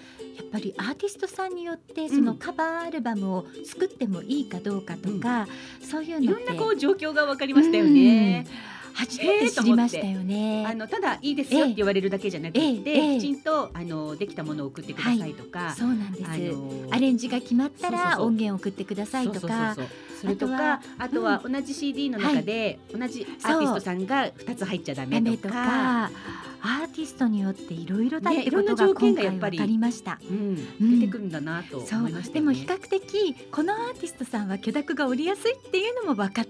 [0.51, 5.47] ぱりアーティストさんによってそのカバーアルバムを作ってもいいかどうかとか、
[5.81, 6.43] そういうのって。
[6.43, 8.45] いろんなこう状況が分かりましたよね。
[8.93, 10.65] 初めて知りましたよね。
[10.67, 16.25] あのただいいですよって言われるだけじゃなくて、ええええきちんとあのできたものを送ってくださいとか、そうなんです。
[16.89, 19.75] アレンジが決まったら音源を送ってくださいとか。
[20.19, 26.09] それとかあとは同じ CD の中で、同じアーティストさんが2つ入っちゃダメとか
[26.67, 30.19] アーティストによっていろいろだっねてこといろんな条が今回件がやっぱり分かりました。
[30.29, 32.53] うんうん出てくるんだなとそう思いましたよね。
[32.53, 36.45] でも比較的このアーティストさんは許諾が下りやすいっていうのも分か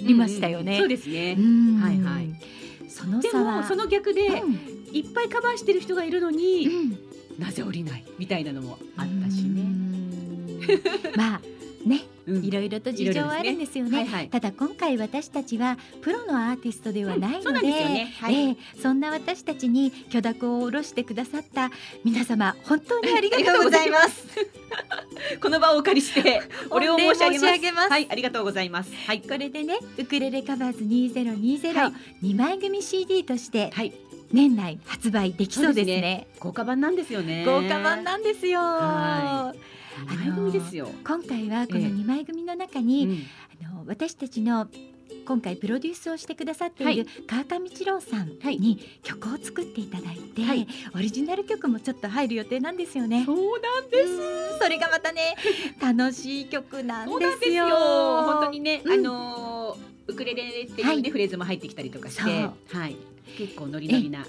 [0.00, 0.72] りましたよね。
[0.72, 1.36] うんうんそうですね。
[1.38, 2.28] うんはいはい
[2.88, 4.58] そのでもその逆で、うん
[4.92, 6.98] いっぱいカバーしてる人がいるのに、うん
[7.38, 9.62] なぜ降りないみたいなのもあったしね。
[9.62, 10.80] ね。
[11.16, 11.40] まあ
[11.84, 13.98] ね、うんいろいろと事情はあるんですよね。
[13.98, 14.28] はいはい。
[14.28, 18.14] ただ今回私たちはプロのアーティストではないので、なんね。
[18.20, 18.34] はい。
[18.34, 21.70] ええそんな私たちに許諾を下ろしてくださった
[22.04, 24.26] 皆様本当にありがとうございます。
[25.40, 27.90] この場をお借りして お礼を申し上げます。
[27.90, 28.92] はい、ありがとうございます。
[29.06, 29.22] はい。
[29.22, 31.92] これでねウクレレカバーズ2020、はい
[32.22, 33.92] 2枚組 CD としてはい。
[34.32, 36.28] 年内発売できそうですね。
[36.38, 37.44] 豪華版なんですよね。
[37.44, 38.60] 豪華版なんですよ。
[38.60, 39.60] は二
[40.04, 40.88] 枚組ですよ。
[41.06, 41.86] 今回はこのええ。
[41.86, 43.22] 2枚組の中に、うん。
[43.68, 44.68] あの私たちの
[45.26, 48.58] 今回プロデュースをしてくださっている川上一郎さんはい。
[48.58, 50.66] に曲を作っていただいて、はい。
[50.94, 53.24] オリジナル曲もちょっと入る予定なんですよね。
[53.24, 54.58] そうなんです。
[54.58, 55.36] それがまたね
[55.80, 57.66] 楽しい曲なんそうなんですよ。
[57.68, 58.92] 本当にね、うん。
[58.92, 62.96] あのーウクレレっていうね、フレーズも入ってきたりとかして、はい、
[63.38, 64.26] 結構ノリノリな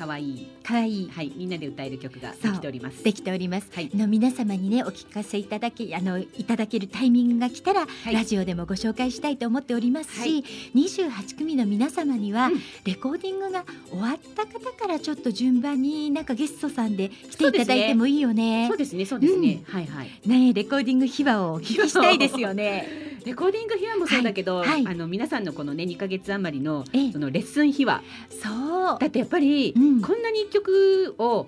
[0.00, 1.10] 可愛い可愛い。
[1.10, 3.04] はい、みんなで歌える曲ができております。
[3.04, 3.68] できております。
[3.74, 3.90] はい。
[3.92, 8.14] あの皆様にねお聞かせいただけあのいただけるタイミングが来たら、はい。
[8.14, 10.44] ラジオでもご紹介したいと思っておりますし、はい。
[10.74, 12.60] 28組の皆様には、うん。
[12.84, 18.68] レコーディングが終わった方からちょっと順番になんかゲストさんで来ていただいてもいいよね。
[18.68, 18.76] そう。
[18.78, 20.28] ですね、そうですね、はいはい。
[20.28, 23.10] ねレコーディング秘話をお聞きしたいですよね。
[23.26, 24.68] レコーディング秘話もそうだけど、はい。
[24.68, 24.86] はい。
[24.86, 27.12] あの皆さんのこのね2ヶ月余りのええ。
[27.12, 28.98] そのレッスン秘話、そう。
[28.98, 31.46] だってやっぱり、うんこんなに一曲を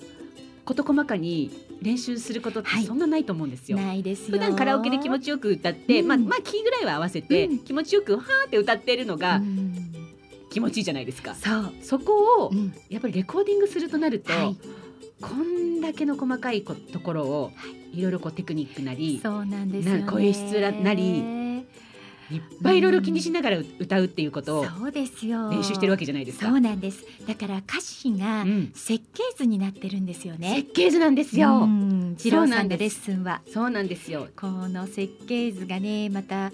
[0.65, 1.51] 事細かに
[1.83, 3.79] 練習することってはいそんなないと思うんですよ。
[3.79, 4.39] ないですよ。
[4.39, 9.93] 普段カラオケで気持ちよく歌って、うんまあまあキーぐらいは合わせて、うん気持ちよくはーって歌ってるのがうん
[10.51, 11.35] 気持ちいいじゃないですか。
[11.35, 11.73] そう。
[11.83, 14.57] そこをうんやっぱりレコーディングするとなると、はい
[15.23, 17.53] こんだけの細かいこところを
[17.93, 20.01] いろいろこうテクニックなりそうなんですよね。
[20.01, 21.23] な声質なり
[22.33, 25.51] いっぱいいろいろ気にしながら歌うっていうことをそうですよ。
[25.51, 26.47] 練習してるわけじゃないですか。
[26.47, 27.05] そうなんです。
[27.27, 30.55] だから歌詞がうん設計図になってるんですよね。
[30.57, 31.61] 設計図なんですよ。
[31.63, 34.29] うん、次郎さんのレッスンはそうなんですよ。
[34.37, 36.53] この設計図がねまた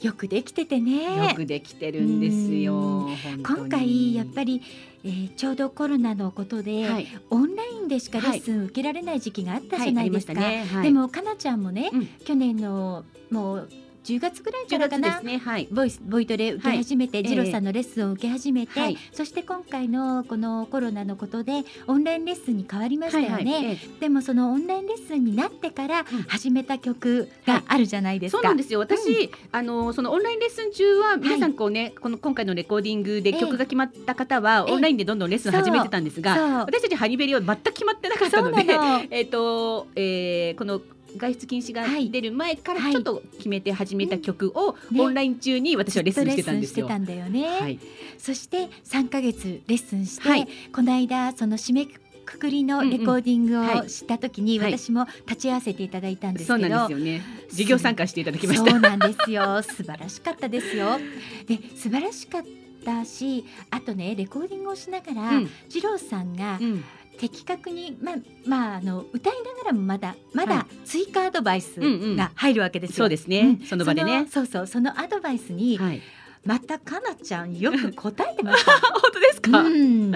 [0.00, 3.08] よくできててよねくできてるんですよ。
[3.42, 4.62] 今回やっぱり、り、
[5.04, 13.68] えーちょうどコロナのことで、はい、オンラインでしかレッスン受けられない時期があったじゃないですか、はいはいでもかなちゃんもね、うん去年のもう
[14.06, 15.20] 10月ぐらいか10らかな。
[15.20, 15.38] ね。
[15.38, 15.66] はい。
[15.70, 18.96] ボイスボイトレ受け始めて、はいジローさんのレッスンを受け始めて、はい。
[19.12, 23.78] そして今回のこのコロナのことでオンラインレッスンに変わりましたよね、はいはい。
[23.82, 26.04] えでもそのオンラインレッスンになってからうん。
[26.28, 28.78] 始めた曲があるじゃないですか、そうなんですよ。
[28.78, 33.40] 私、あのそのオンラインレッスン中は皆さんこうね、この今回のレコーディングでええ。
[33.40, 34.74] 曲が決まった方は、ええ。
[34.74, 38.64] オンラインでどんどんレッスン始めてたんですが、私たちハニベリは全く決まってなかったので、
[39.10, 40.80] えっ、と、えーこの
[41.16, 42.10] 外出禁止がはい。
[42.10, 42.82] 出る前かはい。
[42.84, 45.00] らちょっと決めて始めた曲を、ね。
[45.00, 46.86] オンライン中に私はレッスンしてたんですよ。
[46.86, 47.78] ずっとレッスンしてたんだよね、はい、
[48.18, 50.48] そして3ヶ月レッスンして、はい。
[50.72, 54.78] この間その締めくくりのレコーディングをした時にはい。
[54.78, 57.22] 私も立ち会わせていただいたんですそうけど、なんですよね。
[57.50, 58.70] 授業参加していただきました。
[58.70, 59.62] そうなんですよ。
[59.62, 60.98] 素晴らしかったですよ。
[61.46, 62.42] で素晴らしかっ
[62.84, 65.50] たしあとねレコーディングをしながら、うん。
[65.68, 66.84] 二郎さんがうん
[67.18, 68.16] 的確にまあ
[68.46, 72.16] まああの歌いながらもまだまはだ追加アドバイスうんうん。
[72.16, 72.96] が入るわけですよ。
[72.96, 73.52] そうですね。
[73.52, 73.60] ん。
[73.60, 74.26] その場でね。
[74.30, 76.00] そうそうそのアドバイスに、はい。
[76.46, 78.72] またかなちゃんよく答えてました。
[78.92, 79.60] 本当ですか？
[79.60, 80.12] うん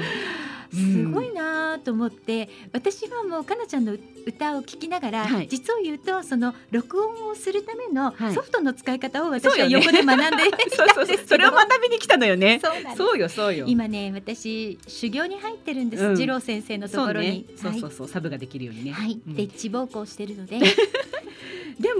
[0.72, 11.18] すごいなと思って私はもうかなちゃんの歌を聴きながら、はい実を言うとその録音をするためのはいソフトの使い方を私は横で学んでそうそうそう。
[11.26, 12.60] それを学びに来たのよね。
[12.96, 13.66] そうよそうよ。
[13.68, 17.46] 今ね私修行に入ってるんです、うん次郎先生のところに。
[17.56, 18.92] そう,、そうそうそうサブができるようにね。
[18.92, 20.66] はい、で地暴行してるので、で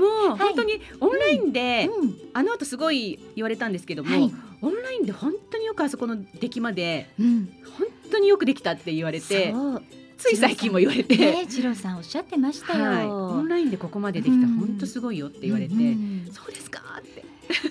[0.00, 0.38] も、はい。
[0.38, 2.16] 本当にオンラインで、うん。
[2.32, 4.34] あの後すごい言われたんですけども、はい。
[4.62, 7.48] オンラインで本当によくあそこの出来までうん、
[7.78, 9.54] 本当によくできたって言われて
[10.18, 12.84] つい最近も言われて、ね次郎さんおっしゃってましたよ。
[12.84, 14.58] はい、オンラインでここまでできた、うん。
[14.58, 16.28] 本当すごいよって言われて、うん。
[16.30, 17.09] そうですかって、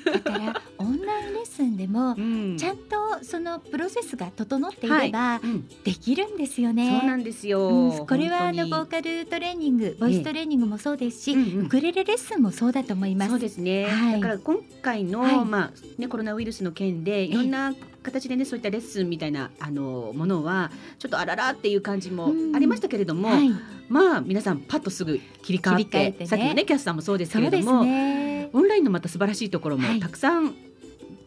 [0.05, 2.57] だからオンラインレッスンでもうん。
[2.57, 5.67] ちゃんとそのプロセスが整っていればうん。
[5.83, 7.01] できるんですよそうね。
[7.05, 11.65] なんですよ、うんこれはあのボーカルトレーニング、ボイストレーニングもそうですし、うんうん。
[11.65, 13.31] ウクレレレッスンもそうだと思います。
[13.31, 14.13] そうですね、はい。
[14.13, 15.45] だから今回の、はい。
[15.45, 23.49] まあね、コロナウイルスの件でいろんな形でねそういったレッスンみたいなあのものはちょっとあららっていう感じもありましたけれども、はい、
[23.89, 28.49] まあ皆さんパッとすぐ切り替わってねさっきのねキャスさんもそうですけれども、ね。
[28.53, 30.55] オンラインのまた素晴らしいところもはいたくさん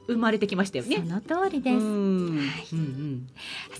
[0.07, 0.97] 生まれてきましたよね。
[0.97, 1.77] その通りです。
[1.77, 3.28] うんうんはいうん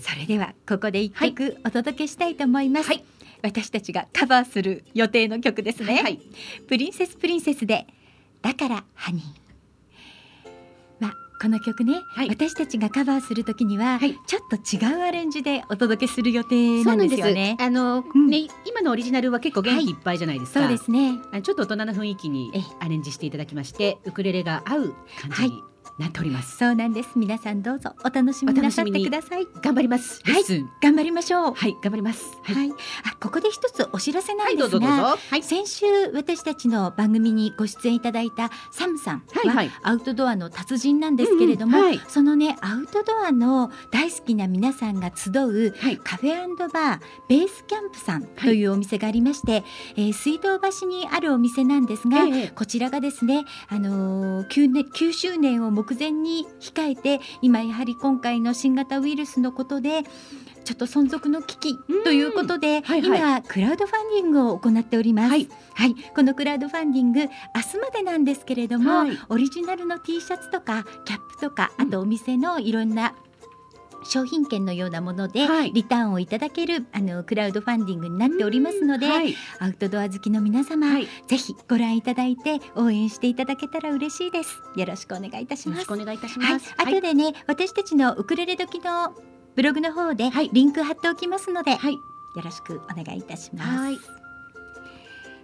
[0.01, 2.91] それではここで一曲お届けしたいと思います。
[3.43, 6.03] 私たちがカバーする予定の曲ですね。
[6.03, 6.21] はい
[6.69, 7.87] プリンセスプリンセスで
[8.41, 9.42] だからハニー。
[11.43, 12.29] まあこの曲ね、はい。
[12.29, 14.19] 私たちがカバーするときには、はい。
[14.27, 17.57] ちょっと違うアレンジでお届けする予定なんんですよね。
[17.59, 18.29] あの、うん。
[18.29, 19.93] ね今のオリジナルは結構元気い。
[19.93, 20.61] っぱいじゃないですか。
[20.61, 21.19] そうですね。
[21.43, 22.63] ちょっと大人な雰囲気にええ。
[22.81, 25.72] アレンジしていただきましてウクレレが合う感じに
[26.03, 26.59] なっております。
[26.59, 27.11] そうなんです。
[27.17, 29.47] 皆さんどうぞお楽しみなさってください。
[29.63, 30.21] 頑張ります。
[30.25, 30.43] はい
[30.83, 31.55] 頑張りましょう。
[31.55, 32.25] はい、頑張ります。
[32.43, 32.73] は、はいい。
[32.73, 34.87] あここで一つお知らせなはい、んですが。
[34.89, 49.65] はい、先週私たちの番組にご出演いただいたサムさんは、はいはいアウトドアの達人なんですけれども、うんそのねアウトドアの大好きな皆さんが集うはい、カフェバーベースキャンプさんというお店がありまして、
[49.97, 60.03] えー水道橋にあるお店なんですが、ええこちらがですね、あのー 9, 年9周年を目前に控えて今やはり今回の新型ウイルスのことで
[60.65, 63.19] ちょっと存続の危機ということで、はいはい。
[63.19, 65.31] 今クラウドファンディングを行っております。
[65.31, 65.49] はい。
[65.75, 67.31] はい、このクラウドファンディング明日
[67.79, 69.19] までなんですけれども、はい。
[69.29, 73.15] オリジナルの T シャツとかキャップとか、うんあとお店のいろんな
[74.05, 84.63] 商品券のようなもので、はいリターンをいただけるあのクラウドファンディングになっておりますので、はい、アウトドア好きの皆様、ぜひご覧いただいて応援していただけたら嬉しいです。
[84.77, 86.05] よろしくお願いいたしますろしくお。
[86.05, 89.15] 願いいたしはいます。、後でね、私たちのウクレレ時の
[89.55, 92.01] ブログの方ではいリンク貼っておきますので、はい、よ
[92.43, 94.22] ろしくお願いいたします。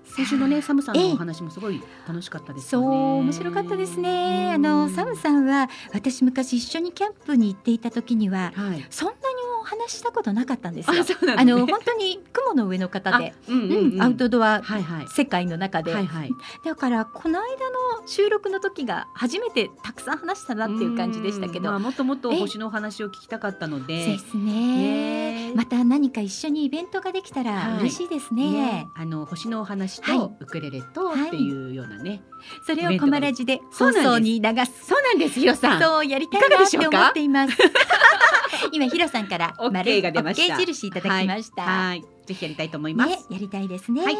[0.09, 0.27] はい。
[0.27, 2.83] 先週のね、サムさんええのお話もすごい楽しかったですそう。
[2.83, 4.55] 面白かったですね。
[4.57, 8.87] うんあのサムさんは私昔一緒にキャンプに行っていた時にははい。
[8.91, 9.19] そんなに
[9.61, 11.05] お話ししたことなかったんですよ
[11.37, 11.37] あ、。
[11.37, 15.07] ねの本当に雲の上の方で、あうんうんうん、アウトドアはいはい。
[15.09, 16.31] 世界の中で、はいはい。
[16.65, 17.71] だからこの間
[18.01, 24.07] の収録の時が初めてたくさん話したなっていう感じでしたけど、うんまあ、もっともっとええ星のお話を聞きたかったので。
[24.07, 28.49] ですねねまた何か一緒にイベントができたらはい嬉しいですね。
[28.49, 32.23] ね、あの星のお話はいとウクレレとはいっていうようなね、
[32.67, 34.87] それをコマラジで放送に流す。
[34.87, 35.81] そうなんですヒロさん。
[35.81, 37.57] そうやりたいなって思っています。
[38.73, 40.55] 今ヒロさんからオッケーが出ました。
[40.55, 41.63] OK 印いただきました。
[41.63, 41.87] はい。
[41.89, 42.05] はい。
[42.27, 44.05] ぜひやりたいと思います、ね、やりたいですね。
[44.05, 44.15] はい。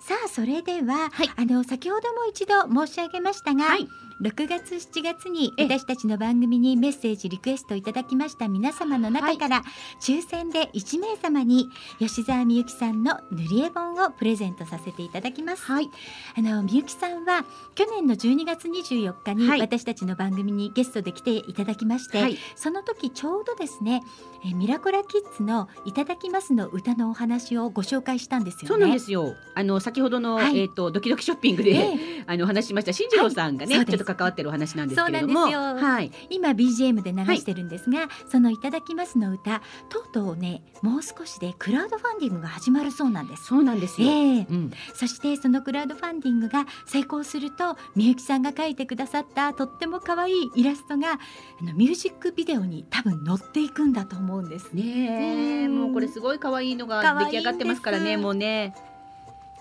[0.00, 1.30] さあそれでは、はい。
[1.36, 3.88] あの先ほども一度申し上げましたが、はい
[4.20, 5.66] 6月7月にええ。
[5.66, 9.62] 私たちの番組にメッセージリクエストいただきました皆様の中から、
[10.00, 11.68] 抽選で1名様に
[11.98, 15.64] 吉澤美由紀さんの塗り絵本をプレゼントさせていただきます。
[15.64, 15.90] はい。
[16.36, 19.60] あのみゆきさんは去年の12月24日にはい。
[19.60, 22.38] 私たちの番組にゲストで来ていただきまして、はい。
[22.54, 24.02] その時ちょうどですね、
[24.44, 28.68] えーミラコラキッズのいただきますの歌のお話をご紹介したんですよね。
[28.68, 29.34] そうなんですよ。
[29.54, 30.58] あの先ほどの、はい。
[30.58, 31.74] えっ、とドキドキショッピングで、え
[32.20, 32.24] え。
[32.26, 36.10] あのお話ししました新次郎さんがね、ちょっと関わってるお話なんですけれども、はい。
[36.30, 43.46] 今 BGM で流してるんですが、そのいただきますの歌とうとうねもう少しでクラウドファンディングが始まるそうなんです。
[43.46, 44.08] そうなんですよ。
[44.08, 44.70] ええうん。
[44.94, 54.72] そしてそのクラウドファンディングが成功するとみゆきさんが描いてくださったとっても可愛いイラストがあのミュージックビデオに多分載っていくんだと思うんです。
[54.72, 58.74] ねえ、うんもうこれすごい可愛いのが出来上がってますからね、もうね。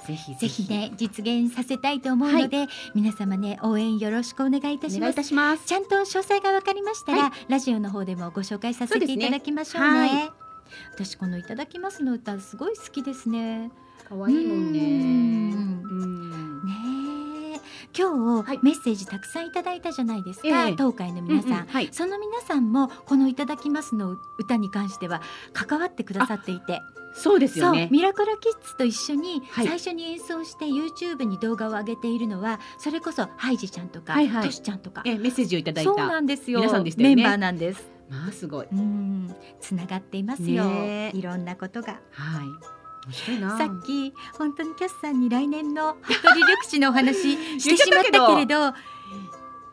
[0.05, 5.33] ぜひぜひね実現させたいと思うので、皆様ね応援よろしくお願いいたします。
[5.33, 5.65] ます。
[5.65, 10.09] ちゃんと詳細が分かりましたら、はラジオの方でもご紹介させていただきましょうね。
[10.09, 10.31] そうね
[10.95, 13.71] 私このいただきますの歌すごい好きですね。
[14.09, 14.79] 可愛いもんね。
[14.79, 16.65] うんうん。
[16.65, 17.02] ねえ
[17.97, 18.59] 今日、はい。
[18.63, 20.71] メッセージたくさんいただいたじゃないですか、ええ。
[20.71, 21.51] 東海の皆さん。
[21.51, 21.67] うんうん。
[21.67, 21.89] はい。
[21.91, 25.21] その皆さんもこのいただきますの歌に関しては
[25.53, 26.81] 関わってくださっていて、
[27.13, 27.89] そうですよね。
[27.91, 29.67] ミラクラキッズと一緒にはい。
[29.67, 34.45] 最初に演奏して YouTube に動画を上げているのはそれこそハイジちゃんとか、はいはい。
[34.45, 36.07] トシちゃんとか、えメッセージをいただいそうた。
[36.07, 36.59] なんですよ。
[36.59, 37.15] 皆さんでしたよね。
[37.15, 37.91] メンバーなんです。
[38.09, 38.67] まあすごい。
[38.71, 39.35] うん。
[39.61, 41.17] つながっていますよ、ねえ。
[41.17, 42.01] いろんなことが。
[42.11, 42.82] はい。
[43.57, 48.73] さっき本当にキャスさんに来年の服部緑地のお話 してしまったけれど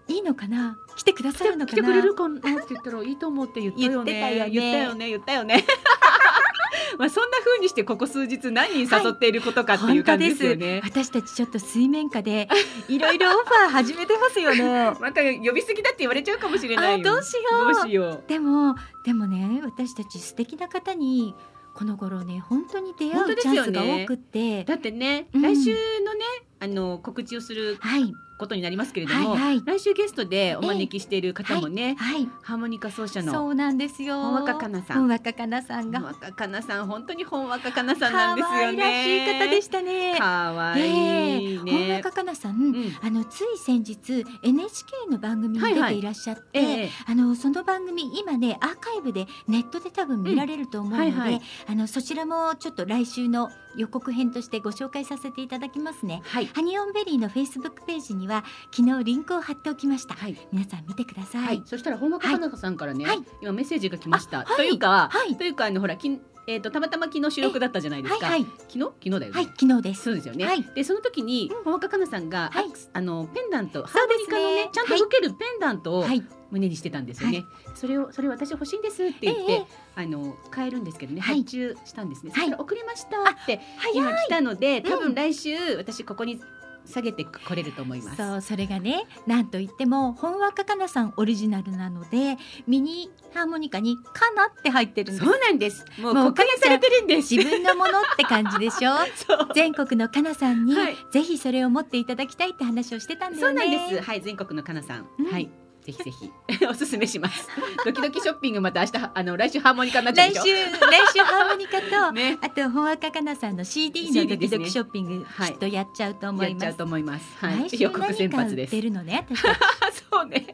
[0.09, 0.77] いいのかな？
[0.97, 1.66] 来てくださるのかな？
[1.66, 4.51] 来てくれるかなって言ったらいいと思うって言ったよね。
[4.51, 5.65] 言ってたよね言ったよね。
[6.98, 10.81] まあそんな風にしてここ数日何人誘っていることかっていう感じですよね。
[10.82, 12.48] 私たちちょっと水面下で
[12.89, 17.09] いろいろオファー始めてますよねまた呼びすぎだって言われちゃうかもしれないよ。
[17.09, 17.40] あどうしよ
[17.70, 18.24] うどうしよう。
[18.27, 18.74] でも
[19.05, 21.35] でもね私たち素敵な方に
[21.81, 25.40] この頃ね本当に出会うチャンスが多くって、だってね、うん。
[25.40, 25.70] 来週
[26.05, 26.20] のね
[26.59, 29.62] あの告知をするはいことになりますけれども、はいはい。
[29.64, 34.20] 来週ゲストでお招きしている方もね、はいハーモニカ奏者のそうなんですよ。
[34.20, 34.98] 本若かなさん。
[34.98, 38.56] 本若かなさん本が若かなさん本当に本若かなさんなんですよね。
[38.56, 40.16] 可愛らしい方でしたね。
[40.18, 41.94] 可愛いええ本ね。
[41.96, 42.92] 若かなさん、うん。
[43.02, 46.90] あのつい先日 NHK の番組に出ていらっしゃって、ええ。
[47.06, 51.42] あのその番組今ねアーカイブでネットで多分見られると思うので、うんはいはい。
[51.68, 56.22] あのそちらもちょっと来週の予告編としてご紹介させていただきますね。
[56.24, 56.46] はい。
[56.46, 58.44] ハニオンベリーのフェイスブックページには
[58.74, 60.15] 昨日リンクを貼っておきました。
[60.15, 60.36] はい。
[60.52, 61.43] 皆さん見てください。
[61.44, 64.44] はい、そしたら本若かなさんからね、はい今メッセージが来ました。
[64.44, 68.27] というか、はいというかあのほらきんえっ、とたまたま昨日収録だったじゃないですか。
[68.27, 68.81] はいはい昨日？
[68.81, 69.31] 昨日だよね？
[69.32, 70.02] はい昨日です。
[70.05, 70.47] そうですよね。
[70.47, 77.44] はいでその時に本若かなさんが、はいあのペンダント、ハーモニカのねちゃんと吹けるペンダントをはい胸にしてたんですよね。
[77.74, 82.32] それをそれ私欲しいんですって言って、ええあの買えるんですけどね、はい発注したんですね。
[82.32, 83.61] はいそしたら送りましたって
[83.94, 86.40] 今来たので、多分来週私ここに
[86.86, 88.16] 下げてこれると思います。
[88.16, 92.36] そうそれがねなんといっても本若かなさんオリジナルなので
[92.66, 95.85] ミニハーモニカに「かな」って入ってるんですそうなんです。
[96.01, 97.35] もうもう刻印されてるんです。
[97.35, 98.93] 自分のものって感じでしょ？
[99.16, 99.48] そう。
[99.55, 104.02] 全国のかなさんに、はいぜひそれを持っていただきたいって話をしてたんだそうなよねんです。
[104.05, 105.51] はい、全国のかなさん、うんはい。
[105.92, 106.10] ぜひぜ
[106.58, 107.48] ひ おすすめします。
[107.84, 110.44] ドキドキショッピングまた明日あの来週ハーモニカになっちゃう来でしょ？
[110.44, 112.38] 週来週ハーモニカと、ね。
[112.40, 117.26] あと本若かなさんの CD のドキドキショッピング、はいきっとやっちゃうと思いますやっちゃうと思います。
[117.38, 117.68] はい。
[117.80, 118.82] 予告先発ですって。
[118.82, 119.26] るのね
[120.10, 120.46] そうね。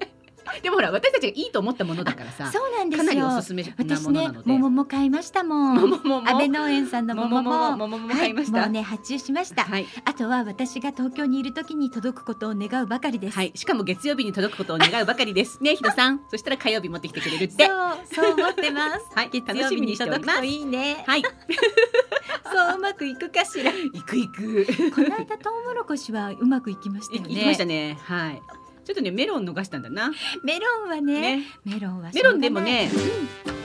[0.62, 3.70] でもほら私たちがいいと思ったものだからさ、そうなんですかなりおよすすめな
[4.01, 4.49] ものなので。
[4.51, 13.53] 桃も買いましたもん桃もも安倍農園さんの桃も桃も買いましたはもうね発注しました、はいあとは私が東京にいる時に届くことを願うばかりです、はい。
[13.55, 15.62] しかも月曜日に届くことを願うばかりです。
[15.62, 16.20] ね、ひどさん。
[16.31, 17.65] そしたら火曜日持ってきてくれるっそて。
[17.65, 17.69] う
[18.15, 21.23] そう思ってますはい月曜日に届くといいねはい。
[21.23, 24.66] そううまくいくかしら行く行く。
[24.95, 27.99] この間トウモロコシはうまくいきましたよね行きましたね。
[28.03, 28.43] はい。
[28.86, 30.12] ちょっとねメロン逃したんだな。
[30.44, 31.44] メロンはねね。
[31.64, 32.88] メロンはしメロンでもね、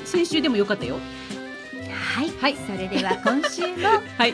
[0.03, 0.95] 先週でも良かったよ。
[2.15, 4.33] はい、はいそれでは今週も はい。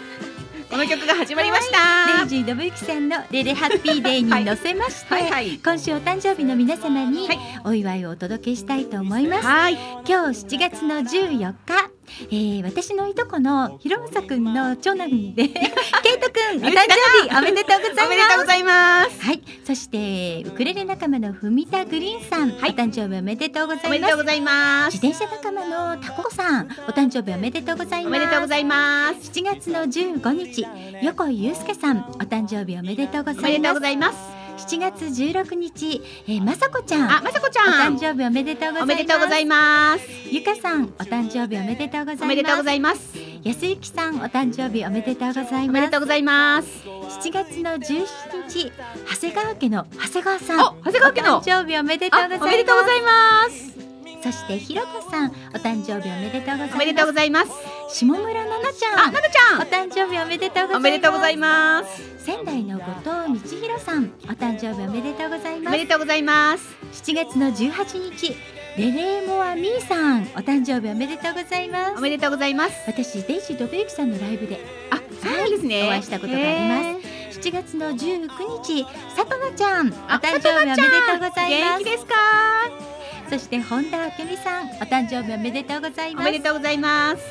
[0.70, 2.20] この曲が始まりました。
[2.20, 5.60] レイジー信之さんのレレハッピーデーに乗せまして、はいはい。
[5.60, 9.74] 今週お誕生日の皆様にはいお祝いをお届けしたいと思います、はい。
[10.08, 11.97] 今日7月の14日、
[12.30, 19.22] えー、私のいとこのひろむさくんの長男で ケイトくんお 誕生日おめでとうございおめでとますうございます。
[19.22, 24.98] はい、そしてウクレレ仲間の文田グリーンさん、はいお誕生日おめでとうござおめいますでとうございます。
[24.98, 29.32] 自転車仲間のタコさんお誕生日おめでとうございますおめでとうございます。
[29.32, 30.66] 7月の15日
[31.04, 34.37] 横井祐介さんお誕生日おめでとうございますおめでとうございます。
[34.58, 37.12] 7月16日、えー、まさこちゃん。
[37.12, 37.96] あまさこちおゃん。
[37.96, 38.84] 誕生日おめでとうございます。
[38.84, 40.04] おめでとうございます。
[40.32, 42.24] ゆかさんお誕生日おめでとうございます。
[42.24, 43.18] おめでとうございます。
[43.44, 45.54] やすゆきさんお誕生日おめでとうございます。
[45.70, 46.68] おめでとうございます。
[46.88, 48.72] 7月の17日
[49.10, 50.60] 長谷川家の長谷川さん。
[50.60, 51.38] あ長谷川家の。
[51.38, 52.48] お誕生日おめでとうあございます。
[52.48, 53.10] おめでとうございま
[53.50, 53.87] す
[54.24, 56.76] そしてひろこさんお誕生日おめでとうございます。
[56.76, 57.52] おめでとうございます。
[57.90, 59.00] 下村奈々ちゃん。
[59.00, 60.74] あななちゃお誕生日おめでとうございます。
[60.74, 62.02] んおめでとうございます。
[62.26, 62.84] 仙台の後
[63.30, 65.72] 藤道弘さんお誕生日おめでとうございおます。
[65.72, 66.66] めでとうございます。
[67.04, 68.36] 7月の18日
[68.78, 71.98] レレーモアミーさんお誕生日おめでとうございます。
[71.98, 72.74] おめでとうございます。
[72.88, 74.60] 私デイジー・ドベユキさんのライブで
[74.92, 75.88] あそうですね。
[75.88, 77.00] お会いしたことがありま
[77.32, 77.34] す。
[77.34, 78.28] す7月の19
[78.64, 78.86] 日
[79.16, 81.78] さとなちゃんおあ誕生日おめでとうございます。
[81.78, 82.97] 元気ですか？
[83.30, 86.26] そして本田明美さんお誕生日おめでとうございおます。
[86.32, 87.24] めでとうございます。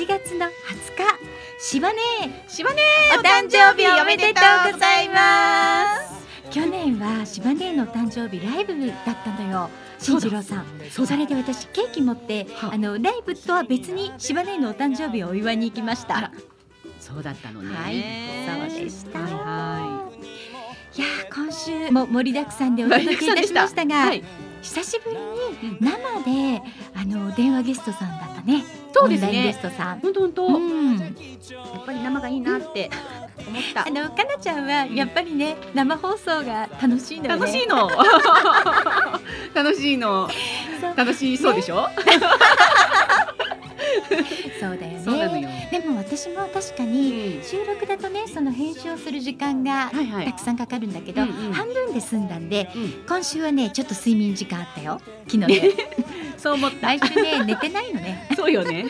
[0.00, 0.52] 7月の20日。
[1.58, 1.98] しばね
[2.48, 2.80] しばね
[3.18, 6.22] お誕生日おめでとうございます。
[6.50, 10.66] 去年はしばねのお誕生日ライブだったのよ新次郎さん。
[10.90, 12.78] それで私ケーキ持ってはあ。
[12.78, 16.30] のライブとは別にしばねのお誕生日をお祝いに行きました。
[17.00, 17.74] そうだったのね。
[17.74, 18.68] はい。
[18.70, 19.18] そうでした。
[19.18, 20.08] はいは
[20.96, 21.00] い。
[21.00, 24.22] やー今週も盛りだくさんでお届けいたしましたが、はい
[24.62, 25.16] 久しぶり
[25.68, 25.90] に生
[26.54, 26.62] で
[26.94, 28.64] あの電話ゲストさんだったね。
[28.94, 29.44] そうですね。
[29.44, 30.00] ゲストさん。
[30.00, 30.98] 本当本当、うん。
[30.98, 31.10] やっ
[31.84, 32.90] ぱり生がいいなって
[33.48, 33.86] 思った。
[33.86, 37.90] あのかなちゃんはやっぱりね生放送が楽しいのよね楽しいの。
[39.54, 40.28] 楽しいの。
[40.96, 41.88] 楽しそうでしょ、
[44.60, 45.02] そうだよね。
[45.04, 51.52] そうなのよでも私も確かに収録だとねその編集をする時間がたくさんかかるんだけど、うんうん。
[51.54, 52.90] 半分で済んだんでうん。
[53.08, 55.70] 今週はねちょっと睡眠時間あったよ昨日ね。
[56.36, 56.88] そう思った。
[56.88, 58.28] 来週ね寝てないのね。
[58.36, 58.84] そうよね。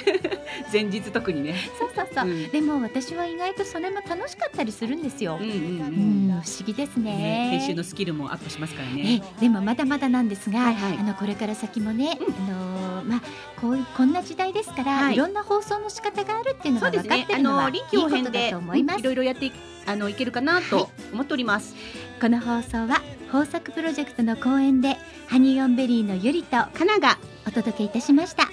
[0.73, 1.55] 前日特にね。
[1.79, 2.49] そうそうそう、うん。
[2.51, 5.39] でも私は意外とそれも楽しかったりするんですよ。
[5.41, 7.13] うん、うんううんん、不思議ですね。
[7.13, 10.99] ね編集のスキルもアップしますからえねでもまだまだなんですが、はいはい。
[10.99, 13.21] あのこれから先もね、あのーまあ
[13.61, 15.15] こうこんな時代ですから、はい。
[15.15, 17.25] い、ろんな放送の仕方があるっていうのが分かっそうですね。
[17.25, 19.01] あてるのはの臨機応変いいことだでと思います。
[19.01, 19.53] いろいろやってい
[19.87, 21.75] あのいけるかなと思っております、
[22.21, 24.97] この放送は豊作プロジェクトの公演で
[25.29, 28.45] ハニーオンベリーのゆりとかながお届けいたしました。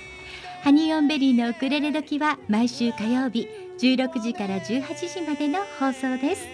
[0.64, 3.48] ハニーオンベリーのウクレレ時は毎週火曜日
[3.80, 6.48] 16時から18時までの放送です。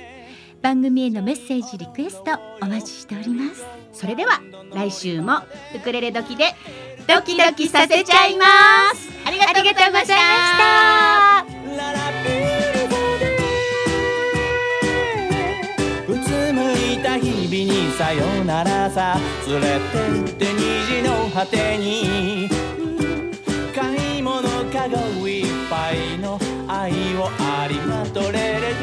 [0.62, 2.32] 番組へのメッセージリクエスト
[2.62, 3.66] お待ちしております。
[3.94, 4.42] それでは
[4.74, 5.38] 来週も
[5.76, 6.54] ウクレレ時で
[7.07, 8.45] ドキドキさせちゃいま
[8.95, 9.10] す。
[9.26, 11.45] ありがとうございました。
[16.07, 19.19] うつむいた日々にさよならさ。
[19.48, 22.49] 連れてって虹の果てに。
[23.76, 24.41] 買い物
[24.72, 28.73] かごいっぱいの愛をありがとれれ